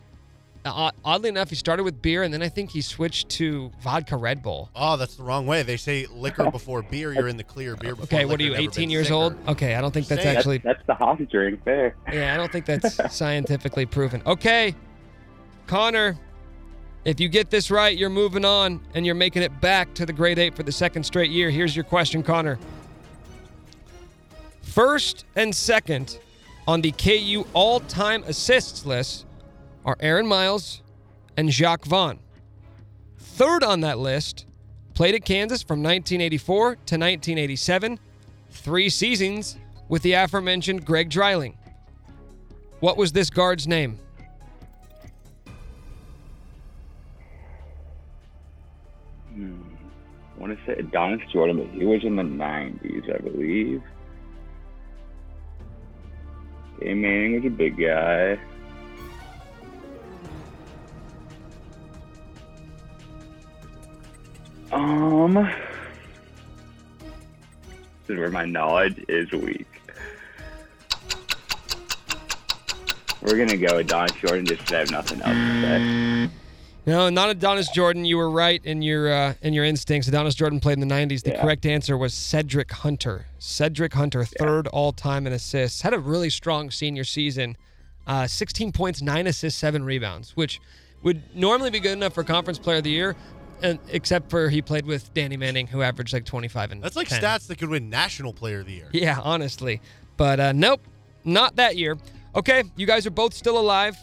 Uh, 0.74 0.90
oddly 1.04 1.28
enough, 1.28 1.50
he 1.50 1.56
started 1.56 1.84
with 1.84 2.00
beer, 2.02 2.22
and 2.22 2.32
then 2.32 2.42
I 2.42 2.48
think 2.48 2.70
he 2.70 2.80
switched 2.80 3.28
to 3.30 3.70
vodka 3.82 4.16
Red 4.16 4.42
Bull. 4.42 4.70
Oh, 4.74 4.96
that's 4.96 5.16
the 5.16 5.22
wrong 5.22 5.46
way. 5.46 5.62
They 5.62 5.76
say 5.76 6.06
liquor 6.10 6.50
before 6.50 6.82
beer. 6.82 7.12
You're 7.12 7.28
in 7.28 7.36
the 7.36 7.44
clear. 7.44 7.76
Beer 7.76 7.94
before 7.94 8.18
Okay, 8.18 8.24
what 8.24 8.40
are 8.40 8.44
you, 8.44 8.54
18 8.54 8.90
years 8.90 9.06
sicker. 9.06 9.14
old? 9.14 9.48
Okay, 9.48 9.74
I 9.74 9.80
don't 9.80 9.92
think 9.92 10.06
that's 10.08 10.22
Saying. 10.22 10.36
actually. 10.36 10.58
That's 10.58 10.84
the 10.86 10.94
hot 10.94 11.18
drink 11.28 11.64
there. 11.64 11.94
Yeah, 12.12 12.34
I 12.34 12.36
don't 12.36 12.50
think 12.52 12.66
that's 12.66 12.98
scientifically 13.16 13.86
proven. 13.86 14.22
Okay, 14.26 14.74
Connor, 15.66 16.18
if 17.04 17.20
you 17.20 17.28
get 17.28 17.50
this 17.50 17.70
right, 17.70 17.96
you're 17.96 18.10
moving 18.10 18.44
on 18.44 18.80
and 18.94 19.06
you're 19.06 19.14
making 19.14 19.42
it 19.42 19.60
back 19.60 19.94
to 19.94 20.04
the 20.06 20.12
Great 20.12 20.38
Eight 20.38 20.54
for 20.54 20.62
the 20.62 20.72
second 20.72 21.04
straight 21.04 21.30
year. 21.30 21.50
Here's 21.50 21.74
your 21.76 21.84
question, 21.84 22.22
Connor. 22.22 22.58
First 24.62 25.24
and 25.34 25.54
second 25.54 26.18
on 26.66 26.82
the 26.82 26.92
KU 26.92 27.46
all 27.54 27.80
time 27.80 28.22
assists 28.24 28.84
list 28.84 29.24
are 29.84 29.96
Aaron 30.00 30.26
Miles 30.26 30.82
and 31.36 31.50
Jacques 31.52 31.84
Vaughn. 31.84 32.18
Third 33.16 33.62
on 33.62 33.80
that 33.80 33.98
list, 33.98 34.46
played 34.94 35.14
at 35.14 35.24
Kansas 35.24 35.62
from 35.62 35.78
1984 35.78 36.64
to 36.64 36.72
1987, 36.74 37.98
three 38.50 38.88
seasons 38.88 39.56
with 39.88 40.02
the 40.02 40.12
aforementioned 40.14 40.84
Greg 40.84 41.08
Dreiling. 41.08 41.56
What 42.80 42.96
was 42.96 43.12
this 43.12 43.30
guard's 43.30 43.66
name? 43.66 43.98
I 49.36 50.40
want 50.40 50.58
to 50.58 50.66
say 50.66 50.78
Adonis 50.78 51.20
Jordan, 51.32 51.58
but 51.58 51.68
he 51.74 51.84
was 51.84 52.04
in 52.04 52.16
the 52.16 52.22
90s, 52.22 53.14
I 53.14 53.18
believe. 53.18 53.82
A 56.82 56.94
Manning 56.94 57.34
was 57.34 57.44
a 57.44 57.50
big 57.50 57.76
guy. 57.76 58.38
Um, 64.72 65.34
this 65.34 65.46
is 68.08 68.18
where 68.18 68.30
my 68.30 68.44
knowledge 68.44 69.02
is 69.08 69.30
weak. 69.32 69.66
We're 73.22 73.36
gonna 73.36 73.56
go 73.56 73.76
with 73.76 73.86
Adonis 73.86 74.12
Jordan 74.12 74.46
just 74.46 74.60
'cause 74.60 74.72
I 74.72 74.78
have 74.78 74.90
nothing 74.90 75.20
else 75.22 75.32
to 75.34 75.62
say. 75.62 76.30
No, 76.86 77.10
not 77.10 77.28
Adonis 77.28 77.68
Jordan. 77.70 78.04
You 78.06 78.16
were 78.16 78.30
right 78.30 78.60
in 78.64 78.80
your 78.80 79.12
uh, 79.12 79.34
in 79.42 79.52
your 79.52 79.64
instincts. 79.64 80.08
Adonis 80.08 80.34
Jordan 80.34 80.60
played 80.60 80.74
in 80.74 80.80
the 80.80 80.86
90s. 80.94 81.22
The 81.22 81.30
Yeah. 81.32 81.42
correct 81.42 81.66
answer 81.66 81.98
was 81.98 82.14
Cedric 82.14 82.70
Hunter. 82.72 83.26
Cedric 83.38 83.92
Hunter, 83.94 84.24
third 84.24 84.66
all 84.68 84.92
time 84.92 85.26
in 85.26 85.32
assists. 85.32 85.82
Had 85.82 85.92
a 85.94 85.98
really 85.98 86.30
strong 86.30 86.70
senior 86.70 87.04
season. 87.04 87.56
Uh, 88.06 88.26
16 88.26 88.72
points, 88.72 89.02
nine 89.02 89.26
assists, 89.26 89.58
seven 89.60 89.84
rebounds, 89.84 90.32
which 90.34 90.60
would 91.02 91.20
normally 91.36 91.68
be 91.70 91.78
good 91.80 91.92
enough 91.92 92.14
for 92.14 92.24
Conference 92.24 92.58
Player 92.58 92.78
of 92.78 92.84
the 92.84 92.90
Year, 92.90 93.14
and, 93.62 93.78
except 93.88 94.30
for 94.30 94.48
he 94.48 94.62
played 94.62 94.86
with 94.86 95.12
Danny 95.14 95.36
Manning, 95.36 95.66
who 95.66 95.82
averaged 95.82 96.12
like 96.12 96.24
25 96.24 96.72
and 96.72 96.82
That's 96.82 96.96
like 96.96 97.08
10. 97.08 97.22
stats 97.22 97.46
that 97.48 97.58
could 97.58 97.68
win 97.68 97.90
National 97.90 98.32
Player 98.32 98.60
of 98.60 98.66
the 98.66 98.72
Year. 98.72 98.88
Yeah, 98.92 99.18
honestly. 99.22 99.80
But 100.16 100.40
uh, 100.40 100.52
nope, 100.52 100.80
not 101.24 101.56
that 101.56 101.76
year. 101.76 101.96
Okay, 102.34 102.64
you 102.76 102.86
guys 102.86 103.06
are 103.06 103.10
both 103.10 103.34
still 103.34 103.58
alive. 103.58 103.96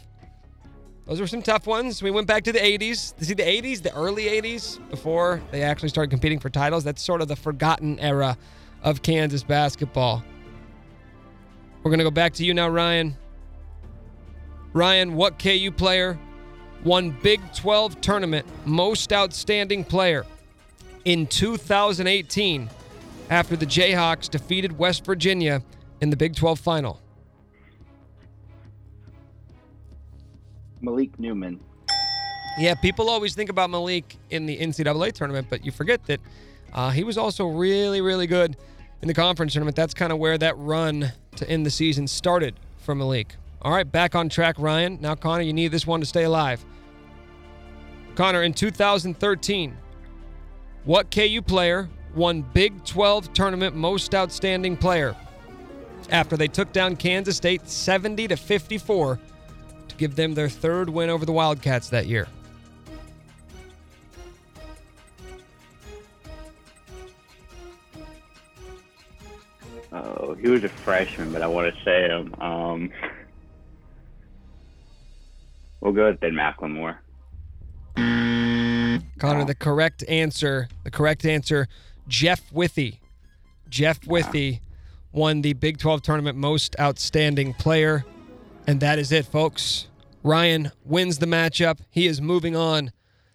Those 1.06 1.20
were 1.22 1.28
some 1.28 1.44
tough 1.44 1.68
ones. 1.68 2.02
We 2.02 2.10
went 2.10 2.26
back 2.26 2.44
to 2.46 2.52
the 2.52 2.60
80s. 2.60 3.14
See, 3.24 3.36
the 3.36 3.44
80s, 3.44 3.84
the 3.84 3.94
early 3.96 4.24
80s, 4.24 4.80
before 4.90 5.40
they 5.52 5.62
actually 5.62 5.90
started 5.90 6.10
competing 6.10 6.40
for 6.40 6.50
titles, 6.50 6.84
that's 6.84 7.02
sort 7.04 7.22
of 7.22 7.28
the 7.28 7.36
forgotten 7.36 8.00
era 8.00 8.38
of 8.82 9.04
Kansas 9.04 9.44
basketball. 9.44 10.24
We're 11.84 11.92
going 11.92 12.00
to 12.00 12.04
go 12.06 12.12
back 12.12 12.34
to 12.36 12.44
you 12.46 12.56
now, 12.56 12.70
Ryan. 12.70 13.16
Ryan, 14.74 15.14
what 15.14 15.38
KU 15.38 15.72
player 15.72 16.20
won 16.86 17.10
Big 17.10 17.42
12 17.54 18.00
tournament 18.00 18.46
most 18.66 19.12
outstanding 19.12 19.84
player 19.84 20.26
in 21.04 21.28
2018 21.28 22.70
after 23.30 23.56
the 23.56 23.66
Jayhawks 23.66 24.30
defeated 24.30 24.78
West 24.78 25.04
Virginia 25.06 25.62
in 26.00 26.10
the 26.10 26.16
Big 26.16 26.36
12 26.36 26.60
final? 26.60 27.02
Malik 30.82 31.20
Newman. 31.20 31.60
Yeah, 32.58 32.76
people 32.76 33.10
always 33.10 33.36
think 33.36 33.50
about 33.50 33.70
Malik 33.70 34.18
in 34.30 34.46
the 34.46 34.58
NCAA 34.58 35.12
tournament, 35.12 35.48
but 35.50 35.66
you 35.66 35.72
forget 35.72 36.06
that 36.06 36.22
uh, 36.74 36.92
he 36.92 37.04
was 37.04 37.18
also 37.18 37.48
really, 37.48 38.02
really 38.02 38.28
good 38.28 38.56
in 39.02 39.08
the 39.08 39.14
conference 39.14 39.54
tournament. 39.54 39.76
That's 39.76 39.94
kind 39.94 40.12
of 40.12 40.20
where 40.20 40.38
that 40.38 40.58
run 40.58 41.12
to 41.38 41.50
end 41.50 41.66
the 41.66 41.72
season 41.72 42.08
started 42.08 42.56
for 42.80 42.96
Malik. 42.96 43.36
All 43.62 43.72
right, 43.72 43.90
back 43.90 44.16
on 44.16 44.30
track, 44.30 44.56
Ryan. 44.60 45.00
Now, 45.02 45.16
Connor, 45.16 45.42
you 45.42 45.52
need 45.52 45.70
this 45.70 45.88
one 45.88 46.00
to 46.00 46.06
stay 46.06 46.24
alive. 46.24 46.64
Connor, 48.16 48.44
in 48.44 48.54
2013, 48.54 49.76
what 50.86 51.12
KU 51.12 51.42
player 51.42 51.90
won 52.16 52.42
Big 52.54 52.86
12 52.86 53.34
tournament 53.34 53.76
most 53.76 54.16
outstanding 54.16 54.78
player 54.78 55.16
after 56.10 56.38
they 56.38 56.48
took 56.48 56.72
down 56.72 56.96
Kansas 56.96 57.36
State 57.36 57.68
70 57.68 58.30
to 58.30 58.38
54 58.38 59.20
to 59.90 59.96
give 59.96 60.16
them 60.16 60.34
their 60.34 60.48
third 60.48 60.90
win 60.90 61.10
over 61.10 61.26
the 61.26 61.34
Wildcats 61.34 61.90
that 61.90 62.08
year? 62.08 62.28
Oh, 69.92 70.36
he 70.40 70.48
was 70.48 70.64
a 70.64 70.70
freshman, 70.70 71.34
but 71.34 71.42
I 71.42 71.48
want 71.48 71.74
to 71.74 71.84
say 71.84 72.08
him. 72.08 72.34
Um, 72.40 72.92
we'll 75.82 75.94
go 75.94 76.06
with 76.10 76.20
Ben 76.20 76.34
McLemore. 76.34 76.98
Connor, 79.18 79.46
the 79.46 79.56
correct 79.56 80.04
answer, 80.08 80.68
the 80.84 80.92
correct 80.92 81.26
answer, 81.26 81.68
Jeff 82.08 82.52
Withey. 82.52 83.00
Jeff 83.70 84.06
Withey 84.06 84.62
won 85.12 85.42
the 85.42 85.54
Big 85.54 85.78
12 85.78 86.02
tournament 86.02 86.38
most 86.38 86.76
outstanding 86.80 87.54
player. 87.54 88.06
And 88.68 88.80
that 88.82 89.00
is 89.00 89.12
it, 89.12 89.26
folks. 89.26 89.88
Ryan 90.24 90.72
wins 90.84 91.20
the 91.20 91.26
matchup. 91.26 91.80
He 91.90 92.08
is 92.08 92.22
moving 92.22 92.56
on 92.56 92.92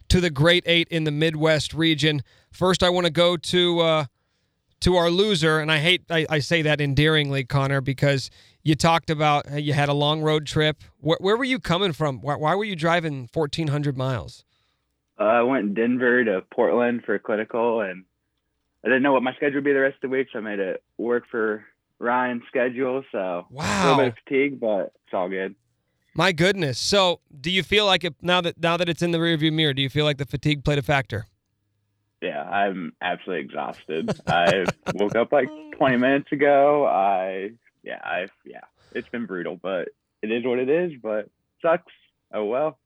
to 0.08 0.20
the 0.20 0.30
Great 0.30 0.64
Eight 0.66 0.88
in 0.88 1.04
the 1.04 1.10
Midwest 1.10 1.72
region. 1.72 2.22
First, 2.50 2.82
I 2.82 2.90
want 2.90 3.06
to 3.06 3.12
go 3.12 3.36
to 3.36 3.80
uh, 3.80 4.04
to 4.80 4.96
our 4.96 5.08
loser, 5.08 5.60
and 5.60 5.70
I 5.70 5.78
hate 5.78 6.02
I, 6.10 6.26
I 6.28 6.38
say 6.40 6.62
that 6.62 6.80
endearingly, 6.80 7.44
Connor, 7.44 7.80
because 7.80 8.28
you 8.62 8.74
talked 8.74 9.08
about 9.08 9.62
you 9.62 9.72
had 9.72 9.88
a 9.88 9.94
long 9.94 10.20
road 10.20 10.46
trip. 10.46 10.82
Where, 10.98 11.18
where 11.20 11.36
were 11.36 11.44
you 11.44 11.60
coming 11.60 11.92
from? 11.92 12.20
Why, 12.20 12.34
why 12.34 12.54
were 12.56 12.64
you 12.64 12.76
driving 12.76 13.28
1,400 13.32 13.96
miles? 13.96 14.44
Uh, 15.20 15.24
I 15.24 15.42
went 15.42 15.74
Denver 15.74 16.24
to 16.24 16.42
Portland 16.50 17.02
for 17.04 17.14
a 17.14 17.18
clinical, 17.18 17.82
and 17.82 18.04
I 18.84 18.88
didn't 18.88 19.02
know 19.02 19.12
what 19.12 19.22
my 19.22 19.34
schedule 19.34 19.56
would 19.56 19.64
be 19.64 19.72
the 19.72 19.80
rest 19.80 19.96
of 19.96 20.10
the 20.10 20.16
week, 20.16 20.28
so 20.32 20.38
I 20.38 20.42
made 20.42 20.58
it 20.58 20.82
work 20.96 21.24
for 21.30 21.64
Ryan's 21.98 22.42
schedule. 22.48 23.04
So 23.12 23.46
a 23.50 23.82
little 23.82 23.96
bit 23.96 24.08
of 24.08 24.14
fatigue, 24.24 24.58
but 24.58 24.92
it's 25.04 25.12
all 25.12 25.28
good. 25.28 25.54
My 26.14 26.32
goodness. 26.32 26.78
So, 26.78 27.20
do 27.40 27.50
you 27.50 27.62
feel 27.62 27.86
like 27.86 28.02
it 28.02 28.14
now 28.22 28.40
that 28.40 28.60
now 28.60 28.76
that 28.76 28.88
it's 28.88 29.02
in 29.02 29.10
the 29.10 29.18
rearview 29.18 29.52
mirror? 29.52 29.74
Do 29.74 29.82
you 29.82 29.90
feel 29.90 30.04
like 30.04 30.18
the 30.18 30.26
fatigue 30.26 30.64
played 30.64 30.78
a 30.78 30.82
factor? 30.82 31.26
Yeah, 32.20 32.42
I'm 32.42 32.92
absolutely 33.00 33.44
exhausted. 33.44 34.10
I 34.26 34.64
woke 34.94 35.16
up 35.16 35.32
like 35.32 35.48
20 35.76 35.96
minutes 35.98 36.32
ago. 36.32 36.86
I 36.86 37.50
yeah, 37.82 38.00
I 38.02 38.26
yeah, 38.44 38.60
it's 38.92 39.08
been 39.08 39.26
brutal, 39.26 39.56
but 39.60 39.90
it 40.22 40.32
is 40.32 40.44
what 40.44 40.58
it 40.58 40.68
is. 40.68 40.92
But 41.00 41.28
sucks. 41.62 41.92
Oh 42.32 42.44
well. 42.46 42.78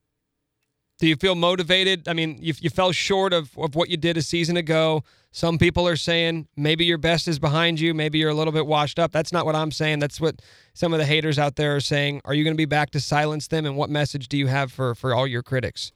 Do 0.98 1.08
you 1.08 1.16
feel 1.16 1.34
motivated? 1.34 2.08
I 2.08 2.12
mean, 2.12 2.38
you, 2.40 2.54
you 2.60 2.70
fell 2.70 2.92
short 2.92 3.32
of, 3.32 3.56
of 3.58 3.74
what 3.74 3.88
you 3.90 3.96
did 3.96 4.16
a 4.16 4.22
season 4.22 4.56
ago. 4.56 5.02
Some 5.32 5.58
people 5.58 5.88
are 5.88 5.96
saying 5.96 6.46
maybe 6.56 6.84
your 6.84 6.98
best 6.98 7.26
is 7.26 7.40
behind 7.40 7.80
you. 7.80 7.92
Maybe 7.92 8.18
you're 8.18 8.30
a 8.30 8.34
little 8.34 8.52
bit 8.52 8.66
washed 8.66 9.00
up. 9.00 9.10
That's 9.10 9.32
not 9.32 9.44
what 9.44 9.56
I'm 9.56 9.72
saying. 9.72 9.98
That's 9.98 10.20
what 10.20 10.40
some 10.72 10.92
of 10.92 11.00
the 11.00 11.04
haters 11.04 11.38
out 11.38 11.56
there 11.56 11.74
are 11.74 11.80
saying. 11.80 12.20
Are 12.24 12.32
you 12.34 12.44
going 12.44 12.54
to 12.54 12.58
be 12.58 12.66
back 12.66 12.90
to 12.90 13.00
silence 13.00 13.48
them? 13.48 13.66
And 13.66 13.76
what 13.76 13.90
message 13.90 14.28
do 14.28 14.36
you 14.36 14.46
have 14.46 14.70
for, 14.70 14.94
for 14.94 15.12
all 15.12 15.26
your 15.26 15.42
critics? 15.42 15.90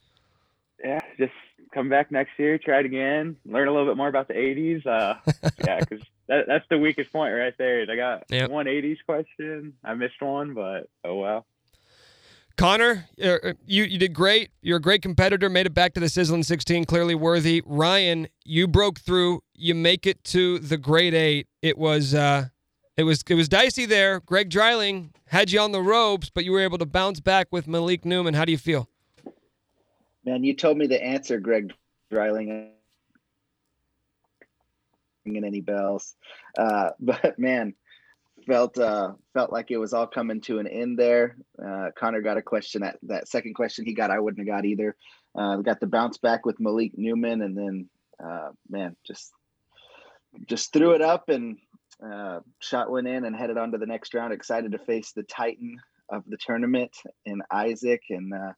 Yeah, 0.83 0.99
just 1.17 1.31
come 1.73 1.87
back 1.87 2.11
next 2.11 2.31
year, 2.37 2.57
try 2.57 2.79
it 2.79 2.85
again, 2.85 3.37
learn 3.45 3.67
a 3.67 3.71
little 3.71 3.87
bit 3.87 3.95
more 3.95 4.07
about 4.09 4.27
the 4.27 4.33
80s. 4.33 4.85
Uh, 4.85 5.15
yeah, 5.65 5.79
because 5.79 6.01
that, 6.27 6.45
that's 6.47 6.65
the 6.69 6.77
weakest 6.77 7.11
point 7.13 7.33
right 7.33 7.53
there. 7.57 7.85
I 7.89 7.95
got 7.95 8.23
Yep. 8.29 8.49
one 8.49 8.65
80s 8.65 8.97
question. 9.05 9.73
I 9.83 9.93
missed 9.93 10.21
one, 10.21 10.53
but 10.53 10.89
oh 11.05 11.15
well. 11.15 11.45
Connor, 12.59 13.07
uh, 13.23 13.53
you, 13.65 13.85
you 13.85 13.97
did 13.97 14.13
great. 14.13 14.51
You're 14.61 14.79
a 14.79 14.81
great 14.81 15.01
competitor. 15.01 15.49
Made 15.49 15.65
it 15.65 15.73
back 15.73 15.93
to 15.93 16.01
the 16.01 16.09
Sizzling 16.09 16.43
16, 16.43 16.83
clearly 16.83 17.15
worthy. 17.15 17.63
Ryan, 17.65 18.27
you 18.43 18.67
broke 18.67 18.99
through. 18.99 19.43
You 19.55 19.73
make 19.73 20.05
it 20.05 20.21
to 20.25 20.59
the 20.59 20.77
Great 20.77 21.13
Eight. 21.13 21.47
It 21.61 21.77
was 21.77 22.13
uh, 22.13 22.49
It 22.97 23.03
was 23.03 23.23
it 23.29 23.35
was 23.35 23.47
dicey 23.47 23.85
there. 23.85 24.19
Greg 24.19 24.49
Dreiling 24.49 25.13
had 25.27 25.51
you 25.51 25.61
on 25.61 25.71
the 25.71 25.81
ropes, 25.81 26.29
but 26.29 26.43
you 26.43 26.51
were 26.51 26.59
able 26.59 26.77
to 26.79 26.85
bounce 26.85 27.21
back 27.21 27.47
with 27.49 27.65
Malik 27.65 28.03
Newman. 28.03 28.33
How 28.33 28.43
do 28.43 28.51
you 28.51 28.57
feel? 28.57 28.89
Man, 30.25 30.43
you 30.43 30.53
told 30.53 30.77
me 30.77 30.85
the 30.85 31.01
answer, 31.01 31.39
Greg 31.39 31.73
Dreiling. 32.11 32.71
Ringing 35.25 35.45
any 35.45 35.61
bells, 35.61 36.13
uh, 36.57 36.89
but 36.99 37.39
man, 37.39 37.73
felt 38.49 38.77
uh, 38.77 39.13
felt 39.33 39.53
like 39.53 39.69
it 39.69 39.77
was 39.77 39.93
all 39.93 40.07
coming 40.07 40.41
to 40.41 40.59
an 40.59 40.67
end 40.67 40.97
there. 40.97 41.37
Uh, 41.63 41.89
Connor 41.97 42.21
got 42.21 42.37
a 42.37 42.41
question 42.41 42.81
that 42.81 42.97
that 43.03 43.27
second 43.27 43.53
question 43.53 43.85
he 43.85 43.93
got, 43.93 44.11
I 44.11 44.19
wouldn't 44.19 44.45
have 44.45 44.55
got 44.55 44.65
either. 44.65 44.95
Uh, 45.37 45.57
got 45.57 45.79
the 45.79 45.87
bounce 45.87 46.17
back 46.17 46.45
with 46.45 46.59
Malik 46.59 46.97
Newman, 46.97 47.41
and 47.43 47.55
then 47.55 47.89
uh, 48.23 48.49
man, 48.69 48.95
just 49.05 49.31
just 50.47 50.73
threw 50.73 50.91
it 50.91 51.01
up 51.01 51.29
and 51.29 51.57
uh, 52.03 52.39
shot 52.59 52.91
went 52.91 53.07
in 53.07 53.25
and 53.25 53.35
headed 53.35 53.57
on 53.57 53.71
to 53.71 53.77
the 53.77 53.85
next 53.85 54.13
round. 54.13 54.33
Excited 54.33 54.71
to 54.71 54.79
face 54.79 55.11
the 55.11 55.23
Titan 55.23 55.77
of 56.09 56.23
the 56.27 56.37
tournament 56.37 56.95
in 57.25 57.41
Isaac, 57.51 58.01
and 58.09 58.33
uh, 58.33 58.53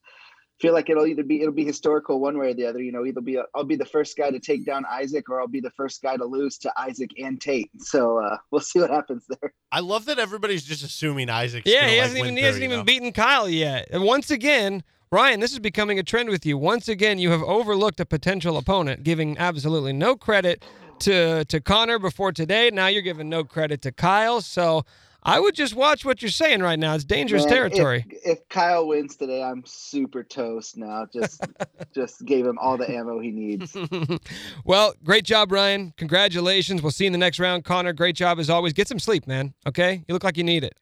feel 0.62 0.74
like 0.74 0.90
it'll 0.90 1.08
either 1.08 1.24
be 1.24 1.42
it'll 1.42 1.54
be 1.54 1.66
historical 1.66 2.20
one 2.20 2.38
way 2.38 2.52
or 2.52 2.54
the 2.54 2.66
other. 2.66 2.82
You 2.82 2.92
know, 2.92 3.06
either 3.06 3.20
be 3.20 3.40
i 3.40 3.44
will 3.56 3.64
be 3.64 3.76
the 3.76 3.86
first 3.86 4.16
guy 4.16 4.30
to 4.30 4.40
take 4.40 4.66
down 4.66 4.86
Isaac, 4.90 5.30
or 5.30 5.42
I'll 5.42 5.48
be 5.48 5.60
the 5.60 5.72
first 5.72 6.02
guy 6.02 6.16
to 6.18 6.26
lose 6.26 6.58
to 6.60 6.72
Isaac 6.78 7.10
and 7.18 7.42
Tate. 7.42 7.72
So 7.80 8.20
uh, 8.20 8.38
we'll 8.52 8.62
see 8.62 8.80
what 8.80 8.92
happens 8.92 9.26
there. 9.28 9.54
I 9.72 9.80
love 9.80 10.06
that 10.06 10.20
everybody's 10.20 10.64
just 10.64 10.84
assuming 10.84 11.30
Isaac. 11.30 11.64
Yeah, 11.66 11.88
he 11.88 11.98
hasn't 11.98 12.20
like, 12.20 12.26
even 12.26 12.38
he 12.38 12.44
hasn't 12.44 12.64
even 12.64 12.86
beaten 12.86 13.12
Kyle 13.12 13.50
yet. 13.50 13.88
And 13.92 14.04
once 14.04 14.30
again, 14.30 14.84
Ryan, 15.12 15.40
this 15.40 15.52
is 15.52 15.60
becoming 15.60 16.00
a 16.00 16.04
trend 16.04 16.30
with 16.30 16.46
you. 16.46 16.58
Once 16.58 16.88
again, 16.88 17.18
you 17.20 17.32
have 17.32 17.44
overlooked 17.44 18.00
a 18.00 18.06
potential 18.06 18.58
opponent, 18.58 19.04
giving 19.04 19.38
absolutely 19.38 19.94
no 19.94 20.16
credit 20.16 20.64
to 21.00 21.44
to 21.46 21.60
Connor 21.60 22.00
before 22.00 22.32
today. 22.32 22.70
Now 22.72 22.88
you're 22.88 23.02
giving 23.02 23.30
no 23.30 23.44
credit 23.44 23.82
to 23.82 23.92
Kyle. 23.92 24.42
So 24.42 24.86
I 25.24 25.40
would 25.40 25.54
just 25.54 25.76
watch 25.76 26.04
what 26.04 26.22
you're 26.22 26.32
saying 26.32 26.62
right 26.62 26.80
now. 26.80 26.96
It's 26.96 27.04
dangerous 27.04 27.44
Man, 27.44 27.54
territory. 27.54 28.06
If, 28.10 28.40
if, 28.40 28.50
Kyle 28.50 28.88
wins 28.88 29.16
today, 29.16 29.44
I'm 29.44 29.64
super 29.66 30.24
toast 30.24 30.78
now. 30.78 31.06
Just 31.14 31.46
just 31.94 32.26
gave 32.26 32.46
him 32.46 32.58
all 32.58 32.76
the 32.78 32.90
ammo 32.90 33.20
he 33.20 33.30
needs. 33.30 33.76
well, 34.66 34.94
great 35.04 35.24
job, 35.24 35.52
Ryan. 35.52 35.94
Congratulations. 35.98 36.82
We'll 36.82 36.92
see 36.92 37.04
you 37.04 37.10
in 37.10 37.14
the 37.14 37.20
next 37.20 37.40
round. 37.40 37.66
Connor, 37.66 37.94
great 37.94 38.16
job 38.16 38.40
as 38.40 38.50
always. 38.50 38.74
Get 38.74 38.88
some 38.88 39.00
sleep, 39.00 39.28
man. 39.28 39.54
Okay? 39.68 40.04
You 40.08 40.14
look 40.14 40.24
like 40.24 40.38
you 40.38 40.44
need 40.44 40.64
it. 40.64 40.76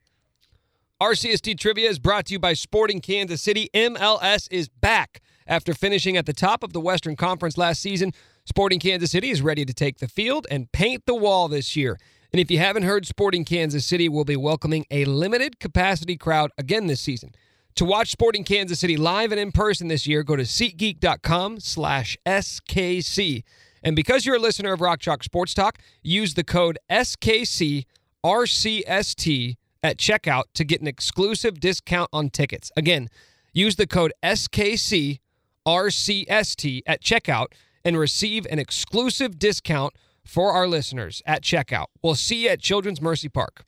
RCST 1.01 1.57
Trivia 1.59 1.89
is 1.89 1.99
brought 1.99 2.25
to 2.25 2.33
you 2.33 2.39
by 2.39 2.53
Sporting 2.53 3.01
Kansas 3.01 3.41
City. 3.41 3.69
MLS 3.73 4.47
is 4.51 4.69
back. 4.69 5.21
After 5.47 5.73
finishing 5.73 6.15
at 6.15 6.27
the 6.27 6.33
top 6.33 6.63
of 6.63 6.73
the 6.73 6.79
Western 6.79 7.15
Conference 7.15 7.57
last 7.57 7.81
season, 7.81 8.13
Sporting 8.45 8.79
Kansas 8.79 9.09
City 9.09 9.31
is 9.31 9.41
ready 9.41 9.65
to 9.65 9.73
take 9.73 9.97
the 9.97 10.07
field 10.07 10.45
and 10.51 10.71
paint 10.71 11.05
the 11.05 11.15
wall 11.15 11.47
this 11.47 11.75
year. 11.75 11.97
And 12.31 12.39
if 12.39 12.51
you 12.51 12.59
haven't 12.59 12.83
heard, 12.83 13.07
Sporting 13.07 13.43
Kansas 13.43 13.85
City 13.85 14.07
will 14.07 14.25
be 14.25 14.35
welcoming 14.35 14.85
a 14.91 15.05
limited 15.05 15.59
capacity 15.59 16.15
crowd 16.15 16.51
again 16.57 16.85
this 16.87 17.01
season. 17.01 17.33
To 17.75 17.85
watch 17.85 18.11
Sporting 18.11 18.43
Kansas 18.43 18.79
City 18.79 18.97
live 18.97 19.31
and 19.31 19.39
in 19.39 19.51
person 19.51 19.87
this 19.87 20.05
year, 20.05 20.21
go 20.21 20.35
to 20.35 20.43
SeatGeek.com 20.43 21.59
slash 21.59 22.17
SKC. 22.25 23.43
And 23.81 23.95
because 23.95 24.25
you're 24.25 24.35
a 24.35 24.39
listener 24.39 24.73
of 24.73 24.81
Rock 24.81 24.99
Chalk 24.99 25.23
Sports 25.23 25.53
Talk, 25.53 25.79
use 26.03 26.33
the 26.33 26.43
code 26.43 26.77
SKCRCST 26.91 27.85
at 29.81 29.97
checkout 29.97 30.43
to 30.53 30.63
get 30.65 30.81
an 30.81 30.87
exclusive 30.87 31.59
discount 31.59 32.09
on 32.11 32.29
tickets. 32.29 32.71
Again, 32.75 33.07
use 33.53 33.77
the 33.77 33.87
code 33.87 34.13
SKCRCST 34.21 35.19
at 36.85 37.01
checkout 37.01 37.47
and 37.85 37.97
receive 37.97 38.45
an 38.51 38.59
exclusive 38.59 39.39
discount 39.39 39.93
for 40.29 40.53
our 40.53 40.67
listeners 40.67 41.21
at 41.25 41.43
checkout. 41.43 41.87
We'll 42.03 42.15
see 42.15 42.43
you 42.43 42.49
at 42.49 42.61
Children's 42.61 43.01
Mercy 43.01 43.29
Park. 43.29 43.65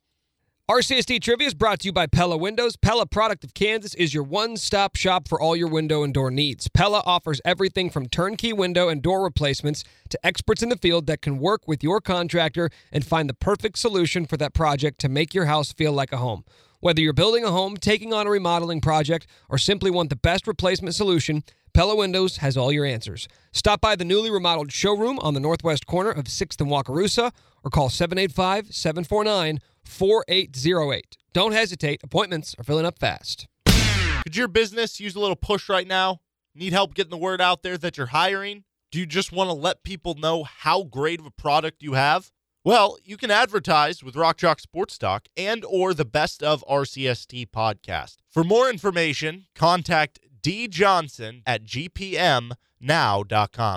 RCST 0.69 1.21
Trivia 1.21 1.47
is 1.47 1.53
brought 1.53 1.79
to 1.79 1.87
you 1.87 1.91
by 1.91 2.07
Pella 2.07 2.37
Windows. 2.37 2.77
Pella 2.77 3.05
Product 3.05 3.43
of 3.43 3.53
Kansas 3.53 3.93
is 3.95 4.13
your 4.13 4.23
one 4.23 4.55
stop 4.55 4.95
shop 4.95 5.27
for 5.27 5.41
all 5.41 5.53
your 5.53 5.67
window 5.67 6.03
and 6.03 6.13
door 6.13 6.31
needs. 6.31 6.69
Pella 6.69 7.01
offers 7.05 7.41
everything 7.43 7.89
from 7.89 8.07
turnkey 8.07 8.53
window 8.53 8.87
and 8.87 9.01
door 9.01 9.21
replacements 9.23 9.83
to 10.09 10.25
experts 10.25 10.63
in 10.63 10.69
the 10.69 10.77
field 10.77 11.07
that 11.07 11.21
can 11.21 11.39
work 11.39 11.67
with 11.67 11.83
your 11.83 11.99
contractor 11.99 12.69
and 12.89 13.03
find 13.03 13.27
the 13.27 13.33
perfect 13.33 13.79
solution 13.79 14.25
for 14.25 14.37
that 14.37 14.53
project 14.53 14.99
to 15.01 15.09
make 15.09 15.33
your 15.33 15.45
house 15.45 15.73
feel 15.73 15.91
like 15.91 16.13
a 16.13 16.17
home. 16.17 16.45
Whether 16.79 17.01
you're 17.01 17.11
building 17.11 17.43
a 17.43 17.51
home, 17.51 17.75
taking 17.75 18.13
on 18.13 18.25
a 18.25 18.29
remodeling 18.31 18.81
project, 18.81 19.27
or 19.49 19.57
simply 19.57 19.91
want 19.91 20.09
the 20.09 20.15
best 20.15 20.47
replacement 20.47 20.95
solution, 20.95 21.43
Pella 21.73 21.95
Windows 21.95 22.37
has 22.37 22.57
all 22.57 22.71
your 22.71 22.85
answers. 22.85 23.27
Stop 23.51 23.81
by 23.81 23.95
the 23.95 24.05
newly 24.05 24.29
remodeled 24.29 24.71
showroom 24.71 25.19
on 25.19 25.33
the 25.33 25.39
northwest 25.39 25.85
corner 25.85 26.11
of 26.11 26.25
6th 26.25 26.59
and 26.59 26.69
Wakarusa 26.69 27.31
or 27.63 27.69
call 27.69 27.89
785 27.89 28.73
749 28.73 29.59
4808. 29.83 31.17
Don't 31.33 31.53
hesitate, 31.53 32.03
appointments 32.03 32.55
are 32.57 32.63
filling 32.63 32.85
up 32.85 32.99
fast. 32.99 33.47
Could 34.23 34.35
your 34.35 34.47
business 34.47 34.99
use 34.99 35.15
a 35.15 35.19
little 35.19 35.35
push 35.35 35.69
right 35.69 35.87
now? 35.87 36.21
Need 36.53 36.73
help 36.73 36.93
getting 36.93 37.11
the 37.11 37.17
word 37.17 37.41
out 37.41 37.63
there 37.63 37.77
that 37.77 37.97
you're 37.97 38.07
hiring? 38.07 38.65
Do 38.91 38.99
you 38.99 39.05
just 39.05 39.31
want 39.31 39.49
to 39.49 39.53
let 39.53 39.83
people 39.83 40.15
know 40.15 40.43
how 40.43 40.83
great 40.83 41.19
of 41.19 41.25
a 41.25 41.31
product 41.31 41.81
you 41.81 41.93
have? 41.93 42.31
Well, 42.63 42.97
you 43.03 43.17
can 43.17 43.31
advertise 43.31 44.03
with 44.03 44.15
Rock 44.15 44.37
Chalk 44.37 44.59
Sports 44.59 44.97
Talk 44.97 45.27
and 45.35 45.65
or 45.65 45.93
the 45.93 46.05
Best 46.05 46.43
of 46.43 46.63
RCST 46.69 47.49
podcast. 47.49 48.17
For 48.29 48.43
more 48.43 48.69
information, 48.69 49.45
contact 49.55 50.19
D 50.41 50.67
Johnson 50.67 51.43
at 51.45 51.63
gpmnow.com. 51.65 52.53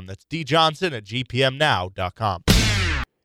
That's 0.07 0.25
D 0.25 0.45
Johnson 0.45 0.93
at 0.95 1.05
gpmnow.com. 1.05 2.43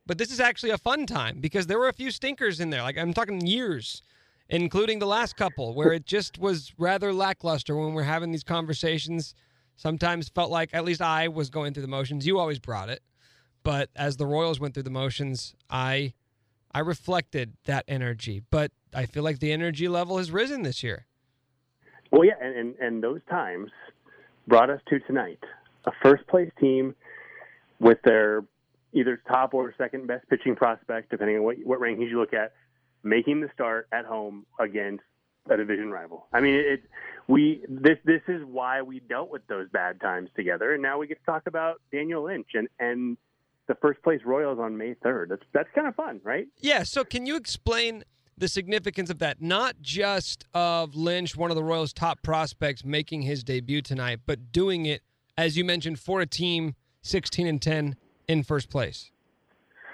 But 0.05 0.17
this 0.17 0.31
is 0.31 0.39
actually 0.39 0.71
a 0.71 0.77
fun 0.77 1.05
time 1.05 1.39
because 1.39 1.67
there 1.67 1.77
were 1.77 1.87
a 1.87 1.93
few 1.93 2.09
stinkers 2.09 2.59
in 2.59 2.71
there. 2.71 2.81
Like 2.81 2.97
I'm 2.97 3.13
talking 3.13 3.45
years, 3.45 4.01
including 4.49 4.97
the 4.99 5.05
last 5.05 5.35
couple 5.37 5.75
where 5.75 5.93
it 5.93 6.05
just 6.05 6.39
was 6.39 6.73
rather 6.77 7.13
lackluster 7.13 7.75
when 7.75 7.93
we're 7.93 8.03
having 8.03 8.31
these 8.31 8.43
conversations. 8.43 9.35
Sometimes 9.75 10.27
felt 10.27 10.49
like 10.49 10.71
at 10.73 10.83
least 10.83 11.01
I 11.01 11.27
was 11.27 11.49
going 11.49 11.73
through 11.73 11.83
the 11.83 11.87
motions. 11.87 12.25
You 12.25 12.39
always 12.39 12.59
brought 12.59 12.89
it. 12.89 13.03
But 13.63 13.89
as 13.95 14.17
the 14.17 14.25
Royals 14.25 14.59
went 14.59 14.73
through 14.73 14.83
the 14.83 14.89
motions, 14.89 15.53
I 15.69 16.13
I 16.71 16.79
reflected 16.79 17.53
that 17.65 17.85
energy. 17.87 18.41
But 18.49 18.71
I 18.93 19.05
feel 19.05 19.23
like 19.23 19.39
the 19.39 19.51
energy 19.51 19.87
level 19.87 20.17
has 20.17 20.31
risen 20.31 20.63
this 20.63 20.81
year. 20.83 21.05
Well, 22.11 22.25
yeah, 22.25 22.33
and, 22.41 22.55
and, 22.55 22.75
and 22.79 23.03
those 23.03 23.21
times 23.29 23.71
brought 24.47 24.69
us 24.69 24.81
to 24.89 24.99
tonight. 25.01 25.39
A 25.85 25.91
first 26.03 26.27
place 26.27 26.51
team 26.59 26.95
with 27.79 27.99
their 28.03 28.43
either 28.93 29.21
top 29.27 29.53
or 29.53 29.73
second 29.77 30.07
best 30.07 30.27
pitching 30.29 30.55
prospect, 30.55 31.11
depending 31.11 31.37
on 31.37 31.43
what, 31.43 31.57
what 31.63 31.79
rankings 31.79 32.09
you 32.09 32.19
look 32.19 32.33
at, 32.33 32.53
making 33.03 33.41
the 33.41 33.49
start 33.53 33.87
at 33.91 34.05
home 34.05 34.45
against 34.59 35.03
a 35.49 35.57
division 35.57 35.91
rival. 35.91 36.27
I 36.33 36.41
mean, 36.41 36.55
it, 36.55 36.83
we 37.27 37.63
this 37.67 37.97
this 38.05 38.21
is 38.27 38.43
why 38.45 38.81
we 38.81 38.99
dealt 38.99 39.29
with 39.29 39.45
those 39.47 39.69
bad 39.69 40.01
times 40.01 40.29
together, 40.35 40.73
and 40.73 40.81
now 40.81 40.97
we 40.97 41.07
get 41.07 41.19
to 41.19 41.25
talk 41.25 41.43
about 41.47 41.81
Daniel 41.91 42.23
Lynch 42.23 42.49
and 42.53 42.67
and 42.79 43.17
the 43.67 43.75
first 43.75 44.01
place 44.03 44.21
Royals 44.25 44.59
on 44.59 44.77
May 44.77 44.95
third. 44.95 45.29
That's 45.29 45.43
that's 45.53 45.69
kind 45.73 45.87
of 45.87 45.95
fun, 45.95 46.21
right? 46.23 46.47
Yeah. 46.57 46.83
So, 46.83 47.03
can 47.03 47.25
you 47.25 47.35
explain? 47.35 48.03
The 48.39 48.47
significance 48.47 49.09
of 49.09 49.19
that, 49.19 49.41
not 49.41 49.75
just 49.81 50.45
of 50.53 50.95
Lynch, 50.95 51.35
one 51.35 51.51
of 51.51 51.55
the 51.55 51.63
Royals' 51.63 51.93
top 51.93 52.21
prospects, 52.21 52.83
making 52.83 53.23
his 53.23 53.43
debut 53.43 53.81
tonight, 53.81 54.19
but 54.25 54.51
doing 54.51 54.85
it, 54.85 55.01
as 55.37 55.57
you 55.57 55.65
mentioned, 55.65 55.99
for 55.99 56.21
a 56.21 56.25
team 56.25 56.75
16 57.01 57.47
and 57.47 57.61
10 57.61 57.95
in 58.27 58.43
first 58.43 58.69
place. 58.69 59.11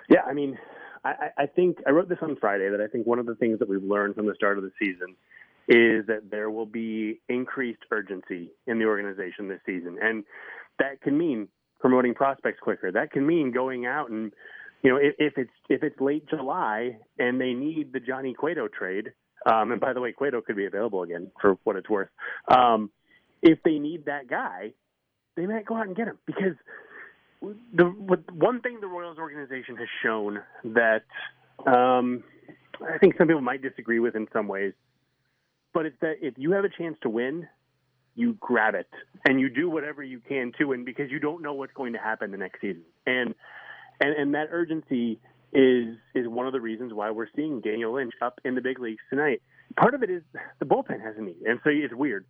Yeah, 0.09 0.21
I 0.27 0.33
mean, 0.33 0.57
I, 1.03 1.29
I 1.37 1.45
think 1.45 1.77
I 1.87 1.91
wrote 1.91 2.09
this 2.09 2.19
on 2.21 2.35
Friday 2.35 2.69
that 2.69 2.81
I 2.81 2.87
think 2.87 3.07
one 3.07 3.19
of 3.19 3.25
the 3.25 3.35
things 3.35 3.59
that 3.59 3.69
we've 3.69 3.83
learned 3.83 4.15
from 4.15 4.27
the 4.27 4.35
start 4.35 4.57
of 4.57 4.63
the 4.63 4.71
season 4.79 5.15
is 5.67 6.05
that 6.07 6.29
there 6.29 6.51
will 6.51 6.65
be 6.65 7.19
increased 7.27 7.81
urgency 7.91 8.51
in 8.67 8.77
the 8.77 8.85
organization 8.85 9.47
this 9.47 9.59
season. 9.65 9.97
And 10.01 10.23
that 10.77 11.01
can 11.01 11.17
mean 11.17 11.47
promoting 11.79 12.13
prospects 12.13 12.59
quicker. 12.59 12.91
That 12.91 13.11
can 13.11 13.25
mean 13.25 13.51
going 13.51 13.85
out 13.85 14.09
and 14.09 14.31
you 14.85 14.91
know, 14.91 14.97
if, 14.97 15.15
if 15.17 15.33
it's 15.37 15.51
if 15.67 15.81
it's 15.81 15.99
late 15.99 16.29
July 16.29 16.97
and 17.17 17.41
they 17.41 17.53
need 17.53 17.91
the 17.91 17.99
Johnny 17.99 18.35
Cueto 18.35 18.67
trade, 18.67 19.13
um, 19.51 19.71
and 19.71 19.81
by 19.81 19.93
the 19.93 19.99
way, 19.99 20.11
Cueto 20.11 20.41
could 20.41 20.55
be 20.55 20.67
available 20.67 21.01
again 21.01 21.31
for 21.41 21.57
what 21.63 21.75
it's 21.75 21.89
worth. 21.89 22.09
Um, 22.47 22.91
if 23.41 23.57
they 23.65 23.79
need 23.79 24.05
that 24.05 24.29
guy, 24.29 24.73
they 25.35 25.47
might 25.47 25.65
go 25.65 25.75
out 25.75 25.87
and 25.87 25.95
get 25.95 26.07
him 26.07 26.19
because 26.27 26.53
the 27.73 27.85
one 28.31 28.61
thing 28.61 28.77
the 28.79 28.85
Royals 28.85 29.17
organization 29.17 29.75
has 29.75 29.87
shown 30.03 30.39
that 30.65 31.05
um, 31.65 32.23
I 32.87 32.99
think 32.99 33.17
some 33.17 33.25
people 33.25 33.41
might 33.41 33.63
disagree 33.63 33.99
with 33.99 34.15
in 34.15 34.27
some 34.31 34.47
ways, 34.47 34.73
but 35.73 35.87
it's 35.87 35.97
that 36.01 36.17
if 36.21 36.35
you 36.37 36.51
have 36.51 36.63
a 36.63 36.69
chance 36.69 36.95
to 37.01 37.09
win, 37.09 37.47
you 38.13 38.37
grab 38.39 38.75
it 38.75 38.87
and 39.27 39.39
you 39.39 39.49
do 39.49 39.67
whatever 39.67 40.03
you 40.03 40.19
can 40.19 40.51
to 40.59 40.65
win 40.65 40.85
because 40.85 41.09
you 41.09 41.19
don't 41.19 41.41
know 41.41 41.53
what's 41.53 41.73
going 41.73 41.93
to 41.93 41.99
happen 41.99 42.29
the 42.29 42.37
next 42.37 42.61
season. 42.61 42.83
And 43.07 43.33
and 43.99 44.11
and 44.15 44.35
that 44.35 44.49
urgency 44.51 45.19
is 45.53 45.95
is 46.13 46.27
one 46.27 46.47
of 46.47 46.53
the 46.53 46.61
reasons 46.61 46.93
why 46.93 47.11
we're 47.11 47.27
seeing 47.35 47.61
Daniel 47.61 47.93
Lynch 47.93 48.13
up 48.21 48.39
in 48.43 48.55
the 48.55 48.61
big 48.61 48.79
leagues 48.79 49.01
tonight. 49.09 49.41
Part 49.77 49.93
of 49.93 50.03
it 50.03 50.09
is 50.09 50.21
the 50.59 50.65
bullpen 50.65 51.01
has 51.01 51.15
a 51.17 51.21
need, 51.21 51.41
and 51.45 51.59
so 51.63 51.69
it's 51.71 51.93
weird. 51.93 52.25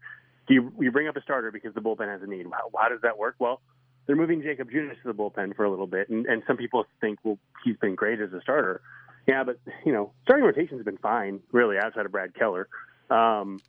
You 0.48 0.72
you 0.80 0.92
bring 0.92 1.08
up 1.08 1.16
a 1.16 1.22
starter 1.22 1.52
because 1.52 1.74
the 1.74 1.82
bullpen 1.82 2.08
has 2.08 2.22
a 2.22 2.28
need. 2.28 2.46
How, 2.52 2.70
how 2.80 2.90
does 2.90 3.02
that 3.02 3.18
work? 3.18 3.36
Well, 3.40 3.62
they're 4.06 4.16
moving 4.16 4.42
Jakob 4.44 4.70
Junis 4.70 5.02
to 5.02 5.08
the 5.08 5.14
bullpen 5.14 5.56
for 5.56 5.66
a 5.66 5.70
little 5.70 5.88
bit, 5.88 6.10
and 6.10 6.26
and 6.28 6.44
some 6.46 6.58
people 6.58 6.86
think 7.02 7.20
well 7.24 7.40
he's 7.64 7.78
been 7.78 7.96
great 7.96 8.20
as 8.20 8.32
a 8.32 8.42
starter. 8.42 8.82
Yeah, 9.28 9.44
but 9.44 9.60
you 9.86 9.92
know, 9.92 10.12
starting 10.24 10.46
rotation's 10.46 10.84
been 10.86 10.98
fine, 10.98 11.40
really, 11.52 11.78
outside 11.78 12.06
of 12.06 12.12
Brad 12.12 12.36
Keller. 12.36 12.68
Um, 13.10 13.60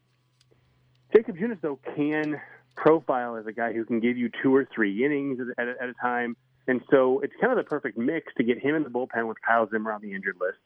Jakob 1.14 1.36
Junis 1.36 1.60
though 1.62 1.78
can 1.94 2.40
profile 2.76 3.36
as 3.36 3.46
a 3.46 3.52
guy 3.52 3.72
who 3.72 3.84
can 3.86 4.00
give 4.00 4.18
you 4.18 4.30
two 4.42 4.54
or 4.54 4.68
three 4.74 5.04
innings 5.04 5.40
at, 5.40 5.68
at, 5.68 5.76
at 5.80 5.88
a 5.88 5.94
time, 5.94 6.36
and 6.68 6.80
so 6.90 7.20
it's 7.20 7.34
kind 7.40 7.52
of 7.52 7.58
the 7.58 7.68
perfect 7.68 7.96
mix 7.96 8.32
to 8.36 8.44
get 8.44 8.58
him 8.58 8.74
in 8.74 8.82
the 8.82 8.90
bullpen 8.90 9.28
with 9.28 9.38
Kyle 9.46 9.68
Zimmer 9.68 9.92
on 9.92 10.00
the 10.02 10.12
injured 10.12 10.36
list. 10.40 10.58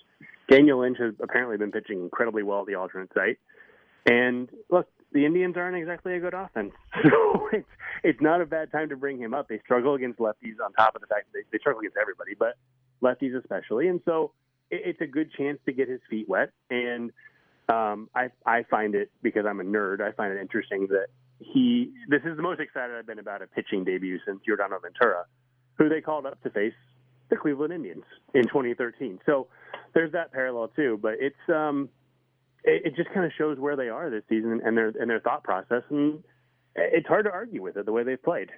Daniel 0.48 0.80
Lynch 0.80 0.98
has 0.98 1.14
apparently 1.22 1.56
been 1.56 1.70
pitching 1.70 2.00
incredibly 2.00 2.42
well 2.42 2.60
at 2.60 2.66
the 2.66 2.74
alternate 2.74 3.10
site, 3.14 3.38
and 4.06 4.48
look, 4.70 4.88
the 5.12 5.24
Indians 5.26 5.56
aren't 5.56 5.76
exactly 5.76 6.14
a 6.14 6.20
good 6.20 6.34
offense, 6.34 6.72
so 7.02 7.48
it's 7.52 7.68
it's 8.02 8.20
not 8.20 8.40
a 8.40 8.46
bad 8.46 8.72
time 8.72 8.88
to 8.88 8.96
bring 8.96 9.18
him 9.18 9.34
up. 9.34 9.48
They 9.48 9.60
struggle 9.60 9.94
against 9.94 10.18
lefties 10.18 10.56
on 10.64 10.72
top 10.72 10.94
of 10.94 11.00
the 11.00 11.06
fact 11.06 11.26
that 11.32 11.38
they, 11.38 11.44
they 11.52 11.58
struggle 11.58 11.80
against 11.80 11.96
everybody, 12.00 12.34
but 12.38 12.56
lefties 13.02 13.36
especially, 13.36 13.88
and 13.88 14.00
so 14.04 14.32
it, 14.70 14.82
it's 14.84 15.00
a 15.00 15.06
good 15.06 15.30
chance 15.32 15.58
to 15.66 15.72
get 15.72 15.88
his 15.88 16.00
feet 16.08 16.28
wet. 16.28 16.50
And 16.70 17.12
um, 17.68 18.08
I 18.14 18.30
I 18.44 18.64
find 18.64 18.94
it 18.94 19.10
because 19.22 19.46
I'm 19.46 19.60
a 19.60 19.64
nerd. 19.64 20.00
I 20.00 20.12
find 20.12 20.32
it 20.32 20.40
interesting 20.40 20.88
that 20.88 21.06
he 21.38 21.92
this 22.08 22.22
is 22.24 22.36
the 22.36 22.42
most 22.42 22.60
excited 22.60 22.96
I've 22.96 23.06
been 23.06 23.18
about 23.18 23.42
a 23.42 23.46
pitching 23.46 23.84
debut 23.84 24.18
since 24.26 24.40
Yordano 24.48 24.80
Ventura, 24.82 25.24
who 25.80 25.88
they 25.88 26.02
called 26.02 26.26
up 26.26 26.40
to 26.42 26.50
face 26.50 26.74
the 27.30 27.36
Cleveland 27.36 27.72
Indians 27.72 28.04
in 28.34 28.42
2013. 28.42 29.18
So 29.24 29.46
there's 29.94 30.12
that 30.12 30.30
parallel 30.30 30.68
too. 30.76 30.98
But 31.00 31.14
it's 31.18 31.34
um, 31.48 31.88
it, 32.62 32.82
it 32.86 32.96
just 32.96 33.08
kind 33.14 33.24
of 33.24 33.32
shows 33.36 33.58
where 33.58 33.76
they 33.76 33.88
are 33.88 34.10
this 34.10 34.22
season 34.28 34.60
and 34.64 34.76
their 34.76 34.88
and 34.88 35.08
their 35.08 35.20
thought 35.20 35.42
process, 35.42 35.82
and 35.88 36.22
it's 36.76 37.08
hard 37.08 37.24
to 37.24 37.32
argue 37.32 37.62
with 37.62 37.76
it 37.78 37.86
the 37.86 37.92
way 37.92 38.04
they've 38.04 38.22
played. 38.22 38.50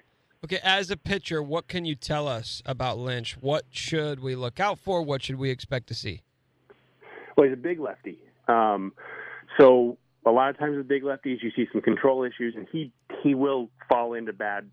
Okay, 0.43 0.59
as 0.61 0.91
a 0.91 0.97
pitcher, 0.97 1.41
what 1.41 1.69
can 1.69 1.85
you 1.85 1.95
tell 1.95 2.27
us 2.27 2.61
about 2.65 2.97
Lynch? 2.97 3.37
What 3.39 3.63
should 3.71 4.19
we 4.19 4.35
look 4.35 4.59
out 4.59 4.77
for? 4.77 5.01
What 5.01 5.23
should 5.23 5.37
we 5.37 5.49
expect 5.49 5.87
to 5.87 5.93
see? 5.93 6.21
Well, 7.37 7.47
he's 7.47 7.53
a 7.53 7.61
big 7.61 7.79
lefty. 7.79 8.19
Um, 8.49 8.91
so 9.57 9.97
a 10.25 10.31
lot 10.31 10.49
of 10.49 10.59
times 10.59 10.75
with 10.75 10.89
big 10.89 11.03
lefties, 11.03 11.41
you 11.41 11.51
see 11.55 11.67
some 11.71 11.81
control 11.81 12.25
issues, 12.25 12.55
and 12.57 12.67
he 12.69 12.91
he 13.23 13.33
will 13.33 13.69
fall 13.87 14.13
into 14.13 14.33
bad 14.33 14.69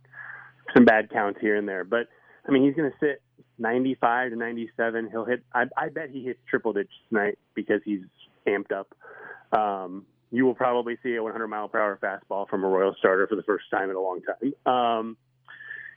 some 0.75 0.85
bad 0.85 1.11
counts 1.11 1.39
here 1.41 1.57
and 1.57 1.69
there. 1.69 1.85
But 1.85 2.09
I 2.51 2.53
mean, 2.53 2.65
he's 2.65 2.75
going 2.75 2.91
to 2.91 2.97
sit 2.99 3.23
95 3.59 4.31
to 4.31 4.37
97. 4.37 5.09
He'll 5.11 5.25
hit. 5.25 5.45
I, 5.55 5.65
I 5.77 5.89
bet 5.89 6.11
he 6.11 6.25
hits 6.25 6.41
triple 6.49 6.73
digits 6.73 6.93
tonight 7.09 7.39
because 7.55 7.81
he's 7.85 8.01
amped 8.47 8.73
up. 8.73 8.93
Um, 9.57 10.05
you 10.33 10.45
will 10.45 10.55
probably 10.55 10.97
see 11.03 11.15
a 11.15 11.23
100 11.23 11.47
mile 11.47 11.69
per 11.69 11.79
hour 11.79 11.99
fastball 12.03 12.49
from 12.49 12.65
a 12.65 12.67
Royal 12.67 12.95
starter 12.99 13.27
for 13.29 13.37
the 13.37 13.43
first 13.45 13.65
time 13.71 13.89
in 13.91 13.97
a 13.97 14.01
long 14.01 14.21
time. 14.23 14.73
Um, 14.73 15.17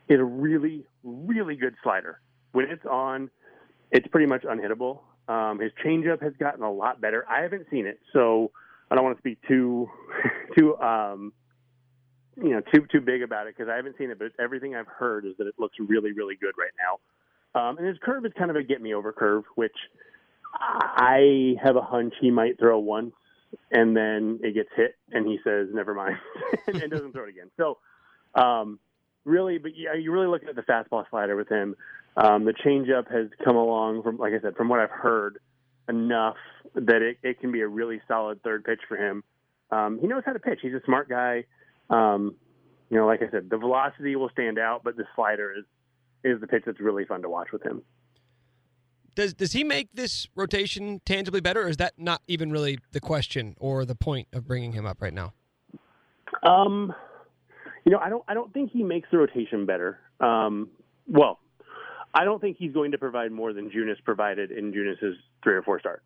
is 0.08 0.20
a 0.20 0.24
really, 0.24 0.86
really 1.04 1.56
good 1.56 1.74
slider. 1.82 2.20
When 2.52 2.66
it's 2.66 2.86
on, 2.86 3.32
it's 3.92 4.08
pretty 4.08 4.28
much 4.28 4.44
unhittable. 4.44 5.00
Um, 5.28 5.60
his 5.60 5.72
changeup 5.84 6.22
has 6.22 6.34
gotten 6.40 6.64
a 6.64 6.72
lot 6.72 7.02
better. 7.02 7.26
I 7.28 7.42
haven't 7.42 7.68
seen 7.72 7.88
it, 7.88 8.00
so 8.12 8.52
I 8.92 8.96
don't 8.96 9.04
want 9.04 9.18
to 9.18 9.22
speak 9.22 9.40
too, 9.48 9.90
too, 10.58 10.78
um, 10.78 11.34
you 12.36 12.50
know, 12.50 12.62
too 12.74 12.86
too 12.92 13.02
big 13.02 13.22
about 13.22 13.48
it 13.48 13.56
because 13.56 13.72
I 13.72 13.76
haven't 13.76 13.98
seen 13.98 14.10
it. 14.10 14.20
But 14.20 14.32
everything 14.40 14.76
I've 14.76 14.88
heard 14.88 15.26
is 15.26 15.34
that 15.38 15.48
it 15.48 15.56
looks 15.58 15.76
really, 15.80 16.12
really 16.12 16.36
good 16.36 16.54
right 16.58 16.72
now. 16.78 17.00
Um, 17.60 17.78
and 17.78 17.88
his 17.88 17.98
curve 18.02 18.26
is 18.26 18.32
kind 18.38 18.50
of 18.50 18.58
a 18.58 18.64
get 18.64 18.82
me 18.82 18.94
over 18.94 19.12
curve, 19.12 19.44
which 19.56 19.76
I 20.54 21.56
have 21.64 21.76
a 21.76 21.82
hunch 21.82 22.14
he 22.20 22.32
might 22.32 22.60
throw 22.60 22.80
once 22.80 23.14
and 23.72 23.96
then 23.96 24.40
it 24.44 24.54
gets 24.54 24.70
hit 24.76 24.96
and 25.12 25.28
he 25.28 25.40
says 25.44 25.68
never 25.74 25.94
mind 25.94 26.18
and, 26.68 26.76
and 26.84 26.92
doesn't 26.92 27.12
throw 27.12 27.24
it 27.24 27.30
again. 27.30 27.52
So 27.58 27.78
um, 28.36 28.80
really, 29.26 29.58
but 29.58 29.72
yeah, 29.76 29.94
you 29.94 30.12
really 30.12 30.28
looking 30.28 30.50
at 30.50 30.56
the 30.56 30.62
fastball 30.62 31.06
slider 31.10 31.36
with 31.36 31.50
him. 31.50 31.76
Um, 32.16 32.46
the 32.46 32.54
changeup 32.54 33.12
has 33.12 33.28
come 33.44 33.56
along 33.56 34.04
from, 34.04 34.18
like 34.18 34.34
I 34.34 34.42
said, 34.42 34.56
from 34.56 34.70
what 34.70 34.80
I've 34.80 34.92
heard, 34.92 35.40
enough 35.90 36.38
that 36.76 37.02
it, 37.02 37.18
it 37.24 37.40
can 37.42 37.52
be 37.52 37.62
a 37.62 37.68
really 37.68 38.02
solid 38.08 38.42
third 38.44 38.64
pitch 38.64 38.80
for 38.88 38.96
him. 38.96 39.24
Um, 39.72 40.00
he 40.00 40.08
knows 40.08 40.24
how 40.26 40.34
to 40.34 40.40
pitch. 40.40 40.60
He's 40.62 40.74
a 40.74 40.82
smart 40.86 41.10
guy. 41.10 41.46
Um, 41.94 42.36
you 42.90 42.98
know, 42.98 43.06
like 43.06 43.22
I 43.22 43.30
said, 43.32 43.50
the 43.50 43.58
velocity 43.58 44.16
will 44.16 44.30
stand 44.30 44.60
out, 44.60 44.84
but 44.84 44.98
the 44.98 45.06
slider 45.16 45.54
is 45.58 45.66
is 46.24 46.40
the 46.40 46.48
pitch 46.48 46.64
that's 46.66 46.80
really 46.80 47.06
fun 47.06 47.22
to 47.22 47.30
watch 47.30 47.52
with 47.52 47.64
him. 47.64 47.82
Does 49.16 49.34
does 49.34 49.52
he 49.52 49.64
make 49.64 49.90
this 49.94 50.28
rotation 50.36 51.02
tangibly 51.06 51.42
better, 51.42 51.64
or 51.64 51.70
is 51.70 51.78
that 51.78 51.94
not 51.98 52.22
even 52.28 52.52
really 52.52 52.80
the 52.92 53.00
question 53.00 53.56
or 53.60 53.86
the 53.86 53.96
point 53.96 54.28
of 54.34 54.48
bringing 54.48 54.72
him 54.72 54.86
up 54.86 55.02
right 55.02 55.14
now? 55.14 55.34
Um, 56.42 56.94
you 57.86 57.92
know, 57.92 58.00
I 58.00 58.10
don't 58.10 58.24
I 58.28 58.34
don't 58.34 58.54
think 58.54 58.72
he 58.72 58.84
makes 58.84 59.10
the 59.12 59.18
rotation 59.18 59.66
better. 59.66 60.00
Um, 60.20 60.70
well, 61.08 61.40
I 62.14 62.26
don't 62.26 62.40
think 62.40 62.58
he's 62.58 62.72
going 62.72 62.92
to 62.92 62.98
provide 62.98 63.32
more 63.32 63.54
than 63.54 63.70
Junis 63.70 64.04
provided 64.04 64.52
in 64.52 64.72
Junis's 64.72 65.18
three 65.44 65.56
or 65.56 65.62
four 65.62 65.80
starts. 65.80 66.06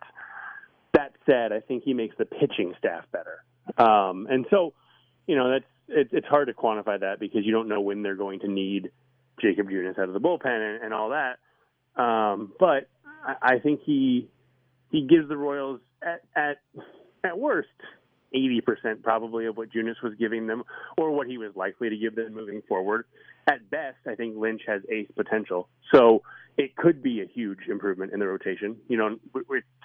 That 0.94 1.14
said, 1.26 1.52
I 1.52 1.60
think 1.60 1.84
he 1.84 1.94
makes 1.94 2.16
the 2.18 2.26
pitching 2.26 2.74
staff 2.80 3.06
better. 3.12 3.44
Um, 3.78 4.28
and 4.30 4.46
so, 4.50 4.74
you 5.28 5.36
know, 5.36 5.52
that's 5.52 5.66
it, 5.88 6.10
it's 6.12 6.28
hard 6.28 6.48
to 6.48 6.54
quantify 6.54 7.00
that 7.00 7.20
because 7.20 7.46
you 7.46 7.52
don't 7.52 7.68
know 7.68 7.82
when 7.82 8.04
they're 8.04 8.16
going 8.16 8.40
to 8.42 8.48
need 8.48 8.92
Jakob 9.42 9.68
Junis 9.70 9.98
out 10.00 10.08
of 10.08 10.14
the 10.14 10.20
bullpen 10.20 10.76
and, 10.76 10.84
and 10.84 10.94
all 10.94 11.10
that. 11.10 11.38
Um, 12.02 12.54
but 12.60 12.90
I, 13.26 13.56
I 13.56 13.60
think 13.60 13.82
he 13.86 14.30
he 14.92 15.02
gives 15.02 15.28
the 15.28 15.38
Royals 15.38 15.80
at 16.02 16.22
at 16.36 16.58
at 17.24 17.38
worst 17.38 17.70
eighty 18.34 18.62
percent 18.62 19.04
probably 19.04 19.46
of 19.46 19.58
what 19.58 19.70
Junis 19.72 20.02
was 20.04 20.14
giving 20.20 20.48
them, 20.48 20.64
or 20.98 21.12
what 21.12 21.28
he 21.28 21.38
was 21.38 21.52
likely 21.56 21.90
to 21.90 21.98
give 21.98 22.16
them 22.16 22.34
moving 22.34 22.62
forward. 22.68 23.06
At 23.48 23.70
best, 23.70 23.98
I 24.06 24.16
think 24.16 24.36
Lynch 24.38 24.62
has 24.68 24.82
ace 24.92 25.08
potential, 25.16 25.70
so 25.94 26.22
it 26.58 26.76
could 26.76 27.02
be 27.02 27.22
a 27.22 27.26
huge 27.26 27.60
improvement 27.70 28.14
in 28.14 28.20
the 28.20 28.28
rotation. 28.28 28.78
You 28.88 28.98
know, 28.98 29.16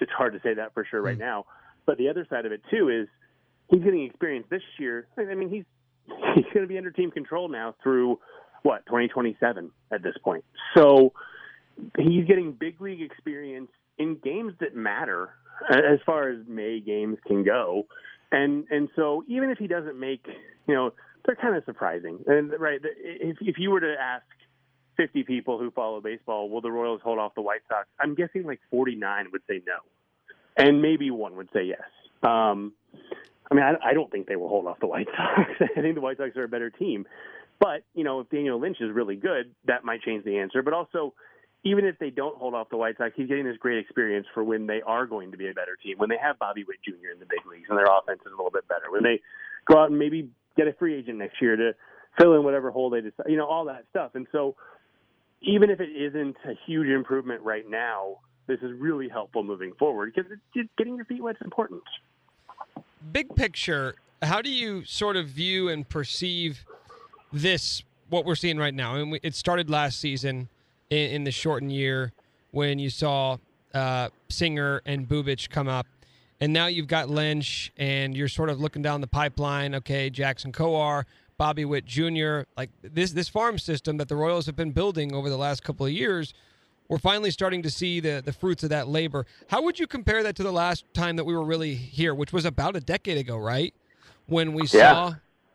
it's 0.01 0.11
hard 0.11 0.33
to 0.33 0.39
say 0.41 0.55
that 0.55 0.73
for 0.73 0.85
sure 0.89 1.01
right 1.01 1.17
now. 1.17 1.45
But 1.85 1.97
the 1.97 2.09
other 2.09 2.25
side 2.29 2.45
of 2.45 2.51
it 2.51 2.61
too 2.69 2.89
is 2.89 3.07
he's 3.69 3.81
getting 3.83 4.03
experience 4.03 4.47
this 4.49 4.61
year. 4.79 5.07
I 5.17 5.35
mean, 5.35 5.49
he's 5.49 5.65
he's 6.35 6.45
going 6.53 6.63
to 6.63 6.67
be 6.67 6.77
under 6.77 6.91
team 6.91 7.11
control 7.11 7.49
now 7.49 7.75
through 7.81 8.19
what 8.63 8.85
2027 8.85 9.71
at 9.91 10.03
this 10.03 10.15
point. 10.23 10.43
So 10.75 11.13
he's 11.97 12.25
getting 12.25 12.53
big 12.53 12.79
league 12.81 13.01
experience 13.01 13.69
in 13.97 14.17
games 14.23 14.53
that 14.59 14.75
matter 14.75 15.29
as 15.69 15.99
far 16.05 16.29
as 16.29 16.39
May 16.47 16.79
games 16.79 17.17
can 17.27 17.43
go. 17.43 17.83
And 18.31 18.65
and 18.71 18.89
so 18.95 19.23
even 19.27 19.49
if 19.49 19.57
he 19.59 19.67
doesn't 19.67 19.99
make, 19.99 20.25
you 20.67 20.73
know, 20.73 20.91
they're 21.25 21.35
kind 21.35 21.55
of 21.55 21.63
surprising. 21.65 22.19
And 22.25 22.51
right, 22.59 22.79
if 22.83 23.37
if 23.41 23.55
you 23.59 23.69
were 23.69 23.79
to 23.79 23.95
ask 23.99 24.25
50 24.97 25.23
people 25.23 25.59
who 25.59 25.71
follow 25.71 26.01
baseball, 26.01 26.49
will 26.49 26.61
the 26.61 26.71
Royals 26.71 27.01
hold 27.03 27.19
off 27.19 27.35
the 27.35 27.41
White 27.41 27.61
Sox? 27.67 27.87
I'm 27.99 28.15
guessing 28.15 28.43
like 28.43 28.59
49 28.71 29.27
would 29.31 29.41
say 29.47 29.61
no, 29.65 29.77
and 30.57 30.81
maybe 30.81 31.11
one 31.11 31.35
would 31.35 31.49
say 31.53 31.63
yes. 31.63 31.81
Um, 32.23 32.73
I 33.51 33.55
mean, 33.55 33.63
I, 33.63 33.89
I 33.89 33.93
don't 33.93 34.11
think 34.11 34.27
they 34.27 34.35
will 34.35 34.49
hold 34.49 34.67
off 34.67 34.79
the 34.79 34.87
White 34.87 35.07
Sox. 35.07 35.49
I 35.77 35.81
think 35.81 35.95
the 35.95 36.01
White 36.01 36.17
Sox 36.17 36.35
are 36.37 36.43
a 36.43 36.47
better 36.47 36.69
team. 36.69 37.05
But 37.59 37.83
you 37.93 38.03
know, 38.03 38.19
if 38.21 38.29
Daniel 38.29 38.59
Lynch 38.59 38.77
is 38.79 38.91
really 38.93 39.15
good, 39.15 39.53
that 39.65 39.83
might 39.83 40.01
change 40.01 40.25
the 40.25 40.37
answer. 40.39 40.61
But 40.61 40.73
also, 40.73 41.13
even 41.63 41.85
if 41.85 41.97
they 41.99 42.09
don't 42.09 42.37
hold 42.37 42.53
off 42.53 42.69
the 42.69 42.77
White 42.77 42.97
Sox, 42.97 43.11
he's 43.15 43.27
getting 43.27 43.45
this 43.45 43.57
great 43.57 43.79
experience 43.79 44.27
for 44.33 44.43
when 44.43 44.67
they 44.67 44.81
are 44.85 45.05
going 45.05 45.31
to 45.31 45.37
be 45.37 45.47
a 45.49 45.53
better 45.53 45.77
team, 45.81 45.97
when 45.97 46.09
they 46.09 46.17
have 46.21 46.37
Bobby 46.39 46.63
Witt 46.67 46.79
Jr. 46.83 47.11
in 47.13 47.19
the 47.19 47.25
big 47.25 47.45
leagues 47.49 47.67
and 47.69 47.77
their 47.77 47.85
offense 47.85 48.19
is 48.25 48.31
a 48.33 48.35
little 48.35 48.51
bit 48.51 48.67
better, 48.67 48.91
when 48.91 49.03
they 49.03 49.21
go 49.65 49.79
out 49.79 49.89
and 49.89 49.97
maybe 49.97 50.29
get 50.57 50.67
a 50.67 50.73
free 50.73 50.95
agent 50.95 51.17
next 51.17 51.41
year 51.41 51.55
to 51.55 51.71
fill 52.19 52.35
in 52.35 52.43
whatever 52.43 52.69
hole 52.69 52.89
they 52.89 53.01
decide, 53.01 53.27
you 53.27 53.37
know, 53.37 53.47
all 53.47 53.65
that 53.65 53.85
stuff. 53.89 54.11
And 54.15 54.27
so, 54.31 54.55
even 55.41 55.69
if 55.69 55.79
it 55.79 55.89
isn't 55.89 56.35
a 56.45 56.53
huge 56.65 56.87
improvement 56.87 57.41
right 57.41 57.69
now, 57.69 58.17
this 58.47 58.59
is 58.59 58.71
really 58.77 59.09
helpful 59.09 59.43
moving 59.43 59.73
forward 59.79 60.13
because 60.13 60.29
getting 60.77 60.95
your 60.95 61.05
feet 61.05 61.21
wet 61.23 61.35
is 61.35 61.41
important. 61.43 61.81
Big 63.11 63.35
picture, 63.35 63.95
how 64.21 64.41
do 64.41 64.49
you 64.49 64.85
sort 64.85 65.15
of 65.15 65.27
view 65.27 65.69
and 65.69 65.87
perceive 65.87 66.65
this? 67.31 67.83
What 68.09 68.25
we're 68.25 68.35
seeing 68.35 68.57
right 68.57 68.73
now, 68.73 68.95
I 68.95 69.03
mean, 69.03 69.19
it 69.23 69.35
started 69.35 69.69
last 69.69 69.99
season 69.99 70.49
in, 70.89 71.11
in 71.11 71.23
the 71.23 71.31
shortened 71.31 71.71
year 71.71 72.13
when 72.51 72.79
you 72.79 72.89
saw 72.89 73.37
uh, 73.73 74.09
Singer 74.29 74.81
and 74.85 75.07
Bubic 75.07 75.49
come 75.49 75.67
up. 75.67 75.87
And 76.39 76.51
now 76.51 76.67
you've 76.67 76.87
got 76.87 77.09
Lynch, 77.09 77.71
and 77.77 78.15
you're 78.15 78.27
sort 78.27 78.49
of 78.49 78.59
looking 78.59 78.81
down 78.81 79.01
the 79.01 79.07
pipeline. 79.07 79.75
Okay, 79.75 80.09
Jackson 80.09 80.51
Kowar, 80.51 81.05
Bobby 81.37 81.65
Witt 81.65 81.85
Jr. 81.85 82.41
Like 82.57 82.69
this, 82.81 83.11
this 83.11 83.29
farm 83.29 83.57
system 83.57 83.97
that 83.97 84.09
the 84.09 84.15
Royals 84.15 84.45
have 84.45 84.55
been 84.55 84.71
building 84.71 85.13
over 85.15 85.29
the 85.29 85.37
last 85.37 85.63
couple 85.63 85.85
of 85.85 85.91
years, 85.91 86.33
we're 86.89 86.97
finally 86.97 87.31
starting 87.31 87.61
to 87.63 87.69
see 87.71 87.99
the 87.99 88.21
the 88.23 88.33
fruits 88.33 88.63
of 88.63 88.69
that 88.69 88.87
labor. 88.87 89.25
How 89.47 89.61
would 89.63 89.79
you 89.79 89.87
compare 89.87 90.23
that 90.23 90.35
to 90.37 90.43
the 90.43 90.51
last 90.51 90.85
time 90.93 91.15
that 91.15 91.23
we 91.25 91.33
were 91.35 91.45
really 91.45 91.75
here, 91.75 92.13
which 92.13 92.33
was 92.33 92.45
about 92.45 92.75
a 92.75 92.79
decade 92.79 93.17
ago, 93.17 93.37
right? 93.37 93.73
When 94.27 94.53
we 94.53 94.63
Yeah. 94.63 94.93
saw 94.93 95.13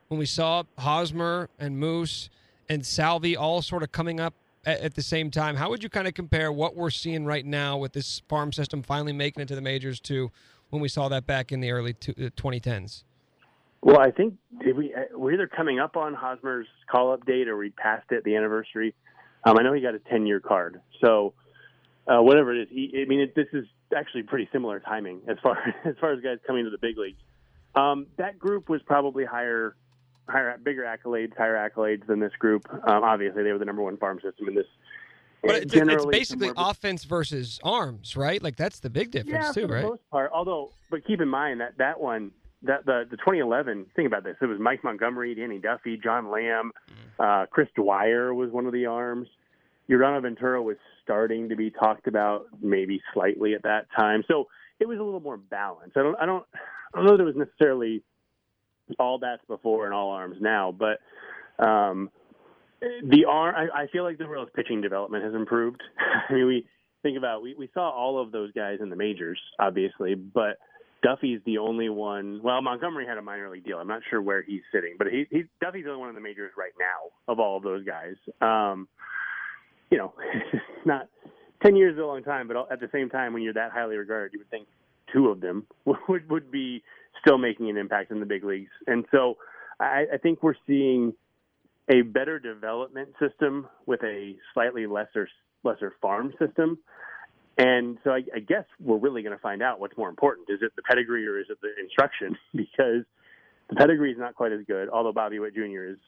when 0.08 0.18
we 0.18 0.26
saw 0.26 0.62
Hosmer 0.78 1.50
and 1.58 1.78
Moose 1.78 2.30
and 2.68 2.84
Salvy 2.84 3.36
all 3.36 3.60
sort 3.62 3.82
of 3.82 3.92
coming 3.92 4.20
up 4.20 4.34
at, 4.64 4.80
at 4.80 4.94
the 4.94 5.02
same 5.02 5.30
time. 5.30 5.56
How 5.56 5.68
would 5.70 5.82
you 5.82 5.90
kind 5.90 6.08
of 6.08 6.14
compare 6.14 6.50
what 6.50 6.74
we're 6.76 6.90
seeing 6.90 7.24
right 7.24 7.44
now 7.44 7.76
with 7.76 7.92
this 7.92 8.22
farm 8.28 8.52
system 8.52 8.82
finally 8.82 9.12
making 9.12 9.42
it 9.42 9.48
to 9.48 9.54
the 9.54 9.60
majors 9.60 10.00
to 10.00 10.30
when 10.70 10.80
we 10.80 10.88
saw 10.88 11.08
that 11.08 11.26
back 11.26 11.52
in 11.52 11.60
the 11.60 11.70
early 11.70 11.92
two, 11.94 12.12
uh, 12.12 12.30
2010s? 12.36 13.04
Well, 13.80 14.00
I 14.00 14.10
think 14.10 14.34
we 14.74 14.94
uh, 14.94 15.16
we're 15.16 15.32
either 15.34 15.46
coming 15.46 15.78
up 15.78 15.96
on 15.96 16.14
Hosmer's 16.14 16.66
call 16.90 17.12
up 17.12 17.24
date 17.26 17.48
or 17.48 17.56
we 17.56 17.70
passed 17.70 18.10
it, 18.10 18.24
the 18.24 18.34
anniversary. 18.34 18.94
Um, 19.44 19.58
I 19.58 19.62
know 19.62 19.72
he 19.72 19.80
got 19.80 19.94
a 19.94 19.98
10 19.98 20.26
year 20.26 20.40
card. 20.40 20.80
So 21.00 21.34
uh, 22.08 22.22
whatever 22.22 22.54
it 22.54 22.62
is. 22.62 22.68
He, 22.70 23.02
I 23.02 23.08
mean, 23.08 23.20
it, 23.20 23.34
this 23.34 23.48
is 23.52 23.64
actually 23.96 24.22
pretty 24.22 24.48
similar 24.52 24.80
timing 24.80 25.20
as 25.28 25.36
far 25.42 25.58
as 25.84 25.94
far 26.00 26.12
as 26.12 26.20
guys 26.20 26.38
coming 26.46 26.64
to 26.64 26.70
the 26.70 26.78
big 26.78 26.96
leagues. 26.98 27.20
Um, 27.74 28.06
that 28.16 28.38
group 28.38 28.68
was 28.68 28.80
probably 28.82 29.24
higher, 29.24 29.76
higher, 30.28 30.56
bigger 30.62 30.82
accolades, 30.82 31.36
higher 31.36 31.54
accolades 31.54 32.06
than 32.06 32.18
this 32.18 32.32
group. 32.38 32.66
Um, 32.72 33.04
obviously, 33.04 33.42
they 33.42 33.52
were 33.52 33.58
the 33.58 33.64
number 33.64 33.82
one 33.82 33.96
farm 33.98 34.18
system 34.22 34.48
in 34.48 34.54
this. 34.54 34.66
But 35.42 35.62
it's, 35.62 35.74
it's 35.74 36.06
basically 36.06 36.50
offense 36.56 37.04
versus 37.04 37.60
arms, 37.62 38.16
right? 38.16 38.42
Like 38.42 38.56
that's 38.56 38.80
the 38.80 38.90
big 38.90 39.12
difference 39.12 39.46
yeah, 39.46 39.52
too, 39.52 39.60
for 39.62 39.66
the 39.68 39.74
right? 39.74 39.84
most 39.84 40.10
part. 40.10 40.30
Although, 40.34 40.72
but 40.90 41.06
keep 41.06 41.20
in 41.20 41.28
mind 41.28 41.60
that 41.60 41.78
that 41.78 42.00
one, 42.00 42.32
that 42.62 42.84
the 42.86 43.06
the 43.10 43.16
2011. 43.16 43.86
Think 43.94 44.06
about 44.06 44.24
this. 44.24 44.36
It 44.40 44.46
was 44.46 44.58
Mike 44.60 44.84
Montgomery, 44.84 45.34
Danny 45.34 45.58
Duffy, 45.58 45.96
John 45.96 46.30
Lamb, 46.30 46.72
uh, 47.18 47.46
Chris 47.50 47.68
Dwyer 47.74 48.32
was 48.34 48.50
one 48.50 48.66
of 48.66 48.72
the 48.72 48.86
arms. 48.86 49.28
Yordano 49.88 50.20
Ventura 50.22 50.62
was 50.62 50.76
starting 51.02 51.48
to 51.48 51.56
be 51.56 51.70
talked 51.70 52.06
about, 52.06 52.46
maybe 52.60 53.00
slightly 53.14 53.54
at 53.54 53.62
that 53.62 53.86
time. 53.96 54.22
So 54.28 54.48
it 54.78 54.86
was 54.86 54.98
a 54.98 55.02
little 55.02 55.20
more 55.20 55.38
balanced. 55.38 55.96
I 55.96 56.02
don't, 56.02 56.16
I 56.20 56.26
don't, 56.26 56.44
I 56.92 56.98
don't 56.98 57.06
know 57.06 57.16
that 57.16 57.22
it 57.22 57.26
was 57.26 57.36
necessarily 57.36 58.02
all 58.98 59.18
bats 59.18 59.42
before 59.48 59.86
and 59.86 59.94
all 59.94 60.10
arms 60.10 60.36
now, 60.40 60.72
but 60.72 61.00
um, 61.64 62.10
the 62.80 63.24
arm. 63.26 63.54
I, 63.56 63.82
I 63.82 63.86
feel 63.88 64.04
like 64.04 64.18
the 64.18 64.28
Royals 64.28 64.50
pitching 64.54 64.80
development 64.80 65.24
has 65.24 65.34
improved. 65.34 65.82
I 66.28 66.32
mean, 66.32 66.46
we 66.46 66.66
think 67.02 67.16
about 67.16 67.42
we, 67.42 67.54
we 67.54 67.70
saw 67.74 67.90
all 67.90 68.20
of 68.20 68.30
those 68.30 68.52
guys 68.52 68.78
in 68.80 68.90
the 68.90 68.96
majors, 68.96 69.40
obviously, 69.58 70.14
but 70.14 70.58
Duffy's 71.02 71.40
the 71.46 71.58
only 71.58 71.88
one. 71.88 72.40
Well, 72.42 72.60
Montgomery 72.60 73.06
had 73.06 73.18
a 73.18 73.22
minor 73.22 73.50
league 73.50 73.64
deal. 73.64 73.78
I'm 73.78 73.88
not 73.88 74.02
sure 74.10 74.20
where 74.20 74.42
he's 74.42 74.62
sitting, 74.72 74.96
but 74.98 75.06
he, 75.08 75.26
he 75.30 75.44
Duffy's 75.60 75.84
the 75.84 75.90
only 75.90 76.00
one 76.00 76.08
in 76.08 76.14
the 76.14 76.20
majors 76.20 76.52
right 76.56 76.72
now 76.78 77.32
of 77.32 77.38
all 77.38 77.56
of 77.56 77.62
those 77.62 77.84
guys. 77.84 78.14
Um, 78.40 78.88
you 79.90 79.98
know, 79.98 80.12
not 80.84 81.08
ten 81.62 81.76
years 81.76 81.94
is 81.94 82.00
a 82.00 82.04
long 82.04 82.22
time, 82.22 82.48
but 82.48 82.56
at 82.70 82.80
the 82.80 82.88
same 82.92 83.10
time, 83.10 83.32
when 83.32 83.42
you're 83.42 83.54
that 83.54 83.70
highly 83.72 83.96
regarded, 83.96 84.32
you 84.32 84.40
would 84.40 84.50
think 84.50 84.66
two 85.12 85.28
of 85.28 85.40
them 85.40 85.66
would 86.08 86.28
would 86.28 86.50
be 86.50 86.82
still 87.20 87.38
making 87.38 87.70
an 87.70 87.76
impact 87.76 88.10
in 88.10 88.20
the 88.20 88.26
big 88.26 88.44
leagues. 88.44 88.70
And 88.86 89.04
so, 89.10 89.36
I, 89.80 90.06
I 90.14 90.16
think 90.18 90.42
we're 90.42 90.54
seeing 90.66 91.14
a 91.88 92.02
better 92.02 92.38
development 92.38 93.10
system 93.20 93.66
with 93.86 94.02
a 94.02 94.34
slightly 94.52 94.86
lesser 94.86 95.28
lesser 95.64 95.94
farm 96.00 96.32
system. 96.38 96.78
And 97.58 97.98
so 98.04 98.10
I, 98.10 98.22
I 98.34 98.38
guess 98.38 98.64
we're 98.80 98.98
really 98.98 99.22
going 99.22 99.36
to 99.36 99.42
find 99.42 99.62
out 99.62 99.80
what's 99.80 99.96
more 99.98 100.08
important. 100.08 100.48
Is 100.48 100.60
it 100.62 100.72
the 100.76 100.82
pedigree 100.82 101.26
or 101.26 101.40
is 101.40 101.46
it 101.50 101.58
the 101.60 101.70
instruction? 101.82 102.36
Because 102.54 103.04
the 103.68 103.76
pedigree 103.76 104.12
is 104.12 104.18
not 104.18 104.34
quite 104.34 104.52
as 104.52 104.60
good, 104.66 104.88
although 104.88 105.12
Bobby 105.12 105.38
Witt 105.38 105.54
Jr. 105.54 105.84
is 105.90 105.98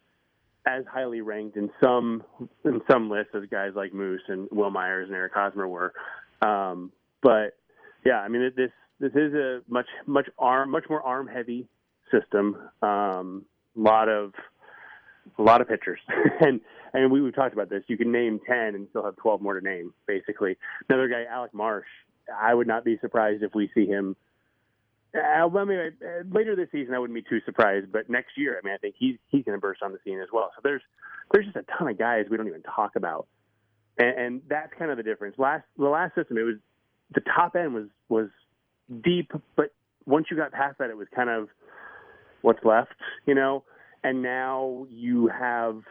as 0.66 0.84
highly 0.90 1.20
ranked 1.20 1.57
in 1.57 1.70
some 1.82 2.22
in 2.64 2.80
some 2.90 3.11
lists 3.11 3.32
as 3.34 3.42
guys 3.51 3.72
like 3.74 3.92
Moose 3.92 4.22
and 4.28 4.48
Wil 4.51 4.70
Myers 4.70 5.09
and 5.09 5.16
Eric 5.16 5.32
Hosmer 5.34 5.66
were. 5.68 5.92
Um, 6.42 6.92
but 7.22 7.57
yeah, 8.05 8.20
I 8.20 8.28
mean 8.28 8.53
this 8.57 8.70
this 8.98 9.12
is 9.12 9.34
a 9.34 9.61
much 9.68 9.86
much 10.07 10.28
arm 10.38 10.70
much 10.70 10.84
more 10.88 11.03
arm 11.03 11.26
heavy 11.26 11.68
system. 12.11 12.57
Um, 12.82 13.44
lot 13.74 14.09
of 14.09 14.32
a 15.38 15.42
lot 15.42 15.61
of 15.61 15.68
pitchers, 15.68 16.01
and 16.40 16.61
and 16.93 17.11
we, 17.11 17.20
we've 17.20 17.34
talked 17.34 17.55
about 17.55 17.70
this. 17.70 17.82
You 17.86 17.97
can 17.97 18.12
name 18.12 18.41
ten 18.47 18.74
and 18.74 18.86
still 18.91 19.05
have 19.05 19.16
twelve 19.16 19.41
more 19.41 19.59
to 19.59 19.64
name. 19.64 19.93
Basically, 20.07 20.57
another 20.88 21.09
guy, 21.09 21.24
Alec 21.30 21.55
Marsh. 21.55 21.86
I 22.41 22.55
would 22.55 22.66
not 22.66 22.84
be 22.84 22.99
surprised 23.01 23.43
if 23.43 23.55
we 23.55 23.70
see 23.74 23.86
him. 23.86 24.14
Uh, 25.12 25.18
I 25.20 25.64
mean, 25.64 25.78
uh, 25.78 26.22
later 26.30 26.55
this 26.55 26.68
season, 26.70 26.95
I 26.95 26.99
wouldn't 27.01 27.16
be 27.16 27.28
too 27.28 27.41
surprised. 27.45 27.91
But 27.91 28.09
next 28.09 28.36
year, 28.36 28.57
I 28.57 28.64
mean, 28.64 28.74
I 28.74 28.78
think 28.78 28.95
he's 28.99 29.16
he's 29.28 29.45
going 29.45 29.57
to 29.57 29.61
burst 29.61 29.82
on 29.82 29.93
the 29.93 29.99
scene 30.05 30.20
as 30.20 30.28
well. 30.32 30.53
So 30.55 30.61
there's 30.62 30.82
there's 31.32 31.47
just 31.47 31.57
a 31.57 31.64
ton 31.76 31.88
of 31.88 31.99
guys 31.99 32.26
we 32.30 32.36
don't 32.36 32.47
even 32.47 32.62
talk 32.62 32.97
about, 32.97 33.26
and, 33.99 34.18
and 34.18 34.43
that's 34.49 34.72
kind 34.78 34.91
of 34.91 34.97
the 34.97 35.03
difference. 35.03 35.36
Last 35.38 35.64
the 35.76 35.88
last 35.88 36.14
system, 36.14 36.38
it 36.38 36.43
was 36.43 36.57
the 37.12 37.22
top 37.22 37.57
end 37.57 37.74
was 37.74 37.88
was 38.09 38.28
deep, 39.03 39.32
but 39.57 39.72
once 40.07 40.26
you 40.30 40.36
got 40.36 40.53
past 40.53 40.78
that, 40.78 40.91
it 40.91 40.97
was 40.97 41.09
kind 41.14 41.30
of 41.30 41.49
what's 42.43 42.64
left, 42.64 42.95
you 43.26 43.34
know. 43.34 43.64
And 44.03 44.22
now 44.22 44.86
you 44.88 45.28
have 45.28 45.82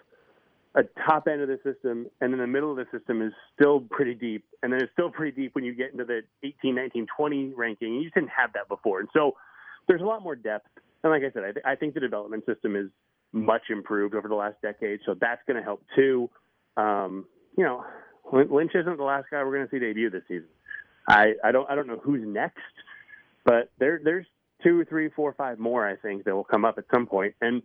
a 0.76 0.84
top 1.06 1.28
end 1.28 1.42
of 1.42 1.48
the 1.48 1.60
system, 1.64 2.08
and 2.22 2.32
then 2.32 2.40
the 2.40 2.48
middle 2.48 2.70
of 2.70 2.78
the 2.78 2.86
system 2.98 3.22
is 3.22 3.34
still 3.56 3.82
pretty 3.90 4.14
deep, 4.14 4.46
and 4.62 4.72
then 4.72 4.82
it's 4.82 4.92
still 4.94 5.10
pretty 5.10 5.36
deep 5.42 5.56
when 5.56 5.64
you 5.64 5.74
get 5.74 5.92
into 5.92 6.06
the 6.06 6.22
18, 6.44 6.76
19, 6.76 7.08
20 7.16 7.54
ranking. 7.56 7.96
You 7.96 8.04
just 8.04 8.16
didn't 8.16 8.30
have 8.30 8.54
that 8.54 8.68
before, 8.68 9.00
and 9.00 9.10
so 9.14 9.34
there's 9.88 10.02
a 10.02 10.06
lot 10.06 10.22
more 10.22 10.36
depth. 10.36 10.68
And 11.04 11.12
like 11.12 11.24
I 11.24 11.34
said, 11.34 11.44
I, 11.44 11.52
th- 11.52 11.66
I 11.66 11.76
think 11.76 11.96
the 11.96 12.00
development 12.00 12.46
system 12.46 12.76
is 12.76 12.90
much 13.32 13.64
improved 13.70 14.16
over 14.16 14.28
the 14.28 14.36
last 14.36 14.62
decade, 14.62 15.00
so 15.06 15.16
that's 15.20 15.42
going 15.48 15.58
to 15.58 15.64
help 15.64 15.82
too. 15.96 16.30
Um, 16.78 17.26
you 17.58 17.64
know, 17.64 17.84
Lynch 18.32 18.72
isn't 18.76 18.98
the 18.98 19.04
last 19.04 19.28
guy 19.32 19.44
we're 19.44 19.56
going 19.56 19.68
to 19.68 19.72
see 19.72 19.80
debut 19.80 20.10
this 20.10 20.24
season. 20.28 20.48
I, 21.08 21.34
I 21.44 21.52
don't 21.52 21.68
I 21.70 21.74
don't 21.74 21.88
know 21.88 22.00
who's 22.04 22.22
next, 22.26 22.60
but 23.44 23.72
there 23.80 24.00
there's 24.04 24.28
two, 24.62 24.86
three, 24.86 25.10
four, 25.10 25.34
five 25.34 25.58
more 25.58 25.88
I 25.88 25.96
think 25.96 26.26
that 26.26 26.36
will 26.36 26.44
come 26.44 26.66
up 26.66 26.78
at 26.78 26.86
some 26.94 27.08
point, 27.08 27.34
and 27.42 27.64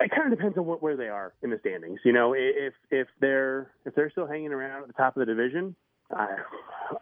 it 0.00 0.10
kind 0.10 0.32
of 0.32 0.38
depends 0.38 0.56
on 0.58 0.66
what, 0.66 0.82
where 0.82 0.96
they 0.96 1.08
are 1.08 1.32
in 1.42 1.50
the 1.50 1.58
standings. 1.60 2.00
You 2.04 2.12
know, 2.12 2.34
if 2.34 2.74
if 2.90 3.08
they're 3.20 3.70
if 3.84 3.94
they're 3.94 4.10
still 4.10 4.26
hanging 4.26 4.52
around 4.52 4.82
at 4.82 4.88
the 4.88 4.94
top 4.94 5.16
of 5.16 5.20
the 5.20 5.26
division, 5.26 5.74
uh, 6.16 6.26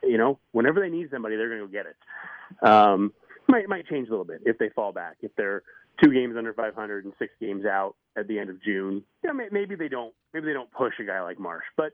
you 0.03 0.19
know, 0.19 0.39
whenever 0.53 0.81
they 0.81 0.89
need 0.89 1.09
somebody, 1.11 1.37
they're 1.37 1.49
going 1.49 1.61
to 1.61 1.67
go 1.67 1.73
get 1.73 1.87
it. 1.87 2.67
Um, 2.67 3.13
might 3.49 3.69
might 3.69 3.87
change 3.87 4.09
a 4.09 4.11
little 4.11 4.25
bit 4.25 4.43
if 4.45 4.59
they 4.59 4.71
fall 4.71 4.93
back. 4.93 5.17
If 5.21 5.35
they're 5.37 5.63
two 6.03 6.13
games 6.13 6.37
under 6.37 6.53
500 6.53 7.05
and 7.05 7.15
six 7.19 7.33
games 7.41 7.65
out 7.65 7.95
at 8.17 8.29
the 8.29 8.39
end 8.39 8.51
of 8.51 8.63
June, 8.63 9.03
you 9.23 9.33
know, 9.33 9.47
maybe 9.51 9.75
they 9.75 9.89
don't 9.89 10.15
maybe 10.33 10.47
they 10.47 10.53
don't 10.53 10.71
push 10.73 10.95
a 11.01 11.05
guy 11.05 11.21
like 11.23 11.39
Marsh, 11.39 11.65
but 11.77 11.93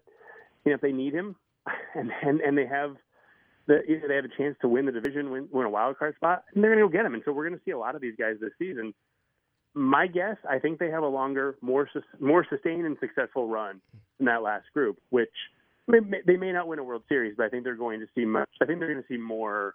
you 0.65 0.71
know, 0.71 0.77
if 0.77 0.81
they 0.81 0.93
need 0.93 1.13
him 1.13 1.37
and 1.95 2.11
and, 2.23 2.41
and 2.41 2.57
they 2.57 2.67
have 2.67 2.97
the, 3.67 3.81
you 3.87 4.01
know, 4.01 4.09
they 4.09 4.17
have 4.17 4.25
a 4.25 4.37
chance 4.37 4.57
to 4.61 4.69
win 4.69 4.87
the 4.87 4.93
division, 4.93 5.31
win, 5.31 5.49
win 5.53 5.67
a 5.67 5.71
wild 5.71 5.99
card 5.99 6.17
spot, 6.17 6.45
and 6.55 6.63
they're 6.63 6.75
going 6.75 6.83
to 6.85 6.89
go 6.89 6.93
get 6.93 7.07
him. 7.07 7.15
And 7.15 7.23
so 7.25 7.33
we're 7.33 7.49
going 7.49 7.59
to 7.59 7.65
see 7.65 7.71
a 7.71 7.79
lot 7.79 7.95
of 7.95 8.01
these 8.01 8.15
guys 8.19 8.37
this 8.41 8.51
season. 8.59 8.93
My 9.75 10.07
guess, 10.07 10.37
I 10.49 10.59
think 10.59 10.79
they 10.79 10.91
have 10.91 11.03
a 11.03 11.09
longer, 11.09 11.57
more 11.63 11.89
sus- 11.93 12.03
more 12.21 12.47
sustained 12.49 12.85
and 12.85 12.97
successful 13.01 13.49
run 13.49 13.81
than 14.19 14.27
that 14.27 14.43
last 14.43 14.67
group. 14.75 14.99
Which 15.11 15.31
they 15.91 16.01
may, 16.01 16.19
they 16.27 16.37
may 16.37 16.53
not 16.53 16.69
win 16.69 16.79
a 16.79 16.85
World 16.85 17.03
Series, 17.09 17.35
but 17.37 17.47
I 17.47 17.49
think 17.49 17.65
they're 17.65 17.75
going 17.75 18.01
to 18.01 18.07
see 18.15 18.25
much. 18.25 18.49
I 18.61 18.67
think 18.67 18.79
they're 18.81 18.93
going 18.93 19.03
to 19.03 19.09
see 19.09 19.17
more 19.17 19.75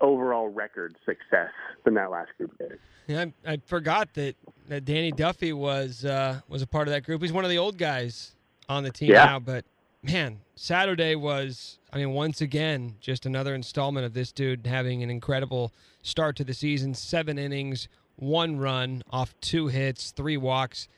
overall 0.00 0.48
record 0.48 0.94
success 1.04 1.50
than 1.84 1.94
that 1.94 2.10
last 2.10 2.30
group 2.36 2.56
did. 2.58 2.78
Yeah, 3.08 3.24
I, 3.46 3.52
I 3.54 3.56
forgot 3.66 4.14
that, 4.14 4.36
that 4.68 4.84
Danny 4.84 5.10
Duffy 5.10 5.52
was 5.52 6.04
uh, 6.04 6.40
was 6.48 6.62
a 6.62 6.66
part 6.66 6.86
of 6.88 6.92
that 6.92 7.04
group. 7.04 7.22
He's 7.22 7.32
one 7.32 7.44
of 7.44 7.50
the 7.50 7.58
old 7.58 7.78
guys 7.78 8.36
on 8.68 8.84
the 8.84 8.90
team 8.90 9.10
Yeah. 9.10 9.24
now. 9.24 9.38
But 9.38 9.64
man, 10.02 10.40
Saturday 10.54 11.14
was, 11.14 11.78
I 11.92 11.96
mean, 11.96 12.12
once 12.12 12.40
again, 12.42 12.94
just 13.00 13.24
another 13.26 13.54
installment 13.54 14.04
of 14.04 14.12
this 14.12 14.30
dude 14.32 14.66
having 14.66 15.02
an 15.02 15.08
incredible 15.10 15.72
start 16.02 16.36
to 16.36 16.44
the 16.44 16.54
season. 16.54 16.94
Seven 16.94 17.38
innings, 17.38 17.88
one 18.18 18.58
run 18.58 19.02
off 19.10 19.34
two 19.40 19.68
hits, 19.68 20.10
three 20.10 20.36
walks. 20.36 20.88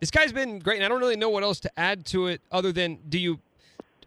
This 0.00 0.10
guy's 0.10 0.32
been 0.32 0.58
great, 0.58 0.76
and 0.76 0.84
I 0.84 0.88
don't 0.88 1.00
really 1.00 1.16
know 1.16 1.30
what 1.30 1.42
else 1.42 1.60
to 1.60 1.70
add 1.78 2.04
to 2.06 2.26
it 2.26 2.40
other 2.50 2.72
than 2.72 2.98
do 3.08 3.18
you 3.18 3.40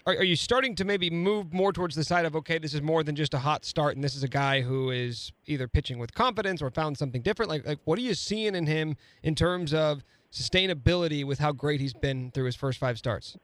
are, 0.06 0.14
are 0.14 0.24
you 0.24 0.38
starting 0.38 0.74
to 0.76 0.86
maybe 0.86 1.10
move 1.10 1.54
more 1.54 1.74
towards 1.74 1.96
the 1.96 2.04
side 2.04 2.26
of 2.26 2.36
okay, 2.36 2.58
this 2.58 2.74
is 2.74 2.82
more 2.82 3.04
than 3.04 3.16
just 3.16 3.34
a 3.34 3.40
hot 3.40 3.66
start, 3.66 3.96
and 3.96 4.04
this 4.04 4.16
is 4.16 4.24
a 4.24 4.28
guy 4.28 4.62
who 4.62 4.90
is 4.90 5.32
either 5.46 5.68
pitching 5.68 6.00
with 6.00 6.14
confidence 6.14 6.62
or 6.62 6.72
found 6.72 6.98
something 6.98 7.22
different? 7.22 7.50
Like, 7.50 7.68
like 7.68 7.80
what 7.84 8.00
are 8.00 8.04
you 8.04 8.14
seeing 8.14 8.56
in 8.56 8.66
him 8.66 8.96
in 9.22 9.36
terms 9.36 9.74
of 9.74 10.04
sustainability 10.32 11.26
with 11.26 11.40
how 11.40 11.52
great 11.52 11.82
he's 11.82 11.94
been 11.94 12.32
through 12.32 12.46
his 12.46 12.56
first 12.56 12.80
five 12.80 12.98
starts? 12.98 13.38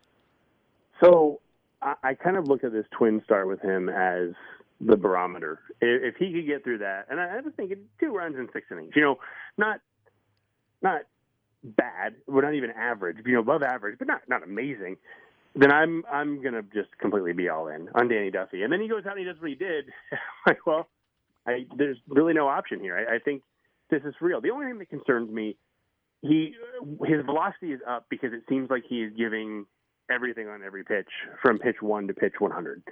So 1.01 1.41
I, 1.81 1.95
I 2.03 2.13
kind 2.13 2.37
of 2.37 2.47
look 2.47 2.63
at 2.63 2.71
this 2.71 2.85
twin 2.91 3.21
start 3.25 3.47
with 3.47 3.61
him 3.61 3.89
as 3.89 4.29
the 4.85 4.97
barometer. 4.97 5.59
If, 5.81 6.15
he 6.17 6.31
could 6.33 6.47
get 6.47 6.63
through 6.63 6.79
that, 6.79 7.07
and 7.09 7.19
I, 7.19 7.37
I 7.37 7.41
was 7.41 7.53
thinking 7.55 7.85
two 7.99 8.13
runs 8.15 8.35
in 8.35 8.47
six 8.53 8.67
innings, 8.71 8.91
you 8.95 9.01
know, 9.01 9.19
not 9.57 9.79
not 10.81 11.01
bad, 11.63 12.15
we're 12.27 12.41
not 12.41 12.53
even 12.53 12.71
average, 12.71 13.17
you 13.25 13.33
know, 13.33 13.39
above 13.39 13.63
average, 13.63 13.97
but 13.97 14.07
not 14.07 14.21
not 14.27 14.43
amazing. 14.43 14.97
Then 15.55 15.71
I'm 15.71 16.03
I'm 16.11 16.41
gonna 16.41 16.63
just 16.73 16.97
completely 16.99 17.33
be 17.33 17.49
all 17.49 17.67
in 17.67 17.89
on 17.95 18.07
Danny 18.07 18.31
Duffy, 18.31 18.63
and 18.63 18.71
then 18.71 18.81
he 18.81 18.87
goes 18.87 19.05
out 19.05 19.17
and 19.17 19.19
he 19.19 19.25
does 19.25 19.39
what 19.39 19.49
he 19.49 19.55
did. 19.55 19.85
like, 20.47 20.65
well, 20.65 20.87
I, 21.47 21.65
there's 21.75 21.97
really 22.07 22.33
no 22.33 22.47
option 22.47 22.79
here. 22.79 22.97
I, 22.97 23.15
I 23.15 23.19
think 23.19 23.43
this 23.89 24.01
is 24.03 24.15
real. 24.21 24.41
The 24.41 24.49
only 24.49 24.65
thing 24.67 24.79
that 24.79 24.89
concerns 24.89 25.29
me, 25.29 25.55
he 26.21 26.55
his 27.05 27.23
velocity 27.25 27.73
is 27.73 27.81
up 27.87 28.07
because 28.09 28.33
it 28.33 28.43
seems 28.49 28.69
like 28.69 28.83
he 28.87 29.03
is 29.03 29.13
giving 29.15 29.65
everything 30.09 30.47
on 30.47 30.63
every 30.63 30.83
pitch 30.83 31.09
from 31.41 31.59
pitch 31.59 31.81
one 31.81 32.07
to 32.07 32.13
pitch 32.13 32.33
100. 32.39 32.83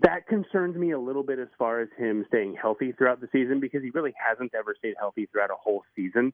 That 0.00 0.26
concerns 0.26 0.76
me 0.76 0.90
a 0.90 0.98
little 0.98 1.22
bit 1.22 1.38
as 1.38 1.48
far 1.58 1.80
as 1.80 1.88
him 1.96 2.24
staying 2.28 2.56
healthy 2.60 2.92
throughout 2.92 3.20
the 3.20 3.28
season 3.32 3.60
because 3.60 3.82
he 3.82 3.90
really 3.90 4.12
hasn't 4.18 4.54
ever 4.54 4.74
stayed 4.78 4.94
healthy 4.98 5.26
throughout 5.26 5.50
a 5.50 5.56
whole 5.56 5.82
season. 5.94 6.32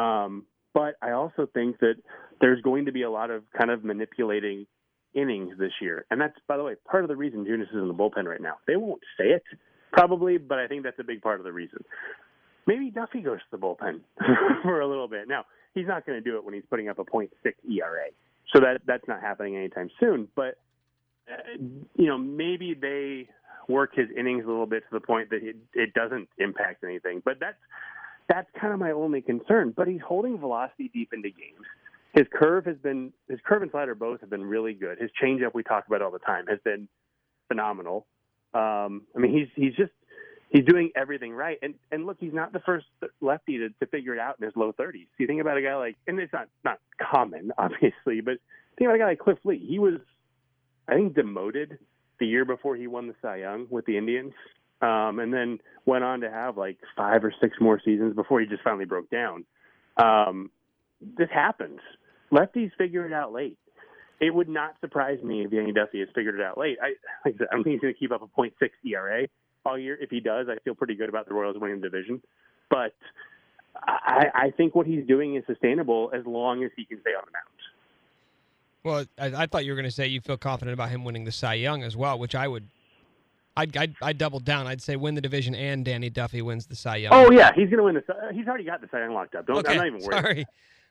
Um, 0.00 0.44
but 0.72 0.94
I 1.02 1.12
also 1.12 1.48
think 1.52 1.78
that 1.80 1.94
there's 2.40 2.60
going 2.62 2.84
to 2.84 2.92
be 2.92 3.02
a 3.02 3.10
lot 3.10 3.30
of 3.30 3.42
kind 3.56 3.70
of 3.70 3.82
manipulating 3.82 4.66
innings 5.14 5.54
this 5.58 5.72
year. 5.80 6.04
And 6.10 6.20
that's, 6.20 6.36
by 6.46 6.56
the 6.56 6.62
way, 6.62 6.74
part 6.88 7.02
of 7.02 7.08
the 7.08 7.16
reason 7.16 7.44
Junis 7.44 7.62
is 7.62 7.74
in 7.74 7.88
the 7.88 7.94
bullpen 7.94 8.24
right 8.24 8.40
now. 8.40 8.56
They 8.66 8.76
won't 8.76 9.00
say 9.18 9.28
it, 9.28 9.42
probably, 9.92 10.36
but 10.38 10.58
I 10.58 10.66
think 10.66 10.84
that's 10.84 10.98
a 11.00 11.04
big 11.04 11.22
part 11.22 11.40
of 11.40 11.44
the 11.44 11.52
reason. 11.52 11.82
Maybe 12.66 12.90
Duffy 12.90 13.20
goes 13.20 13.38
to 13.38 13.46
the 13.50 13.58
bullpen 13.58 14.00
for 14.62 14.80
a 14.80 14.86
little 14.86 15.08
bit. 15.08 15.28
Now, 15.28 15.44
he's 15.74 15.86
not 15.86 16.04
going 16.04 16.22
to 16.22 16.30
do 16.30 16.36
it 16.36 16.44
when 16.44 16.52
he's 16.52 16.64
putting 16.68 16.88
up 16.88 16.98
a 16.98 17.04
.6 17.04 17.28
ERA. 17.44 18.08
So 18.54 18.60
that 18.60 18.82
that's 18.86 19.06
not 19.08 19.20
happening 19.20 19.56
anytime 19.56 19.90
soon. 19.98 20.28
But 20.36 20.58
you 21.58 22.06
know, 22.06 22.18
maybe 22.18 22.74
they 22.74 23.28
work 23.68 23.94
his 23.94 24.08
innings 24.16 24.44
a 24.44 24.48
little 24.48 24.66
bit 24.66 24.84
to 24.84 24.88
the 24.92 25.00
point 25.00 25.30
that 25.30 25.42
it, 25.42 25.56
it 25.74 25.92
doesn't 25.94 26.28
impact 26.38 26.84
anything. 26.84 27.22
But 27.24 27.38
that's 27.40 27.58
that's 28.28 28.48
kind 28.60 28.72
of 28.72 28.78
my 28.78 28.90
only 28.90 29.20
concern. 29.20 29.72
But 29.76 29.88
he's 29.88 30.00
holding 30.06 30.38
velocity 30.38 30.90
deep 30.92 31.10
into 31.12 31.30
games. 31.30 31.64
His 32.12 32.26
curve 32.32 32.64
has 32.66 32.76
been 32.78 33.12
his 33.28 33.38
curve 33.44 33.62
and 33.62 33.70
slider 33.70 33.94
both 33.94 34.20
have 34.20 34.30
been 34.30 34.44
really 34.44 34.74
good. 34.74 34.98
His 34.98 35.10
changeup 35.22 35.54
we 35.54 35.62
talk 35.62 35.86
about 35.86 36.02
all 36.02 36.10
the 36.10 36.18
time 36.18 36.46
has 36.48 36.58
been 36.64 36.88
phenomenal. 37.48 38.06
Um, 38.54 39.02
I 39.14 39.18
mean, 39.18 39.32
he's 39.36 39.48
he's 39.54 39.74
just 39.74 39.92
he's 40.50 40.64
doing 40.64 40.90
everything 40.96 41.32
right. 41.32 41.58
And 41.62 41.74
and 41.90 42.06
look, 42.06 42.16
he's 42.20 42.32
not 42.32 42.52
the 42.52 42.60
first 42.60 42.86
lefty 43.20 43.58
to, 43.58 43.68
to 43.68 43.86
figure 43.86 44.14
it 44.14 44.20
out 44.20 44.36
in 44.40 44.44
his 44.44 44.56
low 44.56 44.72
30s. 44.72 45.06
You 45.18 45.26
think 45.26 45.40
about 45.40 45.56
a 45.56 45.62
guy 45.62 45.76
like, 45.76 45.96
and 46.06 46.18
it's 46.18 46.32
not 46.32 46.48
not 46.64 46.78
common, 47.00 47.52
obviously, 47.58 48.20
but 48.20 48.38
think 48.78 48.88
about 48.88 48.96
a 48.96 48.98
guy 48.98 49.06
like 49.06 49.18
Cliff 49.18 49.38
Lee. 49.44 49.64
He 49.66 49.78
was, 49.78 50.00
I 50.88 50.94
think, 50.94 51.14
demoted 51.14 51.78
the 52.18 52.26
year 52.26 52.44
before 52.44 52.76
he 52.76 52.86
won 52.86 53.08
the 53.08 53.14
Cy 53.20 53.38
Young 53.38 53.66
with 53.70 53.86
the 53.86 53.98
Indians, 53.98 54.32
um, 54.80 55.18
and 55.18 55.32
then 55.32 55.58
went 55.84 56.04
on 56.04 56.20
to 56.20 56.30
have 56.30 56.56
like 56.56 56.78
five 56.96 57.24
or 57.24 57.32
six 57.40 57.56
more 57.60 57.80
seasons 57.84 58.14
before 58.14 58.40
he 58.40 58.46
just 58.46 58.62
finally 58.62 58.84
broke 58.84 59.10
down. 59.10 59.44
Um, 59.96 60.50
this 61.00 61.28
happens. 61.32 61.80
Lefties 62.32 62.70
figure 62.76 63.06
it 63.06 63.12
out 63.12 63.32
late. 63.32 63.58
It 64.20 64.34
would 64.34 64.48
not 64.48 64.76
surprise 64.80 65.22
me 65.22 65.44
if 65.44 65.50
Danny 65.50 65.72
Duffy 65.72 66.00
has 66.00 66.08
figured 66.14 66.36
it 66.36 66.40
out 66.40 66.56
late. 66.56 66.78
I, 66.82 66.94
like 67.24 67.34
I 67.34 67.38
said, 67.38 67.46
I 67.52 67.54
don't 67.54 67.64
think 67.64 67.74
he's 67.74 67.80
going 67.82 67.94
to 67.94 68.00
keep 68.00 68.12
up 68.12 68.22
a 68.22 68.40
.6 68.40 68.50
ERA 68.86 69.26
all 69.64 69.78
year. 69.78 69.98
If 70.00 70.10
he 70.10 70.20
does, 70.20 70.46
I 70.48 70.58
feel 70.64 70.74
pretty 70.74 70.94
good 70.94 71.08
about 71.10 71.28
the 71.28 71.34
Royals 71.34 71.56
winning 71.58 71.80
the 71.80 71.90
division. 71.90 72.22
But 72.70 72.94
I, 73.86 74.26
I 74.34 74.50
think 74.56 74.74
what 74.74 74.86
he's 74.86 75.06
doing 75.06 75.36
is 75.36 75.44
sustainable 75.46 76.10
as 76.14 76.24
long 76.24 76.64
as 76.64 76.70
he 76.76 76.84
can 76.86 77.00
stay 77.00 77.10
on 77.10 77.24
the 77.26 77.32
mound. 77.32 77.55
Well, 78.86 79.04
I, 79.18 79.42
I 79.42 79.46
thought 79.46 79.64
you 79.64 79.72
were 79.72 79.76
going 79.76 79.88
to 79.88 79.90
say 79.90 80.06
you 80.06 80.20
feel 80.20 80.36
confident 80.36 80.72
about 80.72 80.90
him 80.90 81.04
winning 81.04 81.24
the 81.24 81.32
Cy 81.32 81.54
Young 81.54 81.82
as 81.82 81.96
well, 81.96 82.20
which 82.20 82.36
I 82.36 82.46
would. 82.46 82.68
I'd, 83.56 83.76
I'd, 83.76 83.96
I'd 84.00 84.18
double 84.18 84.38
down. 84.38 84.68
I'd 84.68 84.80
say 84.80 84.94
win 84.94 85.16
the 85.16 85.20
division 85.20 85.56
and 85.56 85.84
Danny 85.84 86.08
Duffy 86.08 86.40
wins 86.40 86.66
the 86.66 86.76
Cy 86.76 86.96
Young. 86.96 87.12
Oh 87.12 87.32
yeah, 87.32 87.52
he's 87.52 87.68
going 87.68 87.78
to 87.78 87.82
win 87.82 87.94
the. 87.96 88.04
Cy- 88.06 88.32
He's 88.32 88.46
already 88.46 88.62
got 88.62 88.80
the 88.80 88.88
Cy 88.90 89.00
Young 89.00 89.12
locked 89.12 89.34
up. 89.34 89.46
Don't, 89.46 89.58
okay. 89.58 89.72
I'm 89.72 89.78
not 89.78 89.86
even 89.88 90.00
worried. 90.02 90.22
Sorry. 90.22 90.46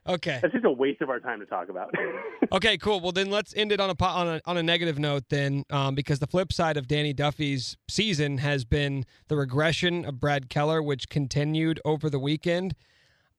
Okay. 0.08 0.38
That's 0.42 0.52
just 0.52 0.64
a 0.66 0.70
waste 0.70 1.00
of 1.00 1.08
our 1.08 1.20
time 1.20 1.40
to 1.40 1.46
talk 1.46 1.70
about. 1.70 1.92
okay, 2.52 2.76
cool. 2.76 3.00
Well, 3.00 3.12
then 3.12 3.30
let's 3.30 3.54
end 3.56 3.72
it 3.72 3.80
on 3.80 3.90
a 3.90 4.04
on 4.04 4.28
a, 4.28 4.40
on 4.44 4.56
a 4.58 4.62
negative 4.62 4.98
note 4.98 5.24
then, 5.30 5.64
um, 5.70 5.94
because 5.94 6.18
the 6.18 6.26
flip 6.26 6.52
side 6.52 6.76
of 6.76 6.86
Danny 6.86 7.14
Duffy's 7.14 7.76
season 7.88 8.38
has 8.38 8.64
been 8.64 9.06
the 9.28 9.36
regression 9.36 10.04
of 10.04 10.20
Brad 10.20 10.50
Keller, 10.50 10.82
which 10.82 11.08
continued 11.08 11.80
over 11.84 12.10
the 12.10 12.18
weekend. 12.18 12.74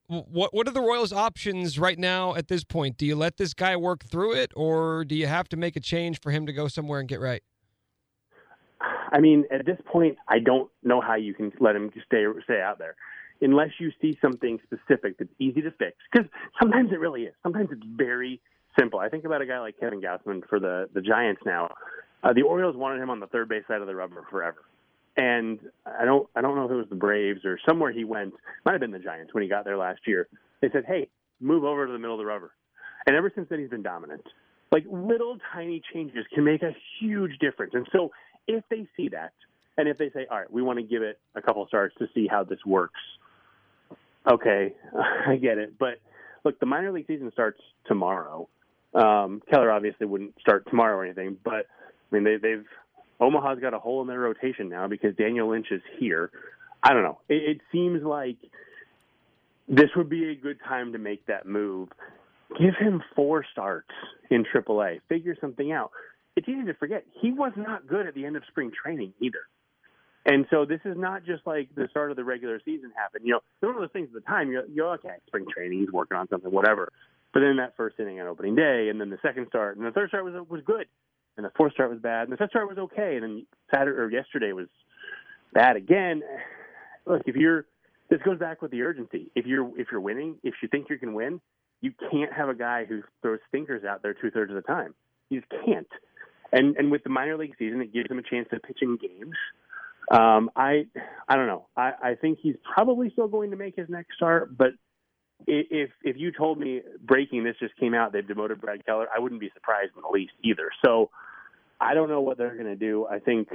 What 0.08 0.54
what 0.54 0.68
are 0.68 0.72
the 0.72 0.82
Royals' 0.82 1.12
options 1.12 1.78
right 1.78 2.00
now 2.00 2.34
at 2.36 2.48
this 2.48 2.64
point? 2.64 2.98
Do 2.98 3.06
you 3.06 3.16
let 3.16 3.38
this 3.38 3.54
guy 3.54 3.76
work 3.76 4.06
through 4.06 4.36
it, 4.36 4.54
or 4.56 5.04
do 5.04 5.16
you 5.16 5.28
have 5.28 5.50
to 5.50 5.58
make 5.58 5.76
a 5.76 5.82
change 5.82 6.22
for 6.22 6.32
him 6.32 6.46
to 6.46 6.54
go 6.54 6.70
somewhere 6.70 7.00
and 7.00 7.10
get 7.10 7.20
right? 7.20 7.44
I 9.12 9.20
mean, 9.20 9.46
at 9.52 9.66
this 9.66 9.78
point, 9.86 10.18
I 10.28 10.40
don't 10.40 10.70
know 10.84 11.02
how 11.02 11.16
you 11.16 11.34
can 11.34 11.52
let 11.60 11.76
him 11.76 11.92
stay 12.06 12.24
stay 12.44 12.62
out 12.62 12.80
there 12.80 12.96
unless 13.42 13.70
you 13.80 13.92
see 14.02 14.18
something 14.22 14.60
specific 14.64 15.18
that's 15.18 15.32
easy 15.40 15.62
to 15.62 15.72
fix. 15.72 15.98
Because 16.12 16.28
sometimes 16.62 16.92
it 16.92 17.00
really 17.00 17.24
is. 17.24 17.34
Sometimes 17.44 17.70
it's 17.72 17.84
very 17.96 18.42
simple. 18.80 19.00
I 19.00 19.10
think 19.10 19.26
about 19.26 19.42
a 19.42 19.46
guy 19.46 19.60
like 19.60 19.80
Kevin 19.80 20.02
Gausman 20.02 20.48
for 20.48 20.60
the 20.60 20.88
the 20.94 21.02
Giants 21.02 21.42
now. 21.46 21.74
Uh, 22.24 22.34
the 22.34 22.42
Orioles 22.42 22.76
wanted 22.76 23.02
him 23.02 23.10
on 23.10 23.20
the 23.20 23.28
third 23.28 23.50
base 23.50 23.64
side 23.68 23.82
of 23.82 23.88
the 23.88 23.96
rubber 23.96 24.26
forever, 24.30 24.64
and 25.18 25.60
I 25.86 26.06
don't 26.06 26.30
I 26.36 26.42
don't 26.42 26.56
know 26.56 26.66
if 26.66 26.72
it 26.72 26.76
was 26.76 26.90
the 26.90 26.96
Braves 26.96 27.44
or 27.44 27.60
somewhere 27.68 27.92
he 27.92 28.04
went. 28.04 28.34
Might 28.66 28.74
have 28.74 28.82
been 28.82 28.92
the 28.92 29.00
Giants 29.00 29.34
when 29.34 29.44
he 29.44 29.50
got 29.50 29.66
there 29.66 29.78
last 29.78 30.02
year. 30.06 30.28
They 30.62 30.70
said, 30.72 30.86
"Hey, 30.88 31.10
move 31.42 31.64
over 31.64 31.88
to 31.88 31.92
the 31.92 32.00
middle 32.00 32.16
of 32.16 32.20
the 32.20 32.26
rubber," 32.26 32.52
and 33.06 33.16
ever 33.16 33.32
since 33.34 33.50
then 33.50 33.60
he's 33.60 33.70
been 33.70 33.84
dominant. 33.84 34.26
Like 34.72 34.86
little 34.90 35.38
tiny 35.54 35.82
changes 35.94 36.26
can 36.34 36.44
make 36.44 36.62
a 36.62 36.76
huge 37.00 37.40
difference. 37.40 37.74
And 37.74 37.88
so 37.92 38.12
if 38.48 38.64
they 38.70 38.88
see 38.96 39.10
that, 39.10 39.34
and 39.78 39.88
if 39.88 39.98
they 39.98 40.12
say, 40.12 40.28
"All 40.30 40.38
right, 40.38 40.52
we 40.52 40.62
want 40.62 40.78
to 40.78 40.84
give 40.84 41.02
it 41.02 41.20
a 41.36 41.42
couple 41.42 41.66
starts 41.68 41.96
to 41.98 42.08
see 42.14 42.28
how 42.28 42.44
this 42.44 42.64
works," 42.66 43.00
okay, 44.30 44.74
I 45.28 45.38
get 45.38 45.58
it. 45.58 45.80
But 45.80 46.00
look, 46.46 46.60
the 46.60 46.68
minor 46.68 46.92
league 46.92 47.08
season 47.08 47.32
starts 47.32 47.60
tomorrow. 47.88 48.48
Um, 48.94 49.42
Keller 49.50 49.72
obviously 49.72 50.06
wouldn't 50.06 50.40
start 50.40 50.68
tomorrow 50.70 50.96
or 50.96 51.04
anything, 51.06 51.38
but 51.44 51.66
I 52.12 52.16
mean 52.16 52.24
they, 52.24 52.38
they've 52.38 52.66
Omaha's 53.20 53.60
got 53.60 53.74
a 53.74 53.80
hole 53.80 54.02
in 54.02 54.08
their 54.08 54.20
rotation 54.20 54.70
now 54.70 54.88
because 54.88 55.16
Daniel 55.16 55.50
Lynch 55.50 55.68
is 55.72 55.82
here. 56.00 56.32
I 56.84 56.94
don't 56.94 57.04
know. 57.04 57.20
It, 57.30 57.58
it 57.58 57.62
seems 57.72 58.04
like 58.04 58.38
this 59.68 59.90
would 59.96 60.10
be 60.10 60.30
a 60.32 60.36
good 60.36 60.58
time 60.68 60.94
to 60.94 61.00
make 61.00 61.26
that 61.26 61.46
move. 61.46 61.90
Give 62.60 62.76
him 62.80 63.02
four 63.16 63.46
starts 63.52 63.90
in 64.30 64.46
AAA. 64.46 65.02
Figure 65.10 65.36
something 65.42 65.72
out. 65.72 65.92
It's 66.36 66.48
easy 66.48 66.66
to 66.66 66.74
forget 66.76 67.04
he 67.20 67.32
was 67.32 67.52
not 67.58 67.88
good 67.88 68.06
at 68.06 68.14
the 68.14 68.26
end 68.26 68.38
of 68.38 68.44
spring 68.50 68.72
training 68.72 69.14
either. 69.20 69.42
And 70.26 70.46
so 70.50 70.66
this 70.66 70.82
is 70.86 70.96
not 70.98 71.26
just 71.26 71.48
like 71.48 71.70
the 71.76 71.88
start 71.90 72.12
of 72.12 72.18
the 72.18 72.24
regular 72.24 72.60
season 72.64 72.92
happened. 72.96 73.26
You 73.26 73.34
know, 73.34 73.40
one 73.62 73.76
of 73.76 73.82
those 73.82 73.92
things 73.92 74.10
at 74.10 74.14
the 74.14 74.28
time 74.28 74.52
you're, 74.52 74.66
you're 74.68 74.94
okay, 74.96 75.16
spring 75.26 75.46
training, 75.52 75.80
he's 75.80 75.92
working 75.92 76.18
on 76.18 76.28
something, 76.28 76.52
whatever. 76.52 76.92
But 77.34 77.42
then 77.42 77.58
that 77.58 77.76
first 77.78 78.00
inning 78.00 78.20
on 78.20 78.28
opening 78.28 78.56
day, 78.56 78.90
and 78.90 79.00
then 79.00 79.10
the 79.10 79.20
second 79.22 79.48
start, 79.48 79.78
and 79.78 79.86
the 79.86 79.92
third 79.92 80.10
start 80.10 80.26
was 80.26 80.34
was 80.50 80.62
good, 80.66 80.88
and 81.38 81.46
the 81.46 81.52
fourth 81.56 81.74
start 81.74 81.90
was 81.90 82.00
bad, 82.00 82.24
and 82.24 82.32
the 82.32 82.38
fifth 82.38 82.50
start 82.50 82.68
was 82.68 82.78
okay, 82.78 83.16
and 83.16 83.24
then 83.24 83.46
Saturday 83.74 83.98
or 83.98 84.12
yesterday 84.12 84.52
was 84.52 84.68
bad 85.54 85.76
again. 85.76 86.22
Look, 87.06 87.22
if 87.26 87.36
you're 87.36 87.66
this 88.10 88.22
goes 88.24 88.40
back 88.40 88.62
with 88.62 88.72
the 88.72 88.82
urgency. 88.82 89.32
If 89.36 89.46
you're 89.46 89.70
if 89.80 89.88
you're 89.92 90.02
winning, 90.02 90.38
if 90.44 90.56
you 90.62 90.68
think 90.70 90.90
you 90.90 90.98
can 90.98 91.14
win, 91.14 91.42
you 91.82 91.92
can't 92.12 92.32
have 92.34 92.50
a 92.50 92.56
guy 92.56 92.86
who 92.86 93.02
throws 93.22 93.40
stinkers 93.50 93.84
out 93.84 94.02
there 94.02 94.14
two 94.14 94.32
thirds 94.32 94.52
of 94.52 94.56
the 94.56 94.62
time. 94.62 94.94
You 95.30 95.42
just 95.42 95.52
can't. 95.66 95.88
And 96.52 96.76
and 96.78 96.92
with 96.92 97.04
the 97.04 97.10
minor 97.10 97.38
league 97.38 97.56
season, 97.60 97.82
it 97.82 97.94
gives 97.94 98.10
him 98.10 98.20
a 98.20 98.24
chance 98.24 98.48
to 98.52 98.60
pitch 98.60 98.80
in 98.82 98.98
games. 98.98 99.36
Um, 100.10 100.50
I 100.56 100.86
I 101.28 101.36
don't 101.36 101.48
know. 101.48 101.68
I, 101.76 101.92
I 102.02 102.16
think 102.16 102.40
he's 102.42 102.56
probably 102.74 103.10
still 103.12 103.28
going 103.28 103.52
to 103.52 103.58
make 103.58 103.76
his 103.76 103.90
next 103.90 104.16
start, 104.16 104.58
but 104.58 104.72
if 105.46 105.92
if 106.04 106.16
you 106.18 106.32
told 106.32 106.60
me 106.60 106.82
breaking 107.02 107.44
this 107.44 107.56
just 107.60 107.76
came 107.76 107.94
out, 107.94 108.14
they've 108.14 108.28
demoted 108.28 108.62
Brad 108.62 108.86
Keller, 108.86 109.08
I 109.14 109.20
wouldn't 109.20 109.42
be 109.42 109.52
surprised 109.54 109.92
in 109.96 110.02
the 110.02 110.10
least 110.10 110.34
either. 110.44 110.70
So 110.84 111.10
I 111.80 111.94
don't 111.94 112.10
know 112.10 112.22
what 112.22 112.38
they're 112.38 112.56
going 112.56 112.66
to 112.66 112.76
do. 112.76 113.06
I 113.10 113.20
think 113.20 113.50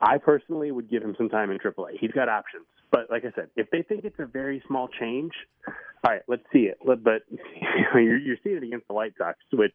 I 0.00 0.18
personally 0.18 0.70
would 0.70 0.90
give 0.90 1.02
him 1.02 1.14
some 1.16 1.28
time 1.28 1.50
in 1.50 1.58
AAA. 1.58 1.98
He's 2.00 2.10
got 2.10 2.28
options, 2.28 2.66
but 2.90 3.10
like 3.10 3.24
I 3.24 3.32
said, 3.34 3.48
if 3.56 3.70
they 3.70 3.82
think 3.82 4.04
it's 4.04 4.18
a 4.18 4.26
very 4.26 4.62
small 4.66 4.88
change, 4.88 5.32
all 5.66 6.12
right, 6.12 6.22
let's 6.28 6.42
see 6.52 6.70
it. 6.70 6.78
But 6.84 7.22
you're, 7.94 8.18
you're 8.18 8.36
seeing 8.42 8.56
it 8.56 8.62
against 8.62 8.88
the 8.88 8.94
White 8.94 9.14
Sox, 9.18 9.38
which 9.52 9.74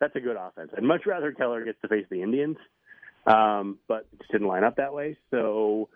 that's 0.00 0.14
a 0.16 0.20
good 0.20 0.36
offense. 0.36 0.70
I'd 0.76 0.82
much 0.82 1.02
rather 1.06 1.32
Keller 1.32 1.64
gets 1.64 1.80
to 1.82 1.88
face 1.88 2.06
the 2.10 2.22
Indians, 2.22 2.56
um, 3.26 3.78
but 3.88 4.06
it 4.12 4.18
just 4.18 4.32
didn't 4.32 4.46
line 4.46 4.64
up 4.64 4.76
that 4.76 4.94
way. 4.94 5.16
So 5.30 5.88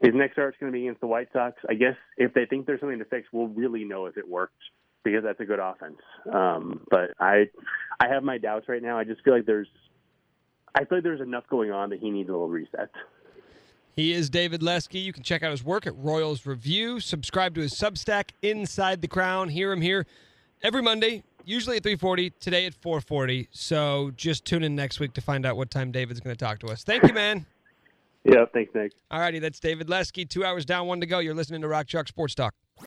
his 0.00 0.12
next 0.14 0.34
start's 0.34 0.56
going 0.60 0.70
to 0.70 0.76
be 0.76 0.86
against 0.86 1.00
the 1.00 1.06
White 1.06 1.28
Sox. 1.32 1.56
I 1.68 1.74
guess 1.74 1.96
if 2.16 2.34
they 2.34 2.46
think 2.46 2.66
there's 2.66 2.80
something 2.80 2.98
to 2.98 3.04
fix, 3.06 3.28
we'll 3.32 3.48
really 3.48 3.84
know 3.84 4.06
if 4.06 4.16
it 4.16 4.28
worked 4.28 4.62
because 5.04 5.22
that's 5.22 5.40
a 5.40 5.44
good 5.44 5.60
offense. 5.60 5.98
Um, 6.32 6.80
but 6.90 7.10
I, 7.18 7.44
I 8.00 8.08
have 8.08 8.22
my 8.22 8.38
doubts 8.38 8.68
right 8.68 8.82
now. 8.82 8.98
I 8.98 9.04
just 9.04 9.22
feel 9.22 9.34
like 9.34 9.46
there's, 9.46 9.68
I 10.76 10.84
feel 10.84 10.98
like 10.98 11.04
there's 11.04 11.22
enough 11.22 11.44
going 11.48 11.72
on 11.72 11.88
that 11.90 12.00
he 12.00 12.10
needs 12.10 12.28
a 12.28 12.32
little 12.32 12.48
reset. 12.48 12.90
He 13.94 14.12
is 14.12 14.28
David 14.28 14.62
Lesky. 14.62 14.98
You 14.98 15.12
can 15.14 15.22
check 15.22 15.42
out 15.42 15.50
his 15.50 15.64
work 15.64 15.86
at 15.86 15.96
Royals 15.96 16.44
Review. 16.44 17.00
Subscribe 17.00 17.54
to 17.54 17.62
his 17.62 17.72
Substack, 17.72 18.32
Inside 18.42 19.00
the 19.00 19.08
Crown. 19.08 19.48
Hear 19.48 19.72
him 19.72 19.80
here 19.80 20.06
every 20.62 20.82
Monday, 20.82 21.22
usually 21.46 21.78
at 21.78 21.82
3:40. 21.82 22.30
Today 22.38 22.66
at 22.66 22.74
4:40. 22.74 23.48
So 23.52 24.12
just 24.16 24.44
tune 24.44 24.62
in 24.62 24.76
next 24.76 25.00
week 25.00 25.14
to 25.14 25.22
find 25.22 25.46
out 25.46 25.56
what 25.56 25.70
time 25.70 25.92
David's 25.92 26.20
going 26.20 26.36
to 26.36 26.44
talk 26.44 26.58
to 26.58 26.66
us. 26.66 26.84
Thank 26.84 27.04
you, 27.04 27.14
man. 27.14 27.46
Yeah, 28.24 28.44
thanks, 28.52 28.74
Nick. 28.74 28.92
All 29.10 29.20
righty, 29.20 29.38
that's 29.38 29.60
David 29.60 29.88
Lesky. 29.88 30.26
Two 30.26 30.44
hours 30.44 30.66
down, 30.66 30.88
one 30.88 31.00
to 31.00 31.06
go. 31.06 31.20
You're 31.20 31.32
listening 31.32 31.62
to 31.62 31.68
Rock 31.68 31.86
Chalk 31.86 32.08
Sports 32.08 32.34
Talk. 32.34 32.54